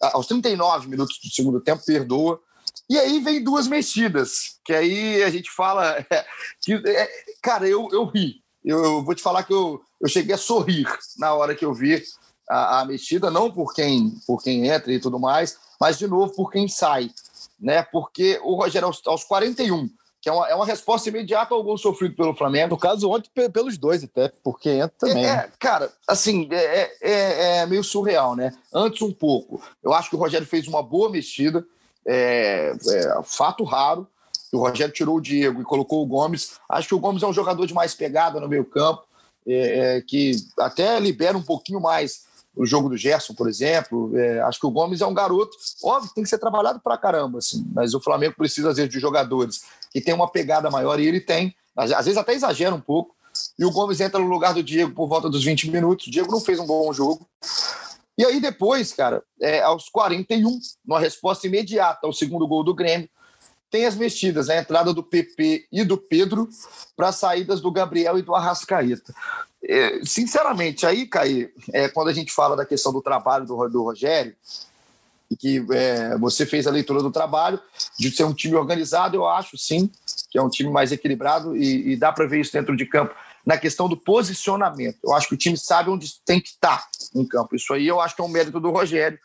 aos 0.00 0.26
39 0.26 0.88
minutos 0.88 1.18
do 1.22 1.30
segundo 1.30 1.60
tempo, 1.60 1.84
perdoa. 1.84 2.40
E 2.88 2.98
aí 2.98 3.20
vem 3.20 3.42
duas 3.42 3.66
mexidas, 3.66 4.58
que 4.64 4.72
aí 4.72 5.22
a 5.22 5.30
gente 5.30 5.50
fala. 5.50 6.04
É, 6.10 6.24
que, 6.60 6.74
é, 6.74 7.08
cara, 7.42 7.68
eu, 7.68 7.88
eu 7.92 8.04
ri. 8.04 8.42
Eu, 8.64 8.84
eu, 8.84 9.04
vou 9.04 9.14
te 9.14 9.22
falar 9.22 9.44
que 9.44 9.52
eu, 9.52 9.80
eu 10.00 10.08
cheguei 10.08 10.34
a 10.34 10.38
sorrir 10.38 10.86
na 11.18 11.32
hora 11.34 11.54
que 11.54 11.64
eu 11.64 11.72
vi 11.72 12.02
a, 12.48 12.80
a 12.80 12.84
mexida, 12.84 13.30
não 13.30 13.50
por 13.50 13.72
quem, 13.72 14.12
por 14.26 14.42
quem 14.42 14.68
entra 14.68 14.92
e 14.92 15.00
tudo 15.00 15.18
mais, 15.18 15.56
mas 15.80 15.98
de 15.98 16.06
novo 16.06 16.32
por 16.34 16.50
quem 16.50 16.68
sai. 16.68 17.10
Né? 17.60 17.82
Porque 17.84 18.40
o 18.42 18.54
Rogério, 18.56 18.86
aos, 18.86 19.00
aos 19.06 19.24
41, 19.24 19.88
que 20.26 20.30
é 20.30 20.32
uma, 20.32 20.48
é 20.48 20.54
uma 20.56 20.66
resposta 20.66 21.08
imediata 21.08 21.54
ao 21.54 21.62
gol 21.62 21.78
sofrido 21.78 22.16
pelo 22.16 22.34
Flamengo. 22.34 22.70
No 22.70 22.76
caso, 22.76 23.08
ontem 23.08 23.30
pelos 23.48 23.78
dois, 23.78 24.02
até, 24.02 24.32
porque 24.42 24.70
entra 24.70 24.92
também. 24.98 25.24
É, 25.24 25.36
né? 25.36 25.50
cara, 25.56 25.88
assim, 26.04 26.48
é, 26.50 26.90
é, 27.00 27.58
é, 27.58 27.66
meio 27.66 27.84
surreal, 27.84 28.34
né? 28.34 28.52
Antes 28.74 29.02
um 29.02 29.12
pouco. 29.12 29.62
Eu 29.84 29.94
acho 29.94 30.10
que 30.10 30.16
o 30.16 30.18
Rogério 30.18 30.44
fez 30.44 30.66
uma 30.66 30.82
boa 30.82 31.08
mexida, 31.08 31.64
é, 32.04 32.72
é, 32.88 33.22
fato 33.22 33.62
raro. 33.62 34.04
O 34.52 34.58
Rogério 34.58 34.92
tirou 34.92 35.18
o 35.18 35.20
Diego 35.20 35.60
e 35.60 35.64
colocou 35.64 36.02
o 36.02 36.06
Gomes. 36.06 36.58
Acho 36.68 36.88
que 36.88 36.94
o 36.96 36.98
Gomes 36.98 37.22
é 37.22 37.26
um 37.28 37.32
jogador 37.32 37.64
de 37.64 37.72
mais 37.72 37.94
pegada 37.94 38.40
no 38.40 38.48
meio 38.48 38.64
campo, 38.64 39.04
é, 39.46 39.98
é 39.98 40.00
que 40.00 40.32
até 40.58 40.98
libera 40.98 41.38
um 41.38 41.42
pouquinho 41.42 41.80
mais 41.80 42.26
o 42.56 42.66
jogo 42.66 42.88
do 42.88 42.96
Gerson, 42.96 43.34
por 43.34 43.48
exemplo. 43.48 44.10
É, 44.18 44.40
acho 44.40 44.58
que 44.58 44.66
o 44.66 44.70
Gomes 44.72 45.02
é 45.02 45.06
um 45.06 45.14
garoto, 45.14 45.56
óbvio, 45.84 46.10
tem 46.14 46.24
que 46.24 46.30
ser 46.30 46.38
trabalhado 46.38 46.80
para 46.80 46.96
caramba, 46.96 47.38
assim, 47.38 47.64
mas 47.72 47.94
o 47.94 48.00
Flamengo 48.00 48.34
precisa, 48.36 48.70
às 48.70 48.76
vezes, 48.76 48.90
de 48.90 48.98
jogadores 48.98 49.62
que 49.96 50.00
tem 50.02 50.12
uma 50.12 50.30
pegada 50.30 50.70
maior 50.70 51.00
e 51.00 51.06
ele 51.06 51.22
tem. 51.22 51.56
Às, 51.74 52.04
vezes 52.04 52.18
até 52.18 52.34
exagera 52.34 52.74
um 52.74 52.80
pouco. 52.80 53.16
E 53.58 53.64
o 53.64 53.70
Gomes 53.70 53.98
entra 53.98 54.20
no 54.20 54.26
lugar 54.26 54.52
do 54.52 54.62
Diego 54.62 54.92
por 54.92 55.08
volta 55.08 55.30
dos 55.30 55.42
20 55.42 55.70
minutos. 55.70 56.06
O 56.06 56.10
Diego 56.10 56.30
não 56.30 56.38
fez 56.38 56.60
um 56.60 56.66
bom 56.66 56.92
jogo. 56.92 57.26
E 58.18 58.22
aí 58.22 58.38
depois, 58.38 58.92
cara, 58.92 59.22
é, 59.40 59.62
aos 59.62 59.88
41, 59.88 60.60
numa 60.84 61.00
resposta 61.00 61.46
imediata 61.46 62.06
ao 62.06 62.12
segundo 62.12 62.46
gol 62.46 62.62
do 62.62 62.74
Grêmio, 62.74 63.08
tem 63.70 63.86
as 63.86 63.96
mexidas, 63.96 64.48
né? 64.48 64.58
a 64.58 64.60
entrada 64.60 64.92
do 64.92 65.02
PP 65.02 65.66
e 65.72 65.82
do 65.82 65.96
Pedro 65.96 66.46
para 66.94 67.10
saídas 67.10 67.62
do 67.62 67.72
Gabriel 67.72 68.18
e 68.18 68.22
do 68.22 68.34
Arrascaeta. 68.34 69.14
É, 69.64 70.00
sinceramente, 70.04 70.84
aí, 70.84 71.06
Caí, 71.06 71.48
é, 71.72 71.88
quando 71.88 72.08
a 72.08 72.12
gente 72.12 72.30
fala 72.30 72.54
da 72.54 72.66
questão 72.66 72.92
do 72.92 73.00
trabalho 73.00 73.46
do, 73.46 73.68
do 73.68 73.82
Rogério, 73.82 74.36
e 75.30 75.36
que 75.36 75.66
é, 75.72 76.16
você 76.18 76.46
fez 76.46 76.66
a 76.66 76.70
leitura 76.70 77.02
do 77.02 77.10
trabalho, 77.10 77.60
de 77.98 78.10
ser 78.10 78.24
um 78.24 78.34
time 78.34 78.54
organizado, 78.54 79.16
eu 79.16 79.26
acho 79.26 79.58
sim 79.58 79.90
que 80.30 80.38
é 80.38 80.42
um 80.42 80.48
time 80.48 80.70
mais 80.70 80.92
equilibrado 80.92 81.56
e, 81.56 81.92
e 81.92 81.96
dá 81.96 82.12
para 82.12 82.26
ver 82.26 82.40
isso 82.40 82.52
dentro 82.52 82.76
de 82.76 82.86
campo 82.86 83.14
na 83.44 83.56
questão 83.56 83.88
do 83.88 83.96
posicionamento. 83.96 84.98
Eu 85.04 85.14
acho 85.14 85.28
que 85.28 85.34
o 85.34 85.38
time 85.38 85.56
sabe 85.56 85.88
onde 85.88 86.20
tem 86.24 86.40
que 86.40 86.48
estar 86.48 86.78
tá 86.78 86.88
em 87.14 87.24
campo. 87.24 87.54
Isso 87.54 87.72
aí 87.72 87.86
eu 87.86 88.00
acho 88.00 88.16
que 88.16 88.20
é 88.20 88.24
um 88.24 88.28
mérito 88.28 88.58
do 88.58 88.70
Rogério. 88.70 89.18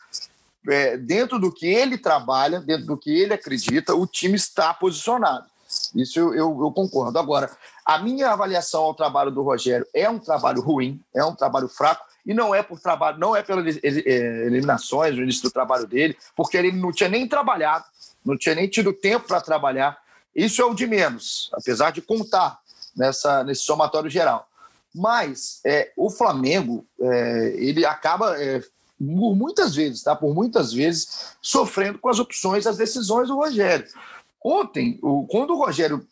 É, 0.68 0.96
dentro 0.96 1.40
do 1.40 1.50
que 1.50 1.66
ele 1.66 1.98
trabalha, 1.98 2.60
dentro 2.60 2.86
do 2.86 2.96
que 2.96 3.10
ele 3.10 3.34
acredita, 3.34 3.96
o 3.96 4.06
time 4.06 4.36
está 4.36 4.72
posicionado. 4.72 5.46
Isso 5.94 6.18
eu, 6.20 6.34
eu, 6.34 6.60
eu, 6.62 6.70
concordo. 6.70 7.18
Agora, 7.18 7.50
a 7.84 7.98
minha 7.98 8.30
avaliação 8.30 8.82
ao 8.82 8.94
trabalho 8.94 9.30
do 9.30 9.42
Rogério 9.42 9.86
é 9.92 10.08
um 10.08 10.18
trabalho 10.18 10.60
ruim, 10.60 11.00
é 11.14 11.24
um 11.24 11.34
trabalho 11.34 11.68
fraco, 11.68 12.04
e 12.24 12.32
não 12.32 12.54
é 12.54 12.62
por 12.62 12.80
trabalho, 12.80 13.18
não 13.18 13.34
é 13.34 13.42
pelas 13.42 13.76
é, 13.82 14.46
eliminações, 14.46 15.16
no 15.16 15.22
início 15.22 15.42
do 15.42 15.50
trabalho 15.50 15.86
dele, 15.86 16.16
porque 16.36 16.56
ele 16.56 16.72
não 16.72 16.92
tinha 16.92 17.08
nem 17.08 17.26
trabalhado, 17.26 17.84
não 18.24 18.36
tinha 18.36 18.54
nem 18.54 18.68
tido 18.68 18.92
tempo 18.92 19.26
para 19.26 19.40
trabalhar. 19.40 19.98
Isso 20.34 20.62
é 20.62 20.64
o 20.64 20.74
de 20.74 20.86
menos, 20.86 21.50
apesar 21.52 21.90
de 21.90 22.00
contar 22.00 22.58
nessa, 22.96 23.42
nesse 23.44 23.62
somatório 23.62 24.08
geral. 24.08 24.48
Mas 24.94 25.60
é, 25.64 25.90
o 25.96 26.10
Flamengo, 26.10 26.86
é, 27.00 27.54
ele 27.56 27.84
acaba, 27.84 28.40
é, 28.40 28.60
por 28.98 29.34
muitas 29.34 29.74
vezes, 29.74 30.02
tá? 30.02 30.14
por 30.14 30.34
muitas 30.34 30.72
vezes, 30.72 31.34
sofrendo 31.40 31.98
com 31.98 32.08
as 32.08 32.18
opções, 32.18 32.66
as 32.66 32.76
decisões 32.76 33.28
do 33.28 33.36
Rogério. 33.36 33.86
Ontem, 34.44 34.98
o, 35.02 35.26
quando 35.26 35.54
o 35.54 35.58
Rogério 35.58 36.06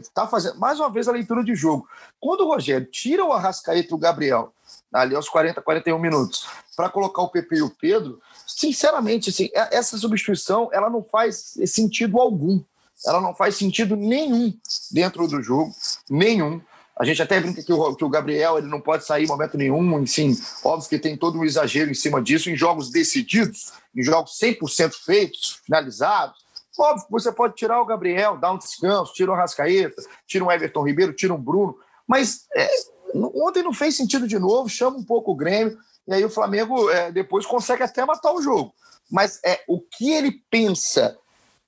está 0.00 0.24
é, 0.24 0.26
fazendo, 0.28 0.58
mais 0.58 0.78
uma 0.78 0.90
vez, 0.90 1.08
a 1.08 1.12
leitura 1.12 1.44
de 1.44 1.54
jogo, 1.54 1.88
quando 2.20 2.42
o 2.42 2.48
Rogério 2.48 2.86
tira 2.86 3.24
o 3.24 3.32
Arrascaeta 3.32 3.88
e 3.90 3.94
o 3.94 3.98
Gabriel, 3.98 4.52
ali 4.92 5.14
aos 5.14 5.28
40, 5.28 5.60
41 5.60 5.98
minutos, 5.98 6.46
para 6.76 6.88
colocar 6.88 7.22
o 7.22 7.28
PP 7.28 7.56
e 7.56 7.62
o 7.62 7.70
Pedro, 7.70 8.20
sinceramente, 8.46 9.30
assim, 9.30 9.48
é, 9.54 9.76
essa 9.76 9.96
substituição 9.98 10.68
ela 10.72 10.88
não 10.88 11.02
faz 11.02 11.54
sentido 11.66 12.20
algum. 12.20 12.62
Ela 13.06 13.20
não 13.20 13.34
faz 13.34 13.56
sentido 13.56 13.94
nenhum 13.94 14.52
dentro 14.90 15.28
do 15.28 15.40
jogo, 15.40 15.72
nenhum. 16.10 16.60
A 16.98 17.04
gente 17.04 17.22
até 17.22 17.38
brinca 17.38 17.62
que 17.62 17.72
o, 17.72 17.94
que 17.94 18.04
o 18.04 18.08
Gabriel 18.08 18.58
ele 18.58 18.66
não 18.66 18.80
pode 18.80 19.04
sair 19.04 19.24
em 19.24 19.28
momento 19.28 19.56
nenhum, 19.56 20.00
enfim, 20.00 20.36
óbvio 20.64 20.88
que 20.88 20.98
tem 20.98 21.16
todo 21.16 21.38
um 21.38 21.44
exagero 21.44 21.90
em 21.90 21.94
cima 21.94 22.20
disso, 22.20 22.50
em 22.50 22.56
jogos 22.56 22.90
decididos, 22.90 23.72
em 23.94 24.02
jogos 24.02 24.36
100% 24.40 24.94
feitos, 25.04 25.60
finalizados, 25.64 26.48
Óbvio 26.78 27.06
que 27.06 27.10
você 27.10 27.32
pode 27.32 27.56
tirar 27.56 27.80
o 27.80 27.84
Gabriel, 27.84 28.36
dar 28.36 28.52
um 28.52 28.58
descanso, 28.58 29.12
tira 29.12 29.32
o 29.32 29.34
Rascaeta, 29.34 30.00
tira 30.26 30.44
um 30.44 30.52
Everton 30.52 30.86
Ribeiro, 30.86 31.12
tira 31.12 31.34
um 31.34 31.40
Bruno, 31.40 31.76
mas 32.06 32.46
é, 32.54 32.68
ontem 33.14 33.62
não 33.62 33.72
fez 33.72 33.96
sentido 33.96 34.26
de 34.26 34.38
novo, 34.38 34.68
chama 34.68 34.98
um 34.98 35.04
pouco 35.04 35.32
o 35.32 35.36
Grêmio, 35.36 35.78
e 36.06 36.14
aí 36.14 36.24
o 36.24 36.30
Flamengo 36.30 36.90
é, 36.90 37.12
depois 37.12 37.46
consegue 37.46 37.82
até 37.82 38.04
matar 38.04 38.32
o 38.32 38.42
jogo. 38.42 38.72
Mas 39.10 39.40
é 39.44 39.62
o 39.66 39.80
que 39.80 40.10
ele 40.10 40.42
pensa 40.50 41.18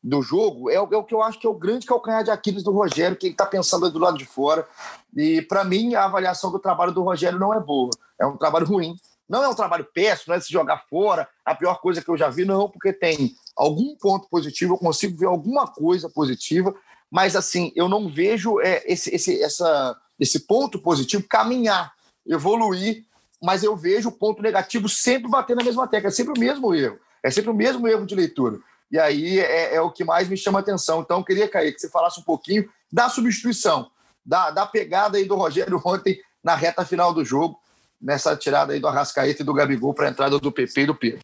do 0.02 0.22
jogo 0.22 0.70
é, 0.70 0.74
é, 0.74 0.80
o 0.80 1.04
que 1.04 1.14
eu 1.14 1.22
acho 1.22 1.38
que 1.38 1.46
é 1.46 1.50
o 1.50 1.54
grande 1.54 1.86
calcanhar 1.86 2.24
de 2.24 2.30
Aquiles 2.30 2.62
do 2.62 2.72
Rogério, 2.72 3.16
que 3.16 3.26
ele 3.26 3.34
está 3.34 3.44
pensando 3.44 3.90
do 3.90 3.98
lado 3.98 4.16
de 4.16 4.24
fora. 4.24 4.66
E, 5.14 5.42
para 5.42 5.64
mim, 5.64 5.94
a 5.94 6.04
avaliação 6.04 6.50
do 6.50 6.58
trabalho 6.58 6.92
do 6.92 7.02
Rogério 7.02 7.38
não 7.38 7.52
é 7.54 7.60
boa. 7.60 7.90
É 8.18 8.26
um 8.26 8.36
trabalho 8.36 8.66
ruim. 8.66 8.96
Não 9.28 9.44
é 9.44 9.48
um 9.48 9.54
trabalho 9.54 9.86
péssimo, 9.94 10.26
não 10.28 10.34
é 10.36 10.40
se 10.40 10.52
jogar 10.52 10.84
fora, 10.90 11.28
a 11.44 11.54
pior 11.54 11.80
coisa 11.80 12.02
que 12.02 12.08
eu 12.08 12.16
já 12.16 12.28
vi, 12.28 12.44
não, 12.44 12.68
porque 12.68 12.92
tem 12.92 13.32
algum 13.54 13.94
ponto 13.94 14.28
positivo, 14.28 14.74
eu 14.74 14.78
consigo 14.78 15.16
ver 15.16 15.26
alguma 15.26 15.68
coisa 15.68 16.08
positiva, 16.08 16.74
mas 17.08 17.36
assim, 17.36 17.70
eu 17.76 17.88
não 17.88 18.08
vejo 18.08 18.58
é, 18.60 18.82
esse, 18.86 19.14
esse, 19.14 19.40
essa, 19.40 19.96
esse 20.20 20.40
ponto 20.40 20.78
positivo 20.78 21.24
caminhar, 21.26 21.92
evoluir, 22.26 23.04
mas 23.42 23.64
eu 23.64 23.74
vejo 23.74 24.10
o 24.10 24.12
ponto 24.12 24.42
negativo 24.42 24.88
sempre 24.88 25.30
batendo 25.30 25.58
na 25.58 25.64
mesma 25.64 25.88
tecla, 25.88 26.08
é 26.08 26.12
sempre 26.12 26.34
o 26.36 26.40
mesmo 26.40 26.74
erro, 26.74 26.98
é 27.22 27.30
sempre 27.30 27.50
o 27.50 27.54
mesmo 27.54 27.88
erro 27.88 28.04
de 28.04 28.14
leitura. 28.14 28.60
E 28.92 28.98
aí 28.98 29.38
é, 29.38 29.76
é 29.76 29.80
o 29.80 29.90
que 29.90 30.04
mais 30.04 30.28
me 30.28 30.36
chama 30.36 30.58
atenção. 30.58 31.00
Então, 31.00 31.18
eu 31.18 31.24
queria, 31.24 31.48
Cair, 31.48 31.72
que 31.72 31.80
você 31.80 31.88
falasse 31.88 32.20
um 32.20 32.24
pouquinho 32.24 32.68
da 32.92 33.08
substituição, 33.08 33.90
da, 34.24 34.50
da 34.50 34.66
pegada 34.66 35.16
aí 35.16 35.24
do 35.24 35.36
Rogério 35.36 35.80
ontem 35.86 36.20
na 36.42 36.54
reta 36.54 36.84
final 36.84 37.14
do 37.14 37.24
jogo, 37.24 37.58
nessa 38.00 38.36
tirada 38.36 38.72
aí 38.72 38.80
do 38.80 38.88
Arrascaeta 38.88 39.42
e 39.42 39.44
do 39.44 39.54
Gabigol 39.54 39.94
para 39.94 40.08
a 40.08 40.10
entrada 40.10 40.38
do 40.38 40.52
PP 40.52 40.80
e 40.80 40.86
do 40.86 40.94
Pedro. 40.94 41.20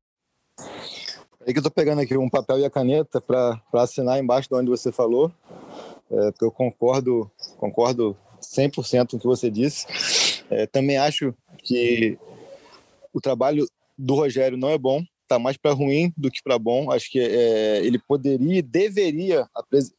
É 1.41 1.53
que 1.53 1.59
eu 1.59 1.61
estou 1.61 1.71
pegando 1.71 2.01
aqui 2.01 2.17
um 2.17 2.29
papel 2.29 2.59
e 2.59 2.65
a 2.65 2.71
caneta 2.71 3.21
para 3.21 3.61
assinar 3.75 4.19
embaixo 4.19 4.49
de 4.49 4.55
onde 4.55 4.69
você 4.69 4.91
falou, 4.91 5.33
é, 6.11 6.31
porque 6.33 6.45
eu 6.45 6.51
concordo, 6.51 7.31
concordo 7.57 8.17
100% 8.55 9.11
com 9.11 9.17
o 9.17 9.21
que 9.21 9.27
você 9.27 9.51
disse. 9.51 9.87
É, 10.51 10.67
também 10.67 10.97
acho 10.97 11.35
que 11.63 12.19
o 13.13 13.21
trabalho 13.21 13.67
do 13.97 14.15
Rogério 14.15 14.59
não 14.59 14.71
é 14.71 14.79
bom, 14.79 15.03
está 15.23 15.39
mais 15.39 15.57
para 15.57 15.73
ruim 15.73 16.13
do 16.17 16.31
que 16.31 16.43
para 16.43 16.59
bom. 16.59 16.91
Acho 16.91 17.11
que 17.11 17.19
é, 17.19 17.85
ele 17.85 17.99
poderia 17.99 18.59
e 18.59 18.63
deveria 18.63 19.49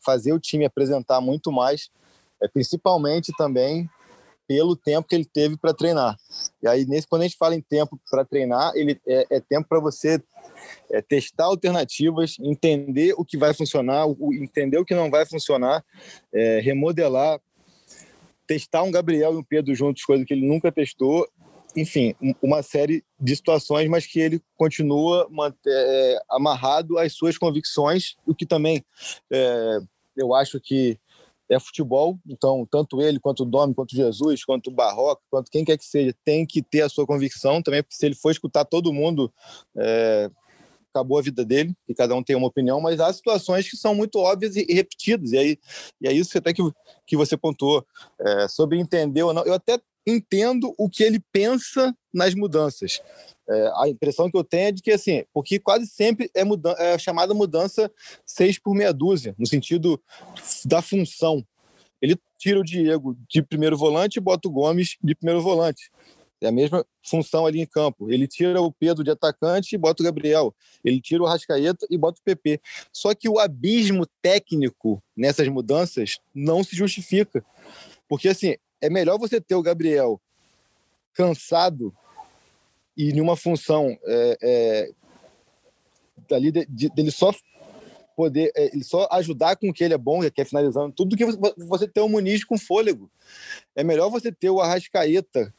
fazer 0.04 0.34
o 0.34 0.40
time 0.40 0.66
apresentar 0.66 1.20
muito 1.22 1.52
mais, 1.52 1.90
é, 2.42 2.48
principalmente 2.48 3.32
também 3.38 3.90
pelo 4.48 4.78
tempo 4.78 5.08
que 5.08 5.14
ele 5.14 5.26
teve 5.26 5.58
para 5.58 5.74
treinar. 5.74 6.18
E 6.64 6.68
aí, 6.68 6.86
nesse, 6.86 7.06
quando 7.06 7.24
a 7.24 7.26
gente 7.26 7.38
fala 7.38 7.54
em 7.54 7.62
tempo 7.62 8.00
para 8.10 8.24
treinar, 8.24 8.72
ele 8.76 9.00
é, 9.06 9.28
é 9.30 9.40
tempo 9.42 9.68
para 9.68 9.80
você 9.80 10.24
é, 10.90 11.02
testar 11.02 11.46
alternativas, 11.46 12.38
entender 12.40 13.14
o 13.18 13.26
que 13.26 13.38
vai 13.38 13.54
funcionar, 13.54 14.08
o, 14.08 14.34
entender 14.34 14.78
o 14.78 14.86
que 14.86 14.96
não 14.96 15.12
vai 15.12 15.26
funcionar, 15.26 15.84
é, 16.34 16.62
remodelar, 16.62 17.40
testar 18.48 18.84
um 18.84 18.92
Gabriel 18.92 19.34
e 19.34 19.38
um 19.38 19.44
Pedro 19.44 19.76
juntos, 19.76 20.04
coisa 20.04 20.26
que 20.26 20.34
ele 20.34 20.48
nunca 20.48 20.72
testou. 20.72 21.28
Enfim, 21.76 22.16
uma 22.42 22.64
série 22.64 23.04
de 23.20 23.36
situações, 23.36 23.88
mas 23.88 24.06
que 24.08 24.20
ele 24.20 24.42
continua 24.56 25.28
é, 25.68 26.20
amarrado 26.32 26.98
às 26.98 27.14
suas 27.14 27.38
convicções, 27.38 28.16
o 28.26 28.34
que 28.34 28.46
também 28.46 28.84
é, 29.32 29.80
eu 30.16 30.34
acho 30.34 30.60
que 30.60 30.98
é 31.50 31.60
futebol, 31.60 32.20
então 32.28 32.68
tanto 32.70 33.02
ele 33.02 33.20
quanto 33.20 33.44
o 33.44 33.46
Domi, 33.46 33.74
quanto 33.74 33.96
Jesus, 33.96 34.44
quanto 34.44 34.68
o 34.68 34.74
Barroca, 34.74 35.22
quanto 35.30 35.52
quem 35.52 35.64
quer 35.64 35.78
que 35.78 35.86
seja, 35.86 36.14
tem 36.26 36.46
que 36.46 36.62
ter 36.62 36.82
a 36.82 36.90
sua 36.90 37.06
convicção 37.06 37.62
também, 37.62 37.82
porque 37.82 37.96
se 37.96 38.06
ele 38.06 38.16
for 38.16 38.32
escutar 38.32 38.66
todo 38.66 38.92
mundo, 38.92 39.32
é, 39.78 40.30
acabou 40.98 41.20
a 41.20 41.22
vida 41.22 41.46
dele, 41.46 41.76
e 41.88 41.94
cada 41.94 42.16
um 42.16 42.24
tem 42.24 42.36
uma 42.36 42.48
opinião, 42.48 42.82
mas 42.82 43.00
há 43.00 43.12
situações 43.14 43.70
que 43.70 43.78
são 43.78 43.94
muito 43.94 44.18
óbvias 44.20 44.56
e, 44.56 44.66
repetidas, 44.74 45.32
e 45.32 45.38
aí 45.38 45.58
e 46.02 46.08
é 46.08 46.14
isso 46.14 46.38
até 46.38 46.54
que, 46.54 46.62
que 47.06 47.16
você 47.16 47.38
pontuou, 47.38 47.86
é, 48.20 48.48
sobre 48.48 48.80
entender 48.80 49.24
ou 49.24 49.34
não, 49.34 49.44
eu 49.46 49.54
até 49.54 49.80
entendo 50.06 50.74
o 50.78 50.90
que 50.90 51.04
ele 51.04 51.22
pensa 51.32 51.94
nas 52.14 52.34
mudanças, 52.34 53.02
é, 53.50 53.72
a 53.76 53.88
impressão 53.88 54.30
que 54.30 54.38
eu 54.38 54.44
tenho 54.44 54.68
é 54.68 54.72
de 54.72 54.82
que, 54.82 54.92
assim, 54.92 55.24
porque 55.34 55.60
quase 55.60 55.88
sempre 55.88 56.30
é, 56.34 56.44
muda 56.44 56.76
é 56.78 56.98
chamada 56.98 57.34
mudança 57.34 57.92
seis 58.26 58.60
por 58.60 58.74
meia 58.74 58.94
dúzia, 58.94 59.34
no 59.38 59.46
sentido 59.46 60.02
da 60.66 60.82
função. 60.82 61.46
Ele 62.02 62.18
tira 62.38 62.60
o 62.60 62.64
Diego 62.64 63.18
de 63.28 63.42
primeiro 63.42 63.78
volante 63.78 64.18
e 64.18 64.22
bota 64.22 64.48
o 64.48 64.52
Gomes 64.52 64.98
de 65.02 65.16
primeiro 65.16 65.42
volante. 65.42 65.90
É 66.40 66.48
a 66.48 66.52
mesma 66.52 66.86
função 67.02 67.46
ali 67.46 67.60
em 67.60 67.66
campo. 67.66 68.12
Ele 68.12 68.28
tira 68.28 68.62
o 68.62 68.72
Pedro 68.72 69.04
de 69.04 69.12
atacante 69.12 69.74
e 69.74 69.78
bota 69.78 70.04
o 70.04 70.06
Gabriel. 70.06 70.54
Ele 70.84 71.02
tira 71.02 71.24
o 71.24 71.26
Rascaeta 71.26 71.88
e 71.90 71.98
bota 71.98 72.20
o 72.20 72.24
PP. 72.24 72.62
Só 72.92 73.14
que 73.16 73.28
o 73.28 73.40
abismo 73.40 74.06
técnico 74.22 75.02
nessas 75.16 75.48
mudanças 75.48 76.20
não 76.34 76.64
se 76.64 76.76
justifica. 76.76 77.44
Porque, 78.08 78.30
assim, 78.30 78.56
é 78.80 78.90
melhor 78.90 79.18
você 79.18 79.42
ter 79.42 79.56
o 79.56 79.64
Gabriel 79.64 80.22
cansado 81.14 81.94
e 82.96 83.12
numa 83.14 83.36
função 83.36 83.98
é, 84.06 84.38
é, 84.42 84.92
dali 86.30 86.52
de, 86.52 86.66
de, 86.68 86.90
dele 86.90 87.12
só 87.12 87.32
poder 88.16 88.52
é, 88.56 88.74
ele 88.74 88.84
só 88.84 89.08
ajudar 89.12 89.56
com 89.56 89.70
o 89.70 89.74
que 89.74 89.84
ele 89.84 89.94
é 89.94 89.98
bom, 89.98 90.20
que 90.32 90.42
é 90.42 90.46
finalizando 90.46 90.92
tudo, 90.92 91.10
do 91.10 91.18
que 91.18 91.26
você 91.64 91.88
ter 91.88 92.02
o 92.02 92.10
Muniz 92.10 92.44
com 92.44 92.58
fôlego. 92.58 93.12
É 93.76 93.84
melhor 93.84 94.10
você 94.10 94.32
ter 94.32 94.50
o 94.50 94.60
Arrascaeta 94.60 95.54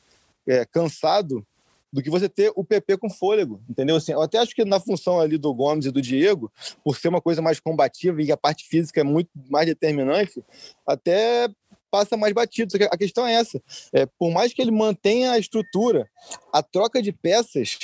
é, 0.48 0.64
cansado 0.64 1.46
do 1.92 2.02
que 2.02 2.10
você 2.10 2.28
ter 2.28 2.52
o 2.54 2.64
PP 2.64 2.98
com 2.98 3.08
fôlego, 3.08 3.62
entendeu? 3.68 3.96
Assim, 3.96 4.12
eu 4.12 4.20
até 4.20 4.38
acho 4.38 4.54
que 4.54 4.64
na 4.64 4.78
função 4.78 5.20
ali 5.20 5.38
do 5.38 5.52
Gomes 5.54 5.86
e 5.86 5.90
do 5.90 6.02
Diego, 6.02 6.52
por 6.84 6.98
ser 6.98 7.08
uma 7.08 7.20
coisa 7.20 7.40
mais 7.40 7.60
combativa 7.60 8.22
e 8.22 8.30
a 8.30 8.36
parte 8.36 8.66
física 8.66 9.00
é 9.00 9.04
muito 9.04 9.30
mais 9.48 9.66
determinante, 9.66 10.42
até 10.86 11.48
passa 11.90 12.16
mais 12.16 12.34
batido. 12.34 12.74
A 12.90 12.96
questão 12.96 13.26
é 13.26 13.34
essa: 13.34 13.62
é, 13.92 14.06
por 14.18 14.30
mais 14.30 14.52
que 14.52 14.60
ele 14.60 14.70
mantenha 14.70 15.32
a 15.32 15.38
estrutura, 15.38 16.08
a 16.52 16.62
troca 16.62 17.00
de 17.00 17.10
peças 17.10 17.78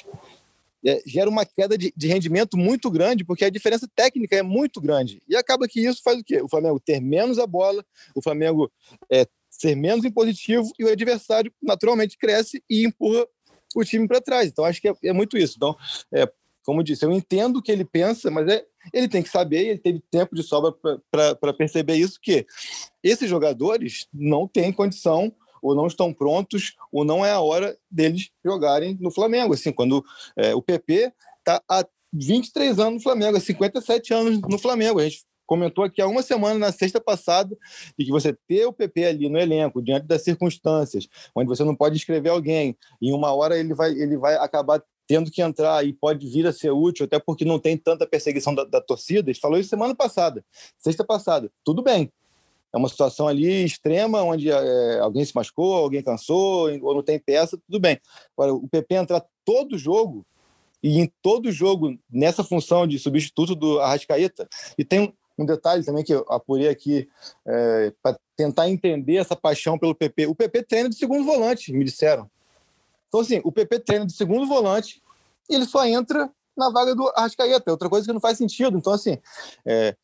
é, 0.86 1.02
gera 1.06 1.30
uma 1.30 1.46
queda 1.46 1.78
de, 1.78 1.92
de, 1.96 2.06
rendimento 2.06 2.58
muito 2.58 2.90
grande, 2.90 3.24
porque 3.24 3.44
a 3.44 3.50
diferença 3.50 3.88
técnica 3.96 4.36
é 4.36 4.42
muito 4.42 4.80
grande. 4.80 5.22
E 5.26 5.34
acaba 5.34 5.66
que 5.66 5.80
isso 5.80 6.02
faz 6.02 6.18
o 6.18 6.24
quê? 6.24 6.42
O 6.42 6.48
Flamengo 6.48 6.78
ter 6.78 7.00
menos 7.00 7.38
a 7.38 7.46
bola, 7.46 7.84
o 8.14 8.20
Flamengo 8.20 8.70
é, 9.10 9.26
ser 9.58 9.74
menos 9.74 10.04
impositivo 10.04 10.70
e 10.78 10.84
o 10.84 10.90
adversário 10.90 11.52
naturalmente 11.62 12.18
cresce 12.18 12.62
e 12.68 12.84
empurra 12.86 13.26
o 13.74 13.84
time 13.84 14.06
para 14.06 14.20
trás. 14.20 14.48
Então 14.48 14.64
acho 14.64 14.80
que 14.80 14.88
é, 14.88 14.94
é 15.04 15.12
muito 15.12 15.36
isso. 15.36 15.54
Então, 15.56 15.76
é, 16.12 16.30
como 16.64 16.80
eu 16.80 16.84
disse, 16.84 17.04
eu 17.04 17.12
entendo 17.12 17.58
o 17.58 17.62
que 17.62 17.70
ele 17.70 17.84
pensa, 17.84 18.30
mas 18.30 18.48
é, 18.48 18.64
ele 18.92 19.08
tem 19.08 19.22
que 19.22 19.28
saber, 19.28 19.66
ele 19.66 19.78
teve 19.78 20.02
tempo 20.10 20.34
de 20.34 20.42
sobra 20.42 20.72
para 21.10 21.52
perceber 21.52 21.94
isso, 21.96 22.18
que 22.20 22.46
esses 23.02 23.28
jogadores 23.28 24.08
não 24.12 24.48
têm 24.48 24.72
condição 24.72 25.32
ou 25.62 25.74
não 25.74 25.86
estão 25.86 26.12
prontos, 26.12 26.74
ou 26.92 27.04
não 27.04 27.24
é 27.24 27.30
a 27.30 27.40
hora 27.40 27.76
deles 27.90 28.30
jogarem 28.44 28.98
no 29.00 29.10
Flamengo. 29.10 29.54
Assim, 29.54 29.72
quando 29.72 30.04
é, 30.36 30.54
o 30.54 30.60
PP 30.60 31.10
está 31.38 31.62
há 31.66 31.86
23 32.12 32.78
anos 32.78 32.94
no 32.94 33.00
Flamengo, 33.00 33.36
há 33.36 33.40
57 33.40 34.12
anos 34.12 34.40
no 34.42 34.58
Flamengo. 34.58 35.00
A 35.00 35.04
gente 35.04 35.24
comentou 35.46 35.84
aqui 35.84 36.00
há 36.00 36.06
uma 36.06 36.22
semana, 36.22 36.58
na 36.58 36.72
sexta 36.72 37.00
passada, 37.00 37.56
de 37.98 38.04
que 38.04 38.10
você 38.10 38.36
ter 38.46 38.66
o 38.66 38.72
PP 38.72 39.04
ali 39.04 39.28
no 39.28 39.38
elenco, 39.38 39.82
diante 39.82 40.06
das 40.06 40.22
circunstâncias, 40.22 41.08
onde 41.34 41.48
você 41.48 41.64
não 41.64 41.74
pode 41.74 41.96
escrever 41.96 42.30
alguém, 42.30 42.76
e 43.00 43.12
uma 43.12 43.32
hora 43.34 43.58
ele 43.58 43.74
vai, 43.74 43.92
ele 43.92 44.16
vai 44.16 44.34
acabar 44.36 44.82
tendo 45.06 45.30
que 45.30 45.42
entrar 45.42 45.86
e 45.86 45.92
pode 45.92 46.26
vir 46.26 46.46
a 46.46 46.52
ser 46.52 46.70
útil, 46.70 47.04
até 47.04 47.18
porque 47.18 47.44
não 47.44 47.58
tem 47.58 47.76
tanta 47.76 48.06
perseguição 48.06 48.54
da, 48.54 48.64
da 48.64 48.80
torcida. 48.80 49.30
Ele 49.30 49.38
falou 49.38 49.58
isso 49.58 49.68
semana 49.68 49.94
passada, 49.94 50.44
sexta 50.78 51.04
passada. 51.04 51.50
Tudo 51.62 51.82
bem, 51.82 52.10
é 52.72 52.76
uma 52.76 52.88
situação 52.88 53.28
ali 53.28 53.64
extrema, 53.64 54.22
onde 54.22 54.50
é, 54.50 54.98
alguém 54.98 55.24
se 55.24 55.34
machucou, 55.34 55.74
alguém 55.74 56.02
cansou, 56.02 56.68
ou 56.82 56.94
não 56.94 57.02
tem 57.02 57.20
peça, 57.20 57.56
tudo 57.66 57.78
bem. 57.78 58.00
Agora, 58.36 58.52
o 58.52 58.68
PP 58.68 58.94
entrar 58.96 59.24
todo 59.44 59.78
jogo, 59.78 60.26
e 60.82 60.98
em 60.98 61.10
todo 61.22 61.52
jogo, 61.52 61.96
nessa 62.10 62.42
função 62.42 62.86
de 62.86 62.98
substituto 62.98 63.54
do 63.54 63.80
Arrascaeta, 63.80 64.48
e 64.76 64.84
tem 64.84 65.14
um, 65.38 65.46
detalhe 65.46 65.84
também 65.84 66.04
que 66.04 66.14
eu 66.14 66.24
apurei 66.28 66.68
aqui, 66.68 67.08
é, 67.46 67.92
para 68.02 68.18
tentar 68.36 68.68
entender 68.68 69.16
essa 69.16 69.36
paixão 69.36 69.78
pelo 69.78 69.94
PP. 69.94 70.26
O 70.26 70.34
PP 70.34 70.62
treina 70.64 70.88
de 70.88 70.96
segundo 70.96 71.24
volante, 71.24 71.72
me 71.72 71.84
disseram. 71.84 72.30
Então, 73.08 73.20
assim, 73.20 73.40
o 73.44 73.52
PP 73.52 73.80
treina 73.80 74.06
de 74.06 74.12
segundo 74.12 74.46
volante 74.46 75.02
e 75.48 75.54
ele 75.54 75.64
só 75.64 75.86
entra 75.86 76.30
na 76.56 76.70
vaga 76.70 76.94
do 76.94 77.08
Arrascaeta. 77.14 77.70
Outra 77.70 77.88
coisa 77.88 78.06
que 78.06 78.12
não 78.12 78.20
faz 78.20 78.38
sentido. 78.38 78.76
Então, 78.76 78.92
assim, 78.92 79.18
é, 79.64 79.96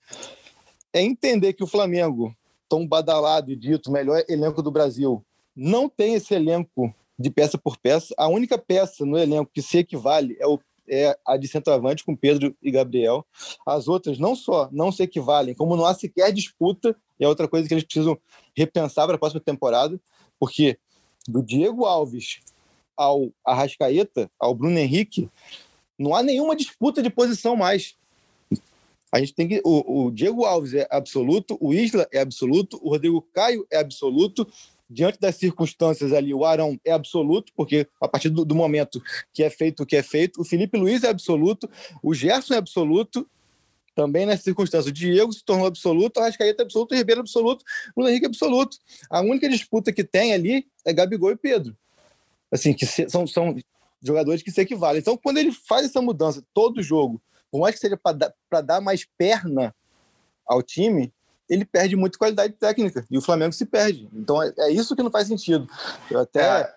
é 0.92 1.02
entender 1.02 1.52
que 1.52 1.64
o 1.64 1.66
Flamengo 1.66 2.34
tão 2.70 2.86
badalado 2.86 3.50
e 3.50 3.56
dito 3.56 3.90
melhor 3.90 4.22
elenco 4.28 4.62
do 4.62 4.70
Brasil, 4.70 5.26
não 5.56 5.88
tem 5.88 6.14
esse 6.14 6.32
elenco 6.32 6.94
de 7.18 7.28
peça 7.28 7.58
por 7.58 7.76
peça. 7.76 8.14
A 8.16 8.28
única 8.28 8.56
peça 8.56 9.04
no 9.04 9.18
elenco 9.18 9.50
que 9.52 9.60
se 9.60 9.78
equivale 9.78 10.36
é, 10.38 10.46
o, 10.46 10.58
é 10.90 11.16
a 11.24 11.36
de 11.36 11.46
centroavante 11.46 12.04
com 12.04 12.16
Pedro 12.16 12.54
e 12.60 12.70
Gabriel. 12.70 13.24
As 13.64 13.86
outras 13.86 14.18
não 14.18 14.34
só 14.34 14.68
não 14.72 14.90
se 14.90 15.02
equivalem, 15.02 15.54
como 15.54 15.76
não 15.76 15.84
há 15.84 15.94
sequer 15.94 16.32
disputa, 16.32 16.96
é 17.18 17.28
outra 17.28 17.46
coisa 17.46 17.68
que 17.68 17.74
eles 17.74 17.84
precisam 17.84 18.18
repensar 18.54 19.06
para 19.06 19.16
a 19.16 19.18
próxima 19.18 19.40
temporada, 19.40 20.00
porque 20.38 20.78
do 21.28 21.42
Diego 21.42 21.84
Alves 21.84 22.40
ao 22.96 23.30
Arrascaeta, 23.44 24.30
ao 24.38 24.54
Bruno 24.54 24.78
Henrique, 24.78 25.30
não 25.98 26.14
há 26.14 26.22
nenhuma 26.22 26.56
disputa 26.56 27.02
de 27.02 27.10
posição 27.10 27.54
mais. 27.54 27.94
A 29.12 29.18
gente 29.18 29.34
tem 29.34 29.48
que. 29.48 29.60
O, 29.64 30.06
o, 30.06 30.10
Diego 30.10 30.44
Alves 30.44 30.74
é 30.74 30.86
absoluto, 30.90 31.58
o 31.60 31.74
Isla 31.74 32.06
é 32.12 32.20
absoluto, 32.20 32.78
o 32.82 32.90
Rodrigo 32.90 33.20
Caio 33.34 33.66
é 33.70 33.78
absoluto. 33.78 34.46
Diante 34.92 35.20
das 35.20 35.36
circunstâncias 35.36 36.12
ali, 36.12 36.34
o 36.34 36.44
Arão 36.44 36.76
é 36.84 36.90
absoluto, 36.90 37.52
porque 37.54 37.86
a 38.00 38.08
partir 38.08 38.28
do, 38.28 38.44
do 38.44 38.56
momento 38.56 39.00
que 39.32 39.44
é 39.44 39.48
feito 39.48 39.84
o 39.84 39.86
que 39.86 39.94
é 39.94 40.02
feito, 40.02 40.40
o 40.40 40.44
Felipe 40.44 40.76
Luiz 40.76 41.04
é 41.04 41.08
absoluto, 41.08 41.70
o 42.02 42.12
Gerson 42.12 42.54
é 42.54 42.56
absoluto, 42.56 43.24
também 43.94 44.26
nas 44.26 44.40
circunstâncias. 44.40 44.86
O 44.86 44.92
Diego 44.92 45.32
se 45.32 45.44
tornou 45.44 45.66
absoluto, 45.66 46.18
o 46.18 46.24
é 46.24 46.56
absoluto, 46.58 46.94
o 46.94 46.96
Ribeiro 46.96 47.20
é 47.20 47.22
absoluto, 47.22 47.64
o 47.94 48.08
Henrique 48.08 48.26
é 48.26 48.28
absoluto. 48.28 48.78
A 49.08 49.20
única 49.20 49.48
disputa 49.48 49.92
que 49.92 50.02
tem 50.02 50.32
ali 50.32 50.66
é 50.84 50.92
Gabigol 50.92 51.30
e 51.30 51.36
Pedro. 51.36 51.76
Assim, 52.50 52.72
que 52.72 52.84
se, 52.84 53.08
são, 53.08 53.26
são 53.26 53.56
jogadores 54.02 54.42
que 54.42 54.50
se 54.50 54.60
equivalem. 54.60 55.00
Então, 55.00 55.16
quando 55.16 55.38
ele 55.38 55.52
faz 55.52 55.84
essa 55.84 56.02
mudança 56.02 56.42
todo 56.52 56.82
jogo, 56.82 57.22
por 57.50 57.60
mais 57.60 57.74
que 57.74 57.80
seja 57.80 57.96
para 57.96 58.60
dar 58.60 58.80
mais 58.80 59.06
perna 59.16 59.74
ao 60.46 60.62
time, 60.62 61.12
ele 61.50 61.64
perde 61.64 61.96
muito 61.96 62.16
qualidade 62.16 62.54
técnica 62.54 63.04
e 63.10 63.18
o 63.18 63.20
Flamengo 63.20 63.52
se 63.52 63.66
perde. 63.66 64.08
Então 64.14 64.40
é, 64.40 64.52
é 64.56 64.70
isso 64.70 64.94
que 64.94 65.02
não 65.02 65.10
faz 65.10 65.26
sentido. 65.26 65.68
Eu 66.08 66.20
até 66.20 66.60
é. 66.60 66.74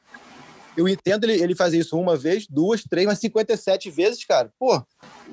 eu 0.76 0.90
entendo 0.90 1.26
ele, 1.26 1.42
ele 1.42 1.56
fazer 1.56 1.78
isso 1.78 1.98
uma 1.98 2.18
vez, 2.18 2.48
duas, 2.48 2.84
três, 2.84 3.06
mas 3.06 3.20
57 3.20 3.92
vezes, 3.92 4.26
cara. 4.26 4.52
Pô, 4.58 4.84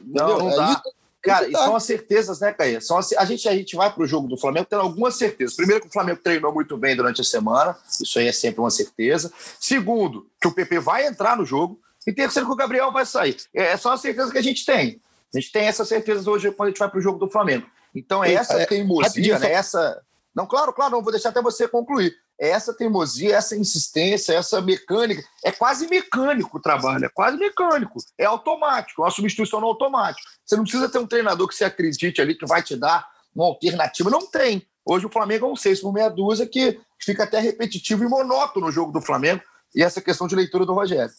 não, 0.05 0.39
não 0.39 0.51
é 0.51 0.57
dá. 0.57 0.73
Isso, 0.73 0.95
cara, 1.23 1.49
e 1.49 1.53
são 1.53 1.75
as 1.75 1.85
certezas, 1.85 2.39
né, 2.41 2.53
Caia? 2.53 2.83
São 2.83 2.99
as, 2.99 3.13
a, 3.15 3.25
gente, 3.25 3.49
a 3.49 3.57
gente 3.57 3.75
vai 3.75 3.91
para 3.91 4.03
o 4.03 4.07
jogo 4.07 4.29
do 4.29 4.37
Flamengo 4.37 4.67
tendo 4.69 4.83
algumas 4.83 5.17
certezas. 5.17 5.57
Primeiro, 5.57 5.81
que 5.81 5.89
o 5.89 5.93
Flamengo 5.93 6.21
treinou 6.23 6.53
muito 6.53 6.77
bem 6.77 6.95
durante 6.95 7.23
a 7.23 7.25
semana, 7.25 7.75
isso 7.99 8.19
aí 8.19 8.29
é 8.29 8.33
sempre 8.33 8.61
uma 8.61 8.71
certeza. 8.71 9.33
Segundo, 9.59 10.27
que 10.39 10.49
o 10.49 10.53
PP 10.53 10.81
vai 10.81 11.07
entrar 11.07 11.35
no 11.37 11.47
jogo. 11.47 11.81
E 12.07 12.13
terceiro, 12.13 12.47
que 12.47 12.53
o 12.53 12.57
Gabriel 12.57 12.91
vai 12.91 13.05
sair. 13.05 13.37
É, 13.55 13.73
é 13.73 13.77
só 13.77 13.93
a 13.93 13.97
certeza 13.97 14.33
que 14.33 14.39
a 14.39 14.43
gente 14.43 14.65
tem. 14.65 15.01
A 15.35 15.39
gente 15.39 15.53
tem 15.53 15.67
essa 15.67 15.85
certeza 15.85 16.29
hoje 16.29 16.51
quando 16.51 16.69
a 16.69 16.71
gente 16.71 16.79
vai 16.79 16.89
para 16.89 16.99
o 16.99 17.03
jogo 17.03 17.19
do 17.19 17.31
Flamengo. 17.31 17.67
Então, 17.95 18.23
é 18.23 18.33
essa 18.33 18.67
teimosia, 18.67 19.39
né? 19.39 19.53
essa. 19.53 20.03
Não, 20.35 20.47
claro, 20.47 20.73
claro, 20.73 20.93
não 20.93 21.03
vou 21.03 21.13
deixar 21.13 21.31
até 21.31 21.43
você 21.43 21.67
concluir. 21.67 22.15
É 22.39 22.49
essa 22.49 22.73
teimosia, 22.73 23.37
essa 23.37 23.57
insistência, 23.57 24.33
essa 24.33 24.61
mecânica. 24.63 25.23
É 25.45 25.53
quase 25.53 25.87
mecânico 25.89 26.57
o 26.57 26.61
trabalho, 26.61 27.05
é 27.05 27.09
quase 27.09 27.37
mecânico. 27.37 27.99
É 28.17 28.25
automático, 28.25 29.03
é 29.03 29.05
uma 29.05 29.11
substituição 29.11 29.61
no 29.61 29.67
automático. 29.67 30.27
Você 30.45 30.57
não 30.57 30.63
precisa 30.63 30.89
ter 30.89 30.99
um 30.99 31.07
treinador 31.07 31.47
que 31.47 31.55
você 31.55 31.65
acredite 31.65 32.21
ali 32.21 32.35
que 32.35 32.47
vai 32.47 32.63
te 32.63 32.77
dar 32.77 33.07
uma 33.35 33.45
alternativa. 33.45 34.09
Não 34.09 34.27
tem. 34.27 34.67
Hoje 34.85 35.05
o 35.05 35.11
Flamengo 35.11 35.47
é 35.47 35.49
um 35.51 35.57
seis 35.57 35.81
por 35.81 35.93
meia 35.93 36.09
dúzia 36.09 36.47
que 36.47 36.81
fica 36.99 37.25
até 37.25 37.39
repetitivo 37.41 38.05
e 38.05 38.09
monótono 38.09 38.67
no 38.67 38.73
jogo 38.73 38.93
do 38.93 39.03
Flamengo. 39.03 39.43
E 39.75 39.83
essa 39.83 40.01
questão 40.01 40.27
de 40.27 40.35
leitura 40.35 40.65
do 40.65 40.75
Rogério. 40.75 41.13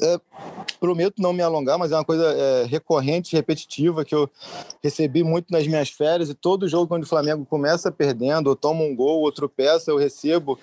É, 0.00 0.18
prometo 0.80 1.20
não 1.20 1.32
me 1.32 1.42
alongar, 1.42 1.78
mas 1.78 1.92
é 1.92 1.94
uma 1.94 2.04
coisa 2.04 2.24
é, 2.24 2.64
recorrente, 2.64 3.36
repetitiva, 3.36 4.04
que 4.04 4.14
eu 4.14 4.30
recebi 4.82 5.22
muito 5.22 5.50
nas 5.50 5.66
minhas 5.66 5.90
férias, 5.90 6.30
e 6.30 6.34
todo 6.34 6.68
jogo 6.68 6.88
quando 6.88 7.02
o 7.02 7.08
Flamengo 7.08 7.44
começa 7.44 7.92
perdendo, 7.92 8.48
ou 8.48 8.56
toma 8.56 8.82
um 8.82 8.96
gol, 8.96 9.20
outro 9.20 9.48
peça, 9.48 9.90
eu 9.90 9.98
recebo. 9.98 10.58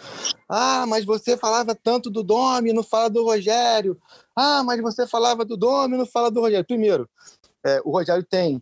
Ah, 0.50 0.86
mas 0.88 1.06
você 1.06 1.38
falava 1.38 1.76
tanto 1.76 2.10
do 2.10 2.24
Domi, 2.24 2.74
não 2.74 2.84
fala 2.84 3.10
do 3.10 3.24
Rogério. 3.24 3.96
Ah, 4.36 4.64
mas 4.64 4.82
você 4.82 5.06
falava 5.06 5.46
do 5.46 5.56
Domi, 5.56 5.98
não 5.98 6.06
fala 6.06 6.32
do 6.32 6.42
Rogério. 6.42 6.66
Primeiro, 6.66 7.08
é, 7.64 7.80
o 7.86 7.92
Rogério 7.92 8.24
tem 8.24 8.62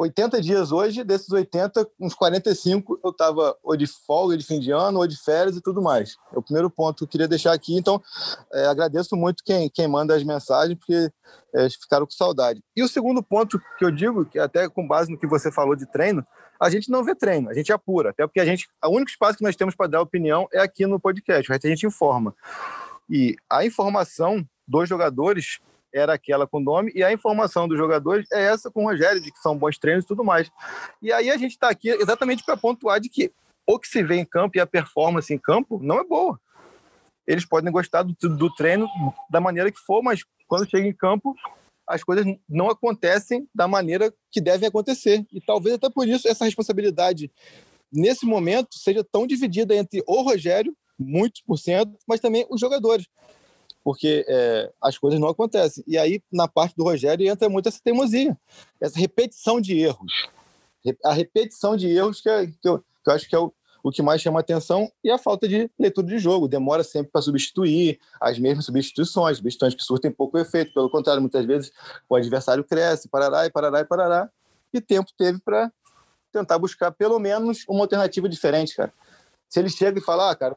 80 0.00 0.40
dias 0.40 0.72
hoje, 0.72 1.04
desses 1.04 1.30
80, 1.30 1.86
uns 2.00 2.14
45 2.14 2.98
eu 3.04 3.10
estava 3.10 3.54
ou 3.62 3.76
de 3.76 3.86
folga 3.86 4.34
de 4.34 4.46
fim 4.46 4.58
de 4.58 4.70
ano, 4.70 4.98
ou 4.98 5.06
de 5.06 5.22
férias 5.22 5.56
e 5.56 5.60
tudo 5.60 5.82
mais. 5.82 6.16
É 6.32 6.38
o 6.38 6.42
primeiro 6.42 6.70
ponto 6.70 6.96
que 6.96 7.04
eu 7.04 7.08
queria 7.08 7.28
deixar 7.28 7.52
aqui. 7.52 7.76
Então, 7.76 8.02
é, 8.50 8.64
agradeço 8.64 9.14
muito 9.14 9.44
quem, 9.44 9.68
quem 9.68 9.86
manda 9.86 10.16
as 10.16 10.24
mensagens, 10.24 10.78
porque 10.78 11.12
é, 11.54 11.68
ficaram 11.68 12.06
com 12.06 12.12
saudade. 12.12 12.62
E 12.74 12.82
o 12.82 12.88
segundo 12.88 13.22
ponto 13.22 13.60
que 13.78 13.84
eu 13.84 13.90
digo, 13.90 14.24
que 14.24 14.38
até 14.38 14.70
com 14.70 14.88
base 14.88 15.10
no 15.10 15.18
que 15.18 15.26
você 15.26 15.52
falou 15.52 15.76
de 15.76 15.84
treino, 15.84 16.26
a 16.58 16.70
gente 16.70 16.90
não 16.90 17.04
vê 17.04 17.14
treino, 17.14 17.50
a 17.50 17.54
gente 17.54 17.70
apura. 17.70 18.08
Até 18.08 18.26
porque 18.26 18.40
a 18.40 18.46
gente, 18.46 18.70
o 18.82 18.88
único 18.88 19.10
espaço 19.10 19.36
que 19.36 19.44
nós 19.44 19.56
temos 19.56 19.74
para 19.74 19.86
dar 19.86 20.00
opinião 20.00 20.48
é 20.50 20.60
aqui 20.60 20.86
no 20.86 20.98
podcast, 20.98 21.46
o 21.46 21.52
resto 21.52 21.66
a 21.66 21.70
gente 21.70 21.86
informa. 21.86 22.34
E 23.08 23.36
a 23.50 23.66
informação 23.66 24.46
dos 24.66 24.88
jogadores 24.88 25.58
era 25.92 26.14
aquela 26.14 26.46
com 26.46 26.58
o 26.58 26.62
nome, 26.62 26.92
e 26.94 27.02
a 27.02 27.12
informação 27.12 27.66
dos 27.66 27.76
jogadores 27.76 28.26
é 28.32 28.42
essa 28.42 28.70
com 28.70 28.84
o 28.84 28.88
Rogério, 28.88 29.20
de 29.20 29.32
que 29.32 29.38
são 29.40 29.56
bons 29.56 29.78
treinos 29.78 30.04
e 30.04 30.08
tudo 30.08 30.24
mais. 30.24 30.50
E 31.02 31.12
aí 31.12 31.30
a 31.30 31.36
gente 31.36 31.52
está 31.52 31.68
aqui 31.68 31.88
exatamente 31.88 32.44
para 32.44 32.56
pontuar 32.56 33.00
de 33.00 33.08
que 33.08 33.32
o 33.66 33.78
que 33.78 33.88
se 33.88 34.02
vê 34.02 34.16
em 34.16 34.24
campo 34.24 34.56
e 34.56 34.60
a 34.60 34.66
performance 34.66 35.32
em 35.32 35.38
campo 35.38 35.78
não 35.82 35.98
é 35.98 36.04
boa. 36.04 36.40
Eles 37.26 37.44
podem 37.44 37.70
gostar 37.70 38.02
do, 38.02 38.14
do 38.14 38.52
treino 38.54 38.88
da 39.28 39.40
maneira 39.40 39.70
que 39.70 39.78
for, 39.78 40.02
mas 40.02 40.24
quando 40.48 40.68
chega 40.68 40.86
em 40.86 40.92
campo, 40.92 41.34
as 41.86 42.02
coisas 42.02 42.24
não 42.48 42.70
acontecem 42.70 43.48
da 43.54 43.68
maneira 43.68 44.12
que 44.30 44.40
devem 44.40 44.68
acontecer. 44.68 45.24
E 45.32 45.40
talvez 45.40 45.76
até 45.76 45.90
por 45.90 46.08
isso 46.08 46.28
essa 46.28 46.44
responsabilidade, 46.44 47.30
nesse 47.92 48.26
momento, 48.26 48.76
seja 48.76 49.04
tão 49.04 49.26
dividida 49.26 49.74
entre 49.74 50.02
o 50.06 50.22
Rogério, 50.22 50.76
muitos 50.98 51.42
por 51.42 51.56
cento, 51.56 51.96
mas 52.06 52.20
também 52.20 52.46
os 52.50 52.60
jogadores 52.60 53.06
porque 53.82 54.24
é, 54.28 54.70
as 54.80 54.98
coisas 54.98 55.18
não 55.18 55.28
acontecem. 55.28 55.82
E 55.86 55.96
aí, 55.96 56.22
na 56.30 56.46
parte 56.46 56.76
do 56.76 56.84
Rogério, 56.84 57.26
entra 57.26 57.48
muito 57.48 57.68
essa 57.68 57.80
teimosia, 57.82 58.36
essa 58.80 58.98
repetição 58.98 59.60
de 59.60 59.78
erros. 59.78 60.12
A 61.04 61.12
repetição 61.12 61.76
de 61.76 61.88
erros 61.88 62.20
que, 62.20 62.28
é, 62.28 62.46
que, 62.46 62.68
eu, 62.68 62.78
que 62.78 63.10
eu 63.10 63.12
acho 63.12 63.28
que 63.28 63.34
é 63.34 63.38
o, 63.38 63.52
o 63.82 63.90
que 63.90 64.02
mais 64.02 64.20
chama 64.20 64.40
atenção 64.40 64.90
e 65.02 65.10
a 65.10 65.18
falta 65.18 65.48
de 65.48 65.70
leitura 65.78 66.06
de 66.06 66.18
jogo. 66.18 66.48
Demora 66.48 66.82
sempre 66.82 67.10
para 67.10 67.22
substituir 67.22 67.98
as 68.20 68.38
mesmas 68.38 68.66
substituições, 68.66 69.38
substituições 69.38 69.74
que 69.74 69.82
surtem 69.82 70.10
pouco 70.10 70.38
efeito. 70.38 70.72
Pelo 70.72 70.90
contrário, 70.90 71.20
muitas 71.20 71.44
vezes 71.44 71.72
o 72.08 72.16
adversário 72.16 72.64
cresce, 72.64 73.08
parará 73.08 73.46
e 73.46 73.50
parará 73.50 73.80
e 73.80 73.84
parará. 73.84 74.30
E 74.72 74.80
tempo 74.80 75.10
teve 75.16 75.40
para 75.40 75.72
tentar 76.32 76.58
buscar 76.58 76.92
pelo 76.92 77.18
menos 77.18 77.64
uma 77.68 77.80
alternativa 77.80 78.28
diferente, 78.28 78.76
cara. 78.76 78.92
Se 79.48 79.58
ele 79.58 79.68
chega 79.68 79.98
e 79.98 80.02
fala, 80.02 80.30
ah, 80.30 80.36
cara, 80.36 80.56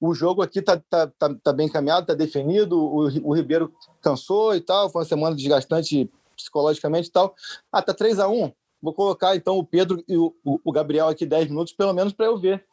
o 0.00 0.14
jogo 0.14 0.42
aqui 0.42 0.62
tá, 0.62 0.80
tá, 0.88 1.06
tá, 1.06 1.34
tá 1.42 1.52
bem 1.52 1.66
encaminhado, 1.66 2.06
tá 2.06 2.14
definido, 2.14 2.78
o, 2.78 3.28
o 3.28 3.34
Ribeiro 3.34 3.72
cansou 4.00 4.54
e 4.54 4.60
tal, 4.60 4.88
foi 4.88 5.02
uma 5.02 5.08
semana 5.08 5.36
desgastante 5.36 6.10
psicologicamente 6.36 7.08
e 7.08 7.12
tal. 7.12 7.34
Ah, 7.70 7.82
tá 7.82 7.92
3 7.92 8.18
a 8.18 8.28
1 8.28 8.52
Vou 8.82 8.94
colocar 8.94 9.36
então 9.36 9.58
o 9.58 9.64
Pedro 9.64 10.02
e 10.08 10.16
o, 10.16 10.34
o 10.42 10.72
Gabriel 10.72 11.08
aqui 11.08 11.26
10 11.26 11.48
minutos, 11.48 11.74
pelo 11.74 11.92
menos 11.92 12.14
para 12.14 12.26
eu 12.26 12.38
ver. 12.38 12.64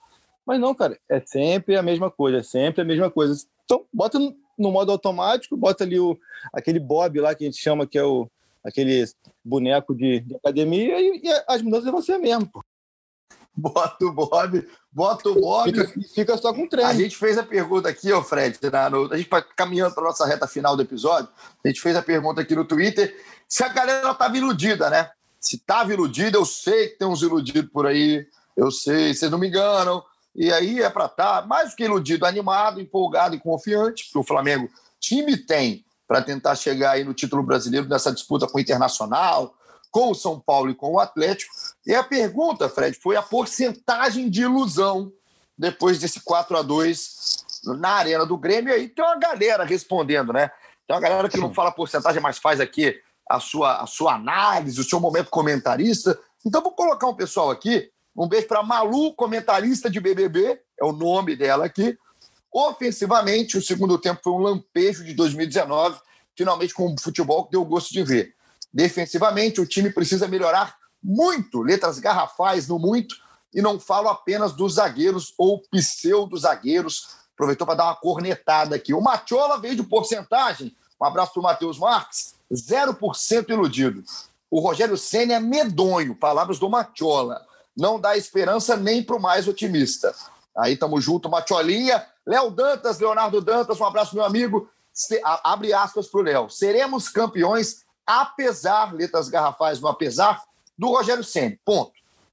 Mas 0.45 0.59
não, 0.59 0.73
cara, 0.73 0.97
é 1.09 1.19
sempre 1.19 1.75
a 1.75 1.84
mesma 1.84 2.09
coisa, 2.09 2.38
é 2.38 2.43
sempre 2.43 2.82
a 2.82 2.86
mesma 2.86 3.11
coisa. 3.11 3.45
Então, 3.65 3.84
bota 3.91 4.17
no 4.57 4.71
modo 4.71 4.91
automático, 4.91 5.57
bota 5.57 5.84
ali 5.84 5.99
o, 5.99 6.17
aquele 6.53 6.80
Bob 6.80 7.19
lá 7.19 7.36
que 7.36 7.43
a 7.43 7.47
gente 7.47 7.61
chama 7.61 7.86
que 7.86 7.97
é 7.97 8.03
o, 8.03 8.30
aquele 8.63 9.03
boneco 9.43 9.93
de, 9.93 10.21
de 10.21 10.36
academia 10.36 10.99
e, 10.99 11.21
e, 11.23 11.43
as 11.47 11.61
mudanças 11.61 11.88
é 11.88 11.91
você 11.91 12.17
mesmo, 12.17 12.47
pô. 12.47 12.63
Bota 13.60 14.05
o 14.05 14.12
Bob, 14.12 14.68
bota 14.91 15.30
o 15.30 15.41
Bob. 15.41 15.72
Fica, 15.72 16.10
fica 16.14 16.38
só 16.38 16.53
com 16.53 16.68
treino. 16.68 16.91
A 16.91 16.93
gente 16.93 17.18
fez 17.18 17.39
a 17.39 17.43
pergunta 17.43 17.89
aqui, 17.89 18.12
ó, 18.12 18.22
Fred, 18.22 18.60
na, 18.72 18.88
no, 18.88 19.12
a 19.12 19.18
gente 19.18 19.28
caminhando 19.55 19.95
para 19.95 20.03
nossa 20.03 20.28
reta 20.28 20.47
final 20.47 20.76
do 20.76 20.84
episódio, 20.84 21.28
a 21.66 21.68
gente 21.68 21.82
fez 21.82 21.95
a 21.95 22.03
pergunta 22.03 22.41
aqui 22.41 22.55
no 22.55 22.64
Twitter 22.64 23.16
se 23.47 23.64
a 23.64 23.70
galera 23.70 24.12
estava 24.12 24.38
iludida, 24.38 24.91
né? 24.91 25.10
Se 25.39 25.55
estava 25.55 25.91
iludida, 25.91 26.38
eu 26.38 26.45
sei 26.45 26.89
que 26.89 26.99
tem 26.99 27.08
uns 27.08 27.24
iludidos 27.24 27.72
por 27.72 27.88
aí, 27.88 28.28
eu 28.55 28.70
sei, 28.70 29.14
vocês 29.14 29.32
não 29.32 29.39
me 29.39 29.47
enganam. 29.47 30.03
E 30.36 30.51
aí 30.51 30.82
é 30.84 30.89
para 30.89 31.05
estar 31.05 31.41
tá 31.41 31.47
mais 31.47 31.72
do 31.72 31.76
que 31.76 31.84
iludido, 31.84 32.26
animado, 32.26 32.80
empolgado 32.80 33.36
e 33.36 33.39
confiante, 33.39 34.03
porque 34.05 34.20
o 34.20 34.24
Flamengo 34.24 34.70
time 34.99 35.36
tem 35.36 35.84
para 36.08 36.22
tentar 36.22 36.55
chegar 36.55 36.91
aí 36.91 37.03
no 37.03 37.14
título 37.14 37.43
brasileiro 37.43 37.88
nessa 37.88 38.12
disputa 38.12 38.47
com 38.47 38.58
o 38.58 38.62
Internacional, 38.62 39.55
com 39.91 40.12
o 40.12 40.16
São 40.16 40.39
Paulo 40.39 40.70
e 40.70 40.76
com 40.76 40.93
o 40.93 40.99
Atlético. 40.99 41.53
E 41.88 41.95
a 41.95 42.03
pergunta, 42.03 42.67
Fred, 42.67 42.99
foi 43.01 43.15
a 43.15 43.21
porcentagem 43.21 44.29
de 44.29 44.41
ilusão 44.41 45.09
depois 45.57 45.97
desse 45.97 46.19
4 46.19 46.57
a 46.57 46.61
2 46.61 47.45
na 47.79 47.91
Arena 47.91 48.25
do 48.25 48.38
Grêmio. 48.38 48.71
E 48.71 48.73
aí 48.73 48.89
tem 48.89 49.05
uma 49.05 49.17
galera 49.17 49.63
respondendo, 49.63 50.33
né? 50.33 50.51
Tem 50.85 50.93
uma 50.93 51.01
galera 51.01 51.29
que 51.29 51.38
não 51.38 51.53
fala 51.53 51.71
porcentagem, 51.71 52.21
mas 52.21 52.38
faz 52.38 52.59
aqui 52.59 52.99
a 53.29 53.39
sua, 53.39 53.81
a 53.81 53.88
sua 53.88 54.15
análise, 54.15 54.81
o 54.81 54.83
seu 54.83 54.99
momento 54.99 55.29
comentarista. 55.29 56.19
Então 56.45 56.61
vou 56.61 56.73
colocar 56.73 57.07
um 57.07 57.15
pessoal 57.15 57.49
aqui. 57.49 57.89
Um 58.13 58.27
beijo 58.27 58.47
para 58.47 58.61
Malu, 58.61 59.13
comentarista 59.13 59.89
de 59.89 60.01
BBB, 60.01 60.59
é 60.77 60.83
o 60.83 60.91
nome 60.91 61.38
dela 61.38 61.65
aqui. 61.65 61.97
Ofensivamente, 62.51 63.57
o 63.57 63.61
segundo 63.61 63.97
tempo 63.97 64.19
foi 64.21 64.33
um 64.33 64.39
lampejo 64.39 65.05
de 65.05 65.13
2019, 65.13 65.99
finalmente 66.35 66.73
com 66.73 66.88
um 66.88 66.95
futebol 66.99 67.45
que 67.45 67.51
deu 67.51 67.63
gosto 67.63 67.93
de 67.93 68.03
ver. 68.03 68.33
Defensivamente, 68.73 69.61
o 69.61 69.65
time 69.65 69.89
precisa 69.89 70.27
melhorar 70.27 70.76
muito, 71.03 71.61
letras 71.61 71.99
garrafais 71.99 72.67
no 72.67 72.79
muito, 72.79 73.15
e 73.53 73.61
não 73.61 73.79
falo 73.79 74.09
apenas 74.09 74.53
dos 74.53 74.73
zagueiros 74.73 75.33
ou 75.37 75.61
pseudo-zagueiros. 75.71 77.15
Aproveitou 77.33 77.65
para 77.65 77.75
dar 77.75 77.85
uma 77.85 77.95
cornetada 77.95 78.75
aqui. 78.75 78.93
O 78.93 79.01
Matiola 79.01 79.59
veio 79.59 79.75
de 79.75 79.83
porcentagem. 79.83 80.75
Um 80.99 81.05
abraço 81.05 81.33
para 81.33 81.39
o 81.39 81.43
Matheus 81.43 81.79
Marques. 81.79 82.35
0% 82.51 83.49
iludido. 83.49 84.03
O 84.49 84.59
Rogério 84.59 84.97
Senna 84.97 85.35
é 85.35 85.39
medonho, 85.39 86.15
palavras 86.15 86.59
do 86.59 86.69
Matiola. 86.69 87.45
Não 87.75 87.99
dá 87.99 88.17
esperança 88.17 88.75
nem 88.75 89.03
para 89.03 89.15
o 89.15 89.21
mais 89.21 89.47
otimista. 89.47 90.15
Aí 90.57 90.73
estamos 90.73 91.03
junto, 91.03 91.29
Matiolinha. 91.29 92.05
Léo 92.25 92.49
Dantas, 92.49 92.99
Leonardo 92.99 93.39
Dantas, 93.41 93.79
um 93.79 93.85
abraço, 93.85 94.15
meu 94.15 94.25
amigo. 94.25 94.69
Se, 94.91 95.21
a, 95.23 95.51
abre 95.51 95.73
aspas 95.73 96.07
para 96.07 96.19
o 96.19 96.23
Léo. 96.23 96.49
Seremos 96.49 97.07
campeões 97.07 97.85
apesar, 98.07 98.93
letras 98.93 99.27
garrafais 99.27 99.81
no 99.81 99.89
apesar, 99.89 100.41
do 100.78 100.89
Rogério 100.89 101.23
Senna. 101.23 101.57
Ponto. 101.65 101.91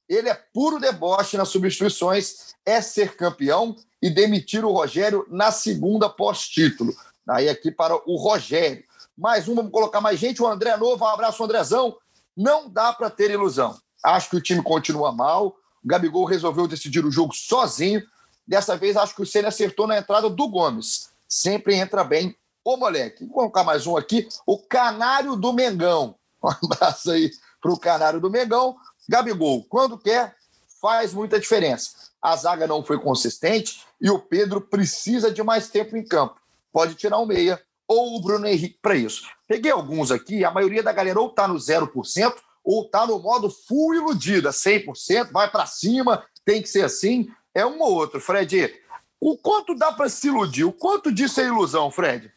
Ele 0.08 0.28
é 0.28 0.34
puro 0.34 0.78
deboche 0.78 1.36
nas 1.36 1.48
substituições, 1.48 2.54
é 2.64 2.80
ser 2.80 3.16
campeão 3.16 3.74
e 4.02 4.10
demitir 4.10 4.64
o 4.64 4.72
Rogério 4.72 5.26
na 5.30 5.50
segunda 5.50 6.10
pós-título. 6.10 6.94
Aí 7.28 7.48
aqui 7.48 7.70
para 7.70 7.96
o 8.08 8.16
Rogério. 8.16 8.84
Mais 9.16 9.48
um, 9.48 9.54
vamos 9.54 9.72
colocar 9.72 10.00
mais 10.00 10.18
gente. 10.18 10.42
O 10.42 10.46
André 10.46 10.76
Novo, 10.76 11.04
um 11.04 11.08
abraço, 11.08 11.42
Andrezão. 11.42 11.96
Não 12.36 12.68
dá 12.68 12.92
para 12.92 13.08
ter 13.08 13.30
ilusão. 13.30 13.78
Acho 14.02 14.28
que 14.28 14.36
o 14.36 14.42
time 14.42 14.62
continua 14.62 15.10
mal. 15.10 15.56
O 15.82 15.88
Gabigol 15.88 16.26
resolveu 16.26 16.68
decidir 16.68 17.04
o 17.04 17.10
jogo 17.10 17.34
sozinho. 17.34 18.02
Dessa 18.46 18.76
vez, 18.76 18.96
acho 18.96 19.14
que 19.14 19.22
o 19.22 19.26
Senna 19.26 19.48
acertou 19.48 19.86
na 19.86 19.96
entrada 19.96 20.28
do 20.28 20.48
Gomes. 20.48 21.08
Sempre 21.26 21.76
entra 21.76 22.04
bem 22.04 22.36
Ô, 22.66 22.78
moleque, 22.78 23.26
vou 23.26 23.34
colocar 23.34 23.62
mais 23.62 23.86
um 23.86 23.94
aqui. 23.94 24.26
O 24.46 24.56
Canário 24.56 25.36
do 25.36 25.52
Mengão. 25.52 26.16
Um 26.44 26.66
abraço 26.72 27.10
aí 27.10 27.30
para 27.64 27.72
o 27.72 27.78
Canário 27.78 28.20
do 28.20 28.30
Mengão. 28.30 28.76
Gabigol, 29.08 29.64
quando 29.64 29.96
quer, 29.96 30.36
faz 30.82 31.14
muita 31.14 31.40
diferença. 31.40 32.10
A 32.20 32.36
zaga 32.36 32.66
não 32.66 32.84
foi 32.84 33.00
consistente 33.00 33.80
e 33.98 34.10
o 34.10 34.18
Pedro 34.18 34.60
precisa 34.60 35.30
de 35.30 35.42
mais 35.42 35.70
tempo 35.70 35.96
em 35.96 36.04
campo. 36.04 36.36
Pode 36.70 36.94
tirar 36.94 37.16
o 37.16 37.24
meia 37.24 37.58
ou 37.88 38.16
o 38.16 38.20
Bruno 38.20 38.46
Henrique 38.46 38.78
para 38.82 38.94
isso. 38.94 39.22
Peguei 39.48 39.72
alguns 39.72 40.10
aqui, 40.10 40.44
a 40.44 40.50
maioria 40.50 40.82
da 40.82 40.92
galera 40.92 41.18
ou 41.18 41.28
está 41.28 41.48
no 41.48 41.54
0% 41.54 42.34
ou 42.62 42.82
está 42.82 43.06
no 43.06 43.18
modo 43.18 43.48
full 43.48 43.94
iludida, 43.94 44.50
100%, 44.50 45.32
vai 45.32 45.50
para 45.50 45.64
cima, 45.64 46.24
tem 46.44 46.60
que 46.60 46.68
ser 46.68 46.84
assim. 46.84 47.30
É 47.54 47.64
um 47.64 47.80
ou 47.80 47.94
outro, 47.94 48.20
Fred. 48.20 48.74
O 49.18 49.38
quanto 49.38 49.74
dá 49.74 49.90
para 49.90 50.10
se 50.10 50.26
iludir? 50.26 50.64
O 50.64 50.72
quanto 50.72 51.10
disso 51.10 51.40
é 51.40 51.44
ilusão, 51.44 51.90
Fred? 51.90 52.30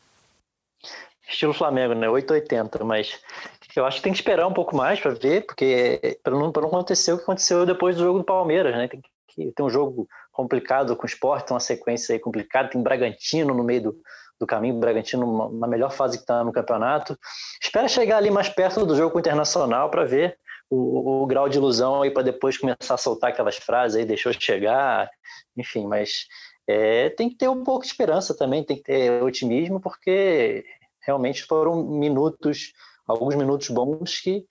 estilo 1.30 1.54
Flamengo, 1.54 1.94
né? 1.94 2.10
880, 2.10 2.84
mas 2.84 3.20
eu 3.80 3.86
acho 3.86 3.98
que 3.98 4.04
tem 4.04 4.12
que 4.12 4.20
esperar 4.20 4.48
um 4.48 4.54
pouco 4.54 4.76
mais 4.76 5.00
para 5.00 5.14
ver, 5.14 5.46
porque 5.46 6.20
para 6.24 6.34
não, 6.34 6.52
não 6.52 6.68
acontecer 6.68 7.14
o 7.14 7.18
que 7.18 7.24
aconteceu 7.24 7.66
depois 7.66 7.96
do 7.96 8.04
jogo 8.04 8.20
do 8.20 8.26
Palmeiras, 8.26 8.76
né? 8.76 8.88
Tem 8.88 9.02
que 9.02 9.08
um 9.62 9.70
jogo 9.70 10.08
complicado 10.32 10.96
com 10.96 11.04
o 11.04 11.06
esporte, 11.06 11.52
uma 11.52 11.60
sequência 11.60 12.14
aí 12.14 12.20
complicada, 12.20 12.70
tem 12.70 12.82
Bragantino 12.82 13.54
no 13.54 13.64
meio 13.64 13.84
do, 13.84 13.98
do 14.40 14.48
caminho, 14.48 14.80
Bragantino 14.80 15.52
na 15.60 15.68
melhor 15.68 15.92
fase 15.92 16.18
que 16.18 16.24
está 16.24 16.44
no 16.44 16.52
campeonato. 16.52 17.18
Espera 17.62 17.88
chegar 17.88 18.18
ali 18.18 18.32
mais 18.32 18.50
perto 18.50 18.86
do 18.86 18.96
jogo 18.96 19.20
internacional 19.20 19.90
para 19.90 20.06
ver 20.06 20.38
o, 20.70 20.76
o, 20.76 21.24
o, 21.24 21.28
grau 21.28 21.48
de 21.48 21.58
ilusão 21.58 22.02
aí 22.02 22.12
para 22.12 22.24
depois 22.24 22.58
começar 22.58 22.96
a 22.96 22.98
soltar 22.98 23.30
aquelas 23.30 23.58
frases 23.58 23.98
aí, 23.98 24.06
deixou 24.06 24.34
chegar, 24.34 25.10
enfim, 25.56 25.88
mas 25.88 26.26
é, 26.68 27.10
tem 27.12 27.30
que 27.30 27.36
ter 27.36 27.48
um 27.48 27.64
pouco 27.64 27.84
de 27.84 27.88
esperança 27.88 28.36
também, 28.36 28.64
tem 28.64 28.78
que 28.78 28.84
ter 28.84 29.24
otimismo, 29.24 29.80
porque 29.80 30.66
realmente 31.02 31.44
foram 31.44 31.84
minutos, 31.84 32.74
alguns 33.08 33.36
minutos 33.36 33.70
bons 33.70 34.20
que 34.20 34.46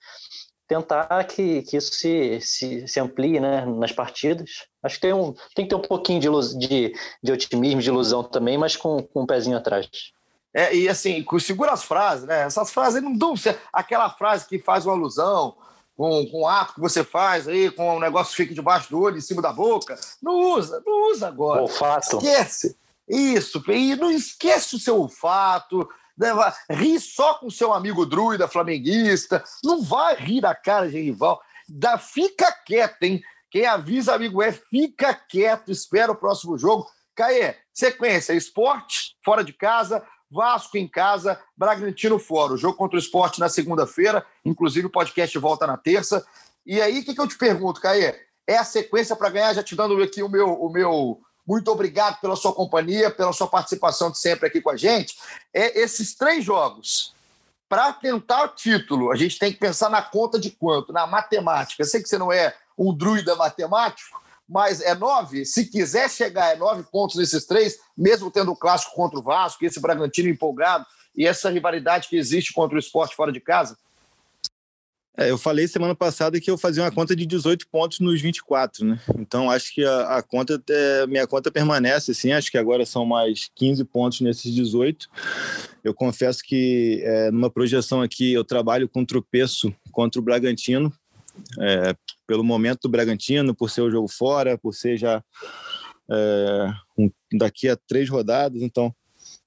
tentar 0.67 1.23
que, 1.23 1.61
que 1.61 1.77
isso 1.77 1.93
se, 1.93 2.41
se, 2.41 2.87
se 2.87 2.99
amplie 2.99 3.39
né, 3.39 3.65
nas 3.65 3.91
partidas. 3.91 4.65
Acho 4.83 4.95
que 4.95 5.01
tem, 5.01 5.13
um, 5.13 5.33
tem 5.55 5.65
que 5.65 5.69
ter 5.69 5.75
um 5.75 5.81
pouquinho 5.81 6.19
de, 6.19 6.57
de, 6.57 6.93
de 7.23 7.31
otimismo, 7.31 7.81
de 7.81 7.89
ilusão 7.89 8.23
também, 8.23 8.57
mas 8.57 8.75
com, 8.75 9.01
com 9.01 9.21
um 9.21 9.25
pezinho 9.25 9.57
atrás. 9.57 9.87
É, 10.53 10.75
e 10.75 10.89
assim, 10.89 11.25
segura 11.39 11.71
as 11.71 11.83
frases, 11.83 12.25
né? 12.25 12.41
Essas 12.41 12.71
frases 12.71 13.01
não 13.01 13.13
dão 13.13 13.33
aquela 13.71 14.09
frase 14.09 14.47
que 14.47 14.59
faz 14.59 14.85
uma 14.85 14.95
alusão 14.95 15.55
com, 15.95 16.25
com 16.27 16.41
o 16.41 16.47
ato 16.47 16.75
que 16.75 16.81
você 16.81 17.03
faz 17.03 17.47
aí, 17.47 17.71
com 17.71 17.95
o 17.95 17.99
negócio 17.99 18.35
que 18.35 18.43
fica 18.43 18.55
debaixo 18.55 18.89
do 18.89 18.99
olho, 18.99 19.17
em 19.17 19.21
cima 19.21 19.41
da 19.41 19.53
boca. 19.53 19.97
Não 20.21 20.53
usa, 20.53 20.81
não 20.85 21.11
usa 21.11 21.27
agora. 21.27 21.61
Olfato. 21.61 22.17
Esquece. 22.17 22.75
Isso, 23.07 23.63
e 23.71 23.95
não 23.95 24.11
esquece 24.11 24.75
o 24.75 24.79
seu 24.79 24.99
olfato, 24.99 25.87
né, 26.17 26.29
ri 26.69 26.99
só 26.99 27.35
com 27.35 27.49
seu 27.49 27.73
amigo 27.73 28.05
druida 28.05 28.47
flamenguista, 28.47 29.43
não 29.63 29.83
vai 29.83 30.15
rir 30.15 30.41
da 30.41 30.55
cara 30.55 30.89
de 30.89 30.99
rival. 30.99 31.39
Da, 31.69 31.97
fica 31.97 32.51
quieto, 32.65 33.03
hein? 33.03 33.21
Quem 33.49 33.65
avisa, 33.65 34.13
amigo 34.13 34.41
é, 34.41 34.51
fica 34.51 35.13
quieto, 35.13 35.71
espera 35.71 36.11
o 36.11 36.15
próximo 36.15 36.57
jogo. 36.57 36.87
Caê, 37.15 37.55
sequência: 37.73 38.33
esporte, 38.33 39.15
fora 39.23 39.43
de 39.43 39.53
casa, 39.53 40.05
Vasco 40.29 40.77
em 40.77 40.87
casa, 40.87 41.41
Bragantino 41.55 42.19
fora. 42.19 42.53
O 42.53 42.57
jogo 42.57 42.77
contra 42.77 42.97
o 42.97 42.99
esporte 42.99 43.39
na 43.39 43.47
segunda-feira, 43.47 44.25
inclusive 44.43 44.87
o 44.87 44.91
podcast 44.91 45.37
volta 45.39 45.65
na 45.65 45.77
terça. 45.77 46.25
E 46.65 46.81
aí, 46.81 46.99
o 46.99 47.05
que, 47.05 47.15
que 47.15 47.21
eu 47.21 47.27
te 47.27 47.37
pergunto, 47.37 47.79
Caê? 47.79 48.15
É 48.45 48.57
a 48.57 48.63
sequência 48.63 49.15
para 49.15 49.29
ganhar, 49.29 49.53
já 49.53 49.63
te 49.63 49.75
dando 49.75 50.01
aqui 50.01 50.21
o 50.21 50.29
meu, 50.29 50.53
o 50.53 50.69
meu 50.69 51.21
muito 51.47 51.71
obrigado 51.71 52.19
pela 52.19 52.35
sua 52.35 52.53
companhia, 52.53 53.09
pela 53.09 53.31
sua 53.31 53.47
participação 53.47 54.11
de 54.11 54.19
sempre 54.19 54.47
aqui 54.47 54.59
com 54.59 54.69
a 54.69 54.75
gente. 54.75 55.15
É 55.53 55.79
esses 55.79 56.13
três 56.13 56.43
jogos. 56.43 57.15
Para 57.69 57.93
tentar 57.93 58.43
o 58.43 58.47
título, 58.49 59.11
a 59.11 59.15
gente 59.15 59.39
tem 59.39 59.51
que 59.51 59.59
pensar 59.59 59.89
na 59.89 60.01
conta 60.01 60.37
de 60.37 60.51
quanto? 60.51 60.91
Na 60.91 61.07
matemática. 61.07 61.81
Eu 61.81 61.87
sei 61.87 62.01
que 62.01 62.09
você 62.09 62.17
não 62.17 62.31
é 62.31 62.53
um 62.77 62.93
druida 62.93 63.35
matemático, 63.35 64.21
mas 64.47 64.81
é 64.81 64.93
nove. 64.93 65.45
Se 65.45 65.65
quiser 65.65 66.09
chegar, 66.09 66.53
é 66.53 66.57
nove 66.57 66.83
pontos 66.83 67.15
nesses 67.15 67.45
três, 67.45 67.77
mesmo 67.97 68.29
tendo 68.29 68.51
o 68.51 68.55
clássico 68.55 68.95
contra 68.95 69.19
o 69.19 69.23
Vasco, 69.23 69.65
esse 69.65 69.79
Bragantino 69.79 70.29
empolgado 70.29 70.85
e 71.15 71.25
essa 71.25 71.49
rivalidade 71.49 72.09
que 72.09 72.17
existe 72.17 72.53
contra 72.53 72.75
o 72.75 72.79
esporte 72.79 73.15
fora 73.15 73.31
de 73.31 73.39
casa. 73.39 73.77
É, 75.19 75.31
eu 75.31 75.37
falei 75.37 75.67
semana 75.67 75.95
passada 75.95 76.39
que 76.39 76.49
eu 76.49 76.59
fazia 76.59 76.83
uma 76.83 76.91
conta 76.91 77.15
de 77.15 77.25
18 77.25 77.67
pontos 77.69 77.99
nos 77.99 78.21
24, 78.21 78.85
né? 78.85 78.99
Então 79.17 79.49
acho 79.49 79.73
que 79.73 79.83
a, 79.83 80.17
a 80.17 80.21
conta, 80.21 80.61
é, 80.69 81.07
minha 81.07 81.25
conta 81.25 81.51
permanece 81.51 82.11
assim, 82.11 82.31
acho 82.31 82.51
que 82.51 82.57
agora 82.57 82.85
são 82.85 83.03
mais 83.03 83.49
15 83.55 83.83
pontos 83.85 84.21
nesses 84.21 84.53
18. 84.53 85.09
Eu 85.83 85.93
confesso 85.93 86.43
que 86.43 87.01
é, 87.03 87.31
numa 87.31 87.49
projeção 87.49 88.03
aqui 88.03 88.31
eu 88.31 88.43
trabalho 88.43 88.87
com 88.87 89.03
tropeço 89.03 89.73
contra 89.91 90.21
o 90.21 90.23
Bragantino, 90.23 90.93
é, 91.59 91.95
pelo 92.27 92.43
momento 92.43 92.81
do 92.83 92.89
Bragantino, 92.89 93.55
por 93.55 93.71
ser 93.71 93.81
o 93.81 93.89
jogo 93.89 94.07
fora, 94.07 94.55
por 94.55 94.75
ser 94.75 94.97
já 94.97 95.23
é, 96.11 96.73
um, 96.95 97.09
daqui 97.33 97.67
a 97.67 97.75
três 97.75 98.07
rodadas, 98.07 98.61
então 98.61 98.93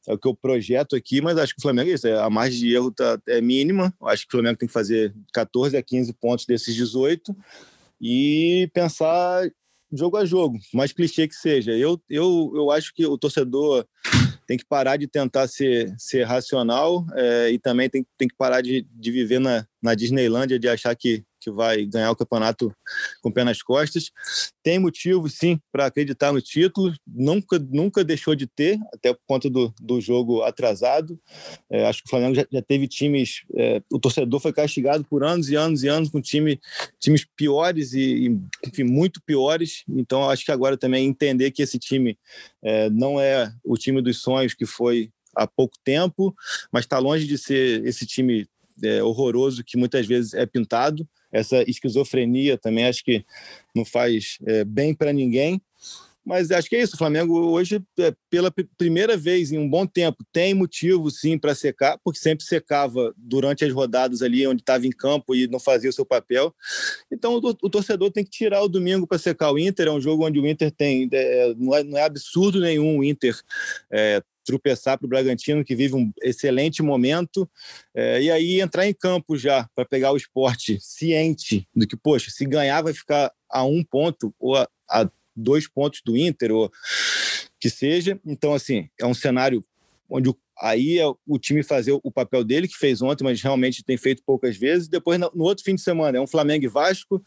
é 0.07 0.12
o 0.12 0.18
que 0.18 0.26
eu 0.26 0.34
projeto 0.34 0.96
aqui, 0.96 1.20
mas 1.20 1.36
acho 1.38 1.55
que 1.55 1.61
o 1.61 1.62
Flamengo 1.62 1.90
é 1.90 1.94
isso, 1.94 2.07
é, 2.07 2.18
a 2.18 2.30
margem 2.30 2.61
de 2.61 2.74
erro 2.74 2.90
tá, 2.90 3.20
é 3.28 3.40
mínima, 3.40 3.94
acho 4.05 4.22
que 4.22 4.28
o 4.28 4.38
Flamengo 4.38 4.59
tem 4.59 4.66
que 4.66 4.72
fazer 4.72 5.14
14 5.32 5.76
a 5.76 5.82
15 5.82 6.12
pontos 6.14 6.46
desses 6.46 6.74
18 6.74 7.36
e 8.01 8.70
pensar 8.72 9.48
jogo 9.92 10.16
a 10.16 10.24
jogo, 10.24 10.59
mais 10.72 10.92
clichê 10.92 11.26
que 11.26 11.34
seja. 11.34 11.72
Eu, 11.72 12.01
eu, 12.09 12.53
eu 12.55 12.70
acho 12.70 12.94
que 12.94 13.05
o 13.05 13.18
torcedor 13.18 13.84
tem 14.46 14.57
que 14.57 14.64
parar 14.64 14.96
de 14.96 15.07
tentar 15.07 15.46
ser, 15.48 15.94
ser 15.98 16.24
racional 16.24 17.07
é, 17.14 17.51
e 17.51 17.59
também 17.59 17.88
tem, 17.88 18.07
tem 18.16 18.28
que 18.28 18.36
parar 18.36 18.61
de, 18.61 18.86
de 18.90 19.11
viver 19.11 19.40
na, 19.40 19.66
na 19.82 19.94
Disneylândia, 19.94 20.59
de 20.59 20.68
achar 20.68 20.94
que, 20.94 21.24
que 21.41 21.51
vai 21.51 21.84
ganhar 21.86 22.11
o 22.11 22.16
campeonato 22.16 22.74
com 23.22 23.30
o 23.30 23.32
pé 23.32 23.45
nas 23.45 23.62
costas. 23.62 24.11
Tem 24.62 24.78
motivo, 24.78 25.28
sim, 25.28 25.59
para 25.72 25.86
acreditar 25.86 26.32
no 26.32 26.41
título. 26.41 26.95
Nunca, 27.07 27.59
nunca 27.59 28.05
deixou 28.05 28.34
de 28.34 28.47
ter, 28.47 28.78
até 28.93 29.12
por 29.12 29.22
conta 29.26 29.49
do, 29.49 29.72
do 29.80 30.01
jogo 30.01 30.43
atrasado. 30.43 31.18
É, 31.70 31.86
acho 31.86 32.03
que 32.03 32.07
o 32.07 32.11
Flamengo 32.11 32.34
já, 32.34 32.47
já 32.51 32.62
teve 32.62 32.86
times. 32.86 33.43
É, 33.55 33.82
o 33.91 33.99
torcedor 33.99 34.41
foi 34.41 34.53
castigado 34.53 35.05
por 35.05 35.24
anos 35.24 35.49
e 35.51 35.57
anos 35.57 35.82
e 35.82 35.88
anos 35.88 36.11
com 36.11 36.20
time, 36.20 36.61
times 36.99 37.26
piores 37.36 37.93
e, 37.93 38.28
e 38.28 38.41
enfim, 38.68 38.84
muito 38.84 39.22
piores. 39.22 39.82
Então, 39.88 40.28
acho 40.28 40.45
que 40.45 40.53
agora 40.53 40.76
também 40.76 41.07
entender 41.07 41.51
que 41.51 41.62
esse 41.62 41.78
time 41.78 42.18
é, 42.62 42.91
não 42.91 43.20
é 43.20 43.53
o 43.64 43.76
time 43.76 44.03
dos 44.03 44.20
sonhos 44.20 44.55
que 44.55 44.66
foi 44.66 45.11
há 45.34 45.47
pouco 45.47 45.76
tempo, 45.84 46.34
mas 46.72 46.84
está 46.84 46.99
longe 46.99 47.26
de 47.26 47.38
ser 47.38 47.84
esse 47.86 48.07
time 48.07 48.47
é, 48.82 49.03
horroroso 49.03 49.64
que 49.64 49.76
muitas 49.76 50.07
vezes 50.07 50.34
é 50.34 50.47
pintado. 50.47 51.07
Essa 51.32 51.62
esquizofrenia 51.68 52.58
também 52.58 52.86
acho 52.86 53.04
que 53.04 53.24
não 53.74 53.84
faz 53.84 54.38
é, 54.46 54.64
bem 54.64 54.94
para 54.94 55.12
ninguém. 55.12 55.60
Mas 56.24 56.50
acho 56.50 56.68
que 56.68 56.76
é 56.76 56.82
isso. 56.82 56.94
O 56.94 56.98
Flamengo 56.98 57.34
hoje, 57.50 57.82
é, 57.98 58.14
pela 58.28 58.52
primeira 58.76 59.16
vez 59.16 59.50
em 59.50 59.58
um 59.58 59.68
bom 59.68 59.86
tempo, 59.86 60.24
tem 60.32 60.52
motivo 60.52 61.10
sim 61.10 61.38
para 61.38 61.54
secar, 61.54 61.98
porque 62.04 62.20
sempre 62.20 62.44
secava 62.44 63.12
durante 63.16 63.64
as 63.64 63.72
rodadas 63.72 64.22
ali, 64.22 64.46
onde 64.46 64.60
estava 64.60 64.86
em 64.86 64.90
campo 64.90 65.34
e 65.34 65.48
não 65.48 65.58
fazia 65.58 65.88
o 65.88 65.92
seu 65.92 66.04
papel. 66.04 66.54
Então 67.10 67.34
o, 67.34 67.70
torcedor 67.70 68.10
tem 68.10 68.22
que 68.22 68.30
tirar 68.30 68.62
o 68.62 68.68
domingo 68.68 69.06
para 69.06 69.18
secar 69.18 69.50
o 69.50 69.58
Inter. 69.58 69.88
É 69.88 69.90
um 69.90 70.00
jogo 70.00 70.26
onde 70.26 70.38
o 70.38 70.46
Inter 70.46 70.70
tem. 70.70 71.08
É, 71.12 71.54
não, 71.56 71.74
é, 71.74 71.82
não, 71.82 71.98
é, 71.98 72.04
absurdo 72.04 72.60
nenhum 72.60 72.98
o 72.98 73.04
Inter 73.04 73.36
é, 73.90 74.22
tropeçar 74.45 74.99
para 74.99 75.07
o 75.07 75.09
Bragantino, 75.09 75.64
que 75.64 75.74
vive 75.74 75.95
um 75.95 76.12
excelente 76.22 76.82
momento, 76.82 77.49
é, 77.95 78.22
e 78.22 78.30
aí 78.30 78.61
entrar 78.61 78.86
em 78.86 78.95
campo 78.95 79.36
já 79.36 79.68
para 79.74 79.84
pegar 79.84 80.12
o 80.12 80.16
esporte 80.16 80.78
ciente 80.80 81.66
do 81.74 81.86
que, 81.86 81.97
poxa, 81.97 82.30
se 82.30 82.45
ganhar 82.45 82.82
vai 82.82 82.93
ficar 82.93 83.32
a 83.49 83.64
um 83.64 83.84
ponto 83.84 84.34
ou 84.38 84.57
a, 84.57 84.68
a 84.88 85.09
dois 85.34 85.68
pontos 85.68 86.03
do 86.05 86.16
Inter, 86.16 86.53
ou 86.53 86.70
que 87.59 87.70
seja. 87.70 88.18
Então, 88.24 88.55
assim, 88.55 88.88
é 88.99 89.07
um 89.07 89.14
cenário 89.14 89.64
onde 90.09 90.28
o, 90.28 90.36
aí 90.61 90.99
é 90.99 91.07
o 91.07 91.38
time 91.38 91.62
fazer 91.62 91.93
o 91.93 92.11
papel 92.11 92.43
dele, 92.43 92.66
que 92.66 92.76
fez 92.76 93.01
ontem, 93.01 93.24
mas 93.24 93.41
realmente 93.41 93.84
tem 93.84 93.97
feito 93.97 94.22
poucas 94.24 94.57
vezes. 94.57 94.88
Depois, 94.88 95.18
no, 95.18 95.30
outro 95.36 95.64
fim 95.64 95.74
de 95.74 95.80
semana, 95.80 96.18
é 96.18 96.20
um 96.20 96.26
Flamengo 96.26 96.64
e 96.64 96.68
Vasco, 96.68 97.22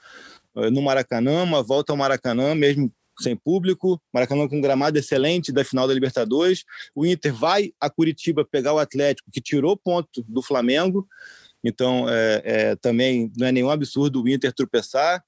eh, 0.58 0.70
no 0.70 0.82
Maracanã, 0.82 1.44
uma 1.44 1.64
volta 1.64 1.94
ao 1.94 1.98
Maracanã, 1.98 2.54
mesmo 2.54 2.92
sem 3.20 3.36
público, 3.36 4.02
Maracanã 4.14 4.48
com 4.48 4.58
um 4.58 4.62
gramado 4.62 4.98
excelente 4.98 5.52
da 5.52 5.64
final 5.64 5.88
da 5.88 5.94
Libertadores. 5.94 6.64
O 6.96 7.06
Inter 7.06 7.34
vai 7.34 7.72
a 7.80 7.90
Curitiba 7.90 8.46
pegar 8.46 8.74
o 8.74 8.80
Atlético, 8.80 9.30
que 9.32 9.42
tirou 9.42 9.78
ponto 9.78 10.24
do 10.28 10.42
Flamengo. 10.42 11.08
Então, 11.64 12.10
é, 12.10 12.42
é, 12.44 12.76
também 12.76 13.32
não 13.38 13.48
é 13.48 13.52
nenhum 13.52 13.70
absurdo 13.70 14.22
o 14.22 14.28
Inter 14.28 14.52
tropeçar. 14.52 15.24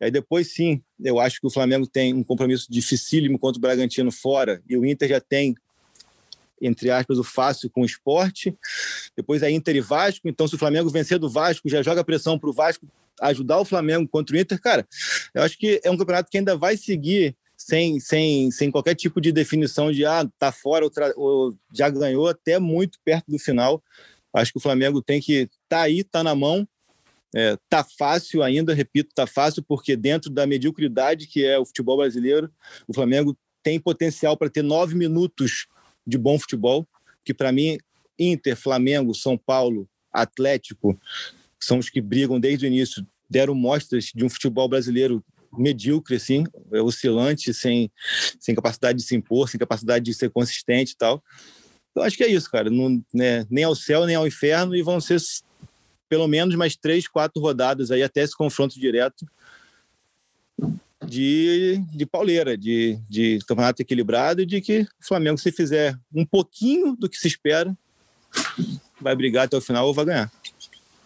Aí 0.00 0.10
depois, 0.10 0.52
sim, 0.52 0.82
eu 1.02 1.18
acho 1.18 1.40
que 1.40 1.46
o 1.46 1.50
Flamengo 1.50 1.86
tem 1.86 2.12
um 2.12 2.22
compromisso 2.22 2.66
dificílimo 2.68 3.38
contra 3.38 3.58
o 3.58 3.60
Bragantino 3.60 4.12
fora, 4.12 4.62
e 4.68 4.76
o 4.76 4.84
Inter 4.84 5.08
já 5.08 5.20
tem, 5.20 5.54
entre 6.60 6.90
aspas, 6.90 7.18
o 7.18 7.24
fácil 7.24 7.70
com 7.70 7.82
o 7.82 7.86
esporte. 7.86 8.54
Depois 9.16 9.42
é 9.42 9.50
Inter 9.50 9.76
e 9.76 9.80
Vasco. 9.80 10.28
Então, 10.28 10.46
se 10.46 10.56
o 10.56 10.58
Flamengo 10.58 10.90
vencer 10.90 11.18
do 11.18 11.30
Vasco, 11.30 11.68
já 11.68 11.82
joga 11.82 12.04
pressão 12.04 12.38
para 12.38 12.50
o 12.50 12.52
Vasco 12.52 12.86
ajudar 13.20 13.58
o 13.58 13.64
Flamengo 13.64 14.08
contra 14.08 14.36
o 14.36 14.38
Inter, 14.38 14.60
cara, 14.60 14.86
eu 15.34 15.42
acho 15.42 15.58
que 15.58 15.80
é 15.84 15.90
um 15.90 15.96
campeonato 15.96 16.30
que 16.30 16.38
ainda 16.38 16.56
vai 16.56 16.76
seguir 16.76 17.36
sem, 17.56 17.98
sem, 17.98 18.50
sem 18.52 18.70
qualquer 18.70 18.94
tipo 18.94 19.20
de 19.20 19.32
definição 19.32 19.90
de 19.90 20.04
ah, 20.04 20.28
tá 20.38 20.52
fora 20.52 20.84
ou, 20.84 20.92
ou 21.16 21.58
já 21.74 21.90
ganhou 21.90 22.28
até 22.28 22.58
muito 22.58 22.98
perto 23.04 23.30
do 23.30 23.38
final. 23.38 23.82
Acho 24.32 24.52
que 24.52 24.58
o 24.58 24.62
Flamengo 24.62 25.02
tem 25.02 25.20
que 25.20 25.50
tá 25.68 25.82
aí, 25.82 26.04
tá 26.04 26.22
na 26.22 26.34
mão. 26.34 26.66
É, 27.34 27.58
tá 27.68 27.84
fácil 27.84 28.42
ainda, 28.42 28.72
repito, 28.72 29.10
tá 29.14 29.26
fácil 29.26 29.62
porque 29.62 29.94
dentro 29.94 30.30
da 30.30 30.46
mediocridade 30.46 31.26
que 31.26 31.44
é 31.44 31.58
o 31.58 31.66
futebol 31.66 31.98
brasileiro, 31.98 32.50
o 32.86 32.94
Flamengo 32.94 33.36
tem 33.62 33.78
potencial 33.78 34.34
para 34.34 34.48
ter 34.48 34.62
nove 34.62 34.94
minutos 34.94 35.66
de 36.06 36.16
bom 36.16 36.38
futebol, 36.38 36.88
que 37.22 37.34
para 37.34 37.52
mim 37.52 37.78
Inter, 38.18 38.56
Flamengo, 38.56 39.14
São 39.14 39.36
Paulo, 39.36 39.86
Atlético 40.10 40.98
são 41.60 41.78
os 41.78 41.90
que 41.90 42.00
brigam 42.00 42.38
desde 42.38 42.66
o 42.66 42.68
início, 42.68 43.06
deram 43.28 43.54
mostras 43.54 44.06
de 44.14 44.24
um 44.24 44.28
futebol 44.28 44.68
brasileiro 44.68 45.24
medíocre, 45.56 46.16
assim, 46.16 46.44
é 46.72 46.80
oscilante, 46.80 47.52
sem, 47.54 47.90
sem 48.38 48.54
capacidade 48.54 48.98
de 48.98 49.04
se 49.04 49.16
impor, 49.16 49.48
sem 49.48 49.58
capacidade 49.58 50.04
de 50.04 50.14
ser 50.14 50.30
consistente 50.30 50.92
e 50.92 50.96
tal. 50.96 51.22
Então, 51.90 52.02
acho 52.02 52.16
que 52.16 52.24
é 52.24 52.28
isso, 52.28 52.50
cara. 52.50 52.70
Não, 52.70 53.02
né, 53.12 53.46
nem 53.50 53.64
ao 53.64 53.74
céu, 53.74 54.06
nem 54.06 54.14
ao 54.14 54.26
inferno, 54.26 54.76
e 54.76 54.82
vão 54.82 55.00
ser 55.00 55.20
pelo 56.08 56.28
menos 56.28 56.54
mais 56.54 56.76
três, 56.76 57.06
quatro 57.06 57.40
rodadas 57.40 57.90
aí 57.90 58.02
até 58.02 58.22
esse 58.22 58.36
confronto 58.36 58.78
direto 58.80 59.26
de, 61.06 61.82
de 61.94 62.06
pauleira, 62.06 62.56
de, 62.56 62.98
de 63.08 63.38
campeonato 63.46 63.82
equilibrado 63.82 64.44
de 64.44 64.60
que 64.60 64.82
o 64.82 65.06
Flamengo, 65.06 65.38
se 65.38 65.52
fizer 65.52 65.98
um 66.14 66.24
pouquinho 66.24 66.96
do 66.96 67.08
que 67.08 67.16
se 67.16 67.28
espera, 67.28 67.76
vai 69.00 69.14
brigar 69.14 69.46
até 69.46 69.56
o 69.56 69.60
final 69.60 69.86
ou 69.86 69.94
vai 69.94 70.04
ganhar. 70.04 70.32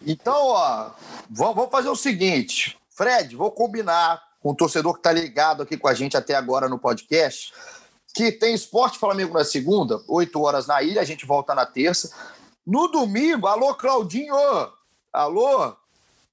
Então, 0.05 0.47
ó, 0.47 0.91
vamos 1.29 1.69
fazer 1.69 1.89
o 1.89 1.95
seguinte. 1.95 2.77
Fred, 2.89 3.35
vou 3.35 3.51
combinar 3.51 4.21
com 4.39 4.51
o 4.51 4.55
torcedor 4.55 4.93
que 4.93 4.99
está 4.99 5.11
ligado 5.11 5.63
aqui 5.63 5.77
com 5.77 5.87
a 5.87 5.93
gente 5.93 6.17
até 6.17 6.35
agora 6.35 6.67
no 6.67 6.77
podcast, 6.77 7.53
que 8.13 8.31
tem 8.31 8.53
Esporte 8.53 8.99
Flamengo 8.99 9.33
na 9.33 9.45
segunda, 9.45 10.01
8 10.07 10.41
horas 10.41 10.67
na 10.67 10.83
ilha, 10.83 11.01
a 11.01 11.05
gente 11.05 11.25
volta 11.25 11.55
na 11.55 11.65
terça. 11.65 12.13
No 12.65 12.87
domingo, 12.87 13.47
alô, 13.47 13.73
Claudinho! 13.75 14.35
Alô, 15.11 15.75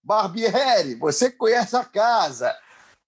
Barbieri, 0.03 0.95
você 0.97 1.31
que 1.31 1.37
conhece 1.37 1.77
a 1.77 1.85
casa. 1.85 2.55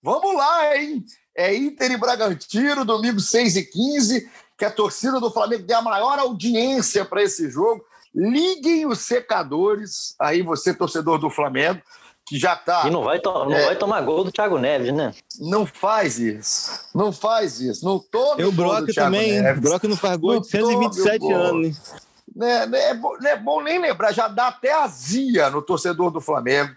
Vamos 0.02 0.36
lá, 0.36 0.76
hein? 0.76 1.04
É 1.34 1.54
Inter 1.54 1.92
e 1.92 1.96
Bragantino, 1.96 2.84
domingo 2.84 3.20
6 3.20 3.56
e 3.56 3.64
15 3.64 4.30
que 4.56 4.64
a 4.64 4.70
torcida 4.70 5.18
do 5.18 5.30
Flamengo 5.30 5.64
dê 5.64 5.74
a 5.74 5.82
maior 5.82 6.18
audiência 6.18 7.04
para 7.04 7.22
esse 7.22 7.50
jogo. 7.50 7.84
Liguem 8.14 8.86
os 8.86 9.00
secadores, 9.00 10.14
aí 10.18 10.42
você, 10.42 10.74
torcedor 10.74 11.18
do 11.18 11.30
Flamengo, 11.30 11.80
que 12.26 12.38
já 12.38 12.54
está. 12.54 12.86
E 12.86 12.90
não 12.90 13.02
vai, 13.02 13.18
to 13.18 13.30
não 13.30 13.54
é, 13.54 13.66
vai 13.66 13.76
tomar 13.76 14.00
gol 14.02 14.24
do 14.24 14.32
Thiago 14.32 14.58
Neves, 14.58 14.92
né? 14.92 15.14
Não 15.40 15.66
faz 15.66 16.18
isso. 16.18 16.88
Não 16.94 17.12
faz 17.12 17.60
isso. 17.60 17.84
Não 17.84 17.98
tome 17.98 18.42
Eu 18.42 18.52
Broca 18.52 18.92
também. 18.94 19.40
Neves. 19.40 19.62
Broca 19.62 19.88
não 19.88 19.96
faz 19.96 20.16
gol 20.18 20.40
de 20.40 20.48
127 20.48 21.32
anos. 21.32 21.94
Né, 22.34 22.66
né, 22.66 22.90
é, 22.90 22.94
bom, 22.94 23.16
é 23.16 23.36
bom 23.36 23.62
nem 23.62 23.78
lembrar, 23.78 24.12
já 24.12 24.26
dá 24.26 24.48
até 24.48 24.72
azia 24.72 25.50
no 25.50 25.60
torcedor 25.60 26.10
do 26.10 26.20
Flamengo. 26.20 26.74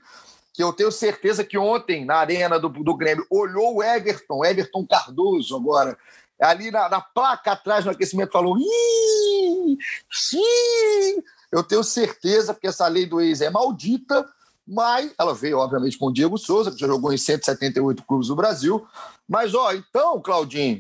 Que 0.54 0.64
eu 0.64 0.72
tenho 0.72 0.92
certeza 0.92 1.44
que 1.44 1.58
ontem, 1.58 2.06
na 2.06 2.16
arena 2.16 2.58
do, 2.58 2.70
do 2.70 2.96
Grêmio, 2.96 3.26
olhou 3.30 3.76
o 3.76 3.84
Everton, 3.84 4.44
Everton 4.44 4.86
Cardoso 4.86 5.56
agora, 5.56 5.98
ali 6.40 6.72
na, 6.72 6.90
na, 6.90 7.02
placa 7.02 7.52
atrás 7.52 7.86
no 7.86 7.92
aquecimento 7.92 8.32
falou: 8.32 8.58
Ih! 8.58 9.78
Eu 11.52 11.64
tenho 11.64 11.84
certeza, 11.84 12.54
porque 12.54 12.68
essa 12.68 12.88
lei 12.88 13.06
do 13.06 13.22
ex 13.22 13.42
é 13.42 13.50
maldita, 13.50 14.28
mas 14.68 15.14
ela 15.18 15.34
veio, 15.34 15.60
obviamente, 15.60 15.98
com 15.98 16.08
o 16.08 16.14
Diego 16.14 16.38
Souza, 16.38 16.72
que 16.72 16.80
já 16.80 16.88
jogou 16.88 17.14
em 17.14 17.18
178 17.18 18.04
clubes 18.04 18.28
do 18.28 18.36
Brasil. 18.36 18.86
Mas, 19.28 19.54
ó, 19.54 19.72
então, 19.74 20.20
Claudinho, 20.22 20.80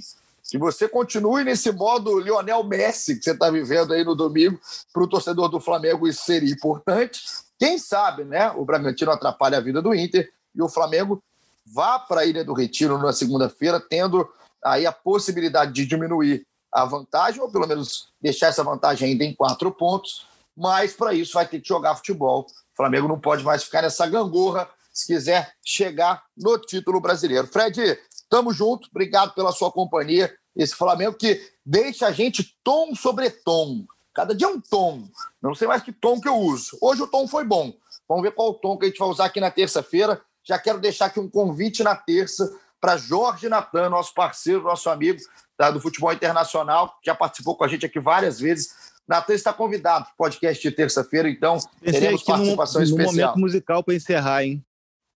que 0.50 0.58
você 0.58 0.88
continue 0.88 1.44
nesse 1.44 1.72
modo 1.72 2.20
Lionel 2.20 2.64
Messi 2.64 3.16
que 3.16 3.24
você 3.24 3.32
está 3.32 3.50
vivendo 3.50 3.94
aí 3.94 4.04
no 4.04 4.16
domingo, 4.16 4.60
para 4.94 5.04
o 5.04 5.08
torcedor 5.08 5.50
do 5.50 5.60
Flamengo 5.60 6.08
isso 6.08 6.24
seria 6.24 6.54
importante. 6.54 7.22
Quem 7.58 7.78
sabe, 7.78 8.24
né? 8.24 8.52
O 8.52 8.66
Bragantino 8.66 9.12
atrapalha 9.12 9.58
a 9.58 9.62
vida 9.62 9.82
do 9.82 9.94
Inter 9.94 10.32
e 10.54 10.62
o 10.62 10.70
Flamengo 10.70 11.24
vá 11.66 11.98
para 11.98 12.22
a 12.22 12.26
Ilha 12.26 12.44
do 12.44 12.54
Retiro 12.54 12.98
na 12.98 13.12
segunda-feira, 13.12 13.80
tendo 13.80 14.28
aí 14.66 14.86
a 14.86 14.92
possibilidade 14.92 15.72
de 15.72 15.86
diminuir 15.86 16.46
a 16.74 16.84
vantagem, 16.84 17.42
ou 17.42 17.50
pelo 17.50 17.68
menos 17.68 18.10
deixar 18.20 18.48
essa 18.48 18.64
vantagem 18.64 19.12
ainda 19.12 19.24
em 19.24 19.34
quatro 19.34 19.72
pontos, 19.72 20.28
mas 20.58 20.94
para 20.94 21.14
isso 21.14 21.34
vai 21.34 21.48
ter 21.48 21.62
que 21.62 21.68
jogar 21.68 21.96
futebol. 21.96 22.42
O 22.42 22.76
Flamengo 22.76 23.08
não 23.08 23.20
pode 23.20 23.44
mais 23.44 23.64
ficar 23.64 23.84
nessa 23.84 24.08
gangorra 24.08 24.68
se 24.92 25.08
quiser 25.08 25.54
chegar 25.64 26.24
no 26.36 26.58
título 26.58 27.00
brasileiro. 27.00 27.48
Fred, 27.48 28.00
tamo 28.30 28.52
junto, 28.52 28.90
obrigado 28.90 29.34
pela 29.34 29.52
sua 29.52 29.72
companhia. 29.72 30.34
Esse 30.56 30.76
Flamengo 30.76 31.18
que 31.18 31.42
deixa 31.66 32.08
a 32.08 32.12
gente 32.12 32.58
tom 32.64 32.96
sobre 32.96 33.30
tom. 33.30 33.86
Cada 34.14 34.34
dia 34.34 34.48
é 34.48 34.50
um 34.50 34.62
tom. 34.62 35.04
Não 35.42 35.54
sei 35.54 35.68
mais 35.68 35.84
que 35.84 35.92
tom 35.92 36.20
que 36.20 36.30
eu 36.30 36.36
uso. 36.36 36.78
Hoje 36.82 37.04
o 37.04 37.08
tom 37.08 37.28
foi 37.28 37.44
bom. 37.44 37.74
Vamos 38.08 38.24
ver 38.24 38.32
qual 38.32 38.52
o 38.52 38.54
tom 38.54 38.78
que 38.78 38.86
a 38.86 38.88
gente 38.88 39.00
vai 39.00 39.10
usar 39.10 39.26
aqui 39.26 39.42
na 39.42 39.52
terça-feira. 39.52 40.22
Já 40.44 40.58
quero 40.58 40.80
deixar 40.80 41.08
aqui 41.08 41.20
um 41.20 41.30
convite 41.30 41.84
na 41.84 41.96
terça 41.96 42.50
para 42.86 42.98
Jorge 42.98 43.50
Natan, 43.50 43.90
nosso 43.90 44.14
parceiro, 44.14 44.62
nosso 44.62 44.92
amigo 44.92 45.20
tá, 45.58 45.72
do 45.72 45.82
futebol 45.82 46.14
internacional, 46.14 46.96
já 47.04 47.16
participou 47.16 47.56
com 47.56 47.64
a 47.64 47.68
gente 47.68 47.84
aqui 47.84 48.00
várias 48.00 48.40
vezes. 48.40 48.94
Natan 49.08 49.34
está 49.34 49.52
convidado 49.52 50.06
para 50.06 50.14
o 50.14 50.18
podcast 50.18 50.62
de 50.62 50.70
terça-feira, 50.70 51.28
então 51.28 51.58
Pensei 51.82 52.00
teremos 52.00 52.22
participação 52.22 52.82
no, 52.82 52.88
especial. 52.88 53.12
Um 53.12 53.16
momento 53.16 53.40
musical 53.40 53.84
para 53.84 53.96
encerrar, 53.96 54.44
hein? 54.44 54.64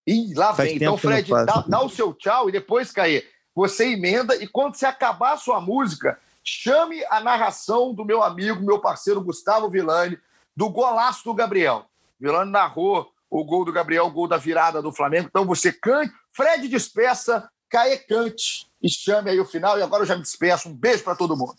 Ih, 0.07 0.33
lá 0.35 0.55
Faz 0.55 0.71
vem. 0.71 0.77
Então, 0.77 0.97
Fred, 0.97 1.31
dá, 1.31 1.63
dá, 1.67 1.83
o 1.83 1.91
seu 1.91 2.15
tchau 2.15 2.49
e 2.49 2.53
depois, 2.53 2.91
Caê, 2.91 3.23
você 3.55 3.93
emenda 3.93 4.35
e 4.37 4.47
quando 4.47 4.75
você 4.75 4.87
acabar 4.87 5.35
a 5.35 5.37
sua 5.37 5.61
música, 5.61 6.19
chame 6.43 7.05
a 7.11 7.21
narração 7.21 7.93
do 7.93 8.03
meu 8.03 8.23
amigo, 8.23 8.65
meu 8.65 8.79
parceiro 8.79 9.21
Gustavo 9.21 9.69
Villani, 9.69 10.19
do 10.57 10.71
golaço 10.71 11.23
do 11.23 11.35
Gabriel. 11.35 11.85
Villani 12.19 12.51
narrou 12.51 13.13
o 13.31 13.45
gol 13.45 13.63
do 13.63 13.73
Gabriel, 13.75 14.07
o 14.07 14.11
gol 14.11 14.27
da 14.27 14.39
virada 14.39 14.81
do 14.81 14.91
Flamengo. 14.91 15.29
Então 15.29 15.45
você 15.45 15.71
cante, 15.71 16.15
Fred 16.33 16.67
despeça, 16.67 17.47
Caê 17.69 17.99
cante 17.99 18.67
e 18.83 18.89
chame 18.89 19.31
aí 19.31 19.41
o 19.41 19.45
final. 19.45 19.79
E 19.79 19.83
agora 19.83 20.03
eu 20.03 20.07
já 20.07 20.17
me 20.17 20.23
despeço. 20.23 20.69
Um 20.69 20.75
beijo 20.75 21.05
para 21.05 21.17
todo 21.17 21.37
mundo. 21.37 21.57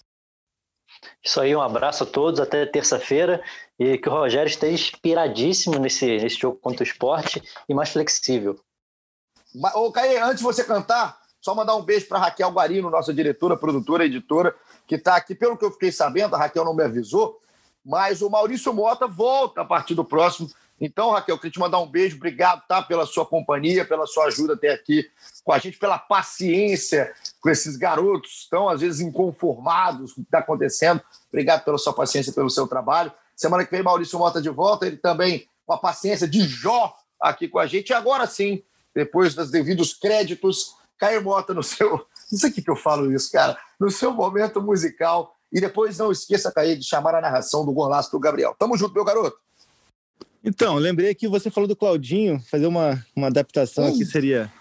Isso 1.24 1.39
aí, 1.39 1.55
um 1.55 1.62
abraço 1.62 2.03
a 2.03 2.07
todos, 2.07 2.39
até 2.39 2.66
terça-feira. 2.66 3.43
E 3.78 3.97
que 3.97 4.10
o 4.10 4.12
Rogério 4.12 4.49
esteja 4.49 4.74
inspiradíssimo 4.74 5.78
nesse, 5.78 6.05
nesse 6.18 6.38
jogo 6.38 6.57
contra 6.57 6.84
o 6.84 6.88
esporte 6.88 7.41
e 7.68 7.74
mais 7.74 7.89
flexível. 7.89 8.60
Ô, 9.76 9.91
Caê, 9.91 10.18
antes 10.18 10.38
de 10.38 10.43
você 10.43 10.64
cantar, 10.64 11.20
só 11.41 11.55
mandar 11.55 11.76
um 11.76 11.82
beijo 11.82 12.07
para 12.07 12.20
Raquel 12.20 12.51
Guarino, 12.51 12.89
nossa 12.89 13.14
diretora, 13.14 13.57
produtora, 13.57 14.05
editora, 14.05 14.55
que 14.86 14.95
está 14.95 15.16
aqui, 15.16 15.34
pelo 15.34 15.57
que 15.57 15.66
eu 15.66 15.72
fiquei 15.72 15.91
sabendo, 15.91 16.36
a 16.36 16.39
Raquel 16.39 16.66
não 16.66 16.76
me 16.76 16.84
avisou, 16.84 17.39
mas 17.84 18.22
o 18.22 18.30
Maurício 18.30 18.74
Mota 18.74 19.07
volta 19.07 19.62
a 19.62 19.66
partir 19.66 19.95
do 19.95 20.03
próximo. 20.03 20.49
Então, 20.80 21.12
Raquel, 21.12 21.38
queria 21.38 21.51
te 21.51 21.60
mandar 21.60 21.80
um 21.80 21.88
beijo, 21.88 22.18
obrigado 22.18 22.66
tá, 22.68 22.82
pela 22.82 23.05
sua 23.05 23.26
companhia, 23.26 23.86
pela 23.86 24.05
sua 24.05 24.26
ajuda 24.26 24.53
até 24.53 24.72
aqui 24.72 25.10
com 25.49 25.53
a 25.53 25.57
gente, 25.57 25.79
pela 25.79 25.97
paciência 25.97 27.11
com 27.41 27.49
esses 27.49 27.75
garotos 27.75 28.47
tão, 28.51 28.69
às 28.69 28.81
vezes, 28.81 29.01
inconformados 29.01 30.13
com 30.13 30.21
o 30.21 30.23
que 30.23 30.27
está 30.27 30.37
acontecendo. 30.37 31.01
Obrigado 31.27 31.65
pela 31.65 31.79
sua 31.79 31.91
paciência, 31.91 32.31
pelo 32.31 32.51
seu 32.51 32.67
trabalho. 32.67 33.11
Semana 33.35 33.65
que 33.65 33.71
vem, 33.71 33.81
Maurício 33.81 34.19
Mota 34.19 34.39
de 34.39 34.49
volta, 34.49 34.85
ele 34.85 34.97
também 34.97 35.49
com 35.65 35.73
a 35.73 35.77
paciência 35.79 36.27
de 36.27 36.47
Jó 36.47 36.95
aqui 37.19 37.47
com 37.47 37.57
a 37.57 37.65
gente. 37.65 37.89
E 37.89 37.93
agora 37.93 38.27
sim, 38.27 38.61
depois 38.93 39.33
dos 39.33 39.49
devidos 39.49 39.91
créditos, 39.91 40.75
Caio 40.99 41.23
Mota 41.23 41.51
no 41.51 41.63
seu. 41.63 42.05
Não 42.31 42.37
sei 42.37 42.51
o 42.51 42.53
que 42.53 42.69
eu 42.69 42.75
falo 42.75 43.11
isso, 43.11 43.31
cara. 43.31 43.57
No 43.79 43.89
seu 43.89 44.11
momento 44.11 44.61
musical. 44.61 45.35
E 45.51 45.59
depois 45.59 45.97
não 45.97 46.11
esqueça, 46.11 46.51
Caio, 46.51 46.77
de 46.77 46.85
chamar 46.85 47.15
a 47.15 47.21
narração 47.21 47.65
do 47.65 47.73
golaço 47.73 48.11
do 48.11 48.19
Gabriel. 48.19 48.55
Tamo 48.59 48.77
junto, 48.77 48.93
meu 48.93 49.03
garoto. 49.03 49.35
Então, 50.43 50.75
lembrei 50.75 51.15
que 51.15 51.27
você 51.27 51.49
falou 51.49 51.67
do 51.67 51.75
Claudinho, 51.75 52.39
fazer 52.51 52.67
uma, 52.67 53.03
uma 53.15 53.27
adaptação 53.27 53.87
aqui 53.87 54.05
seria 54.05 54.51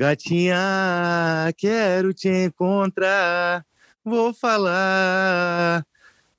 Gatinha, 0.00 1.52
quero 1.58 2.14
te 2.14 2.26
encontrar, 2.26 3.62
vou 4.02 4.32
falar. 4.32 5.84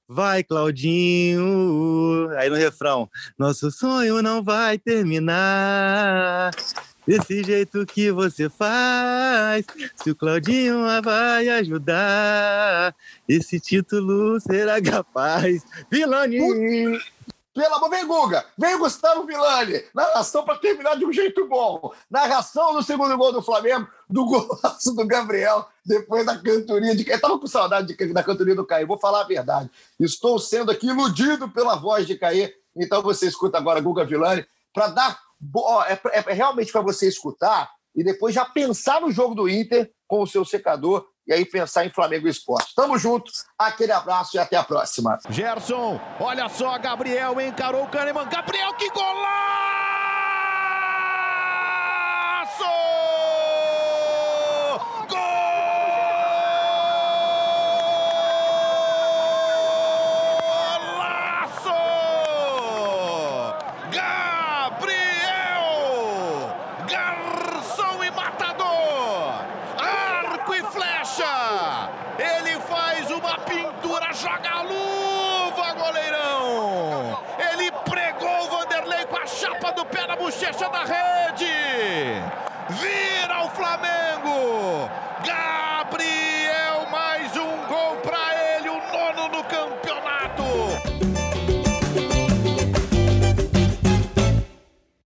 Vai, 0.08 0.44
Claudinho. 0.44 2.28
Aí 2.40 2.50
no 2.50 2.56
refrão, 2.56 3.08
nosso 3.38 3.70
sonho 3.70 4.20
não 4.24 4.42
vai 4.42 4.80
terminar. 4.80 6.50
Desse 7.06 7.44
jeito 7.44 7.86
que 7.86 8.12
você 8.12 8.50
faz, 8.50 9.64
se 9.96 10.10
o 10.10 10.16
Claudinho 10.16 10.80
vai 11.04 11.48
ajudar, 11.50 12.96
esse 13.30 13.60
título 13.60 14.40
será 14.40 14.82
capaz. 14.82 15.64
Vilani! 15.92 16.40
Pelo 17.54 17.76
amor, 17.76 17.90
vem 17.90 18.08
Guga, 18.08 18.46
vem 18.58 18.78
Gustavo 18.78 19.26
Villani, 19.26 19.84
narração 19.94 20.46
para 20.46 20.58
terminar 20.58 20.96
de 20.96 21.06
um 21.06 21.12
jeito 21.12 21.46
bom. 21.48 21.92
Narração 22.10 22.74
do 22.74 22.82
segundo 22.82 23.18
gol 23.18 23.34
do 23.34 23.42
Flamengo, 23.42 23.90
do 24.10 24.26
golaço 24.26 24.96
do 24.96 25.06
Gabriel, 25.06 25.68
depois 25.86 26.26
da 26.26 26.38
cantoria 26.38 26.96
de. 26.96 27.08
Eu 27.10 27.16
estava 27.16 27.38
com 27.38 27.48
saudade 27.48 27.94
de, 27.94 28.14
da 28.14 28.24
cantoria 28.24 28.56
do 28.56 28.66
Caí, 28.66 28.86
vou 28.86 28.98
falar 28.98 29.22
a 29.22 29.28
verdade. 29.28 29.70
Estou 30.00 30.40
sendo 30.40 30.72
aqui 30.72 30.88
iludido 30.88 31.50
pela 31.50 31.76
voz 31.76 32.08
de 32.08 32.18
Caí, 32.18 32.54
então 32.74 33.02
você 33.02 33.28
escuta 33.28 33.58
agora 33.58 33.82
Guga 33.82 34.06
Villani, 34.06 34.46
para 34.74 34.88
dar. 34.88 35.20
É, 35.88 36.20
é, 36.20 36.24
é 36.28 36.34
realmente 36.34 36.72
para 36.72 36.82
você 36.82 37.08
escutar 37.08 37.70
e 37.96 38.04
depois 38.04 38.34
já 38.34 38.46
pensar 38.46 39.02
no 39.02 39.12
jogo 39.12 39.36
do 39.36 39.50
Inter 39.50 39.92
com 40.08 40.22
o 40.22 40.28
seu 40.28 40.46
secador 40.46 41.06
e 41.28 41.34
aí 41.34 41.46
pensar 41.46 41.86
em 41.86 41.90
Flamengo 41.90 42.28
Esporte. 42.28 42.74
Tamo 42.76 42.98
junto, 42.98 43.32
aquele 43.58 43.92
abraço 43.92 44.36
e 44.36 44.40
até 44.40 44.56
a 44.56 44.64
próxima. 44.64 45.18
Gerson, 45.30 46.00
olha 46.20 46.50
só, 46.50 46.78
Gabriel 46.78 47.40
encarou 47.40 47.84
o 47.84 47.90
Kahneman. 47.90 48.28
Gabriel, 48.28 48.74
que 48.74 48.90
golaço! 48.90 49.91
Bochecha 80.32 80.70
da 80.70 80.84
rede. 80.86 82.41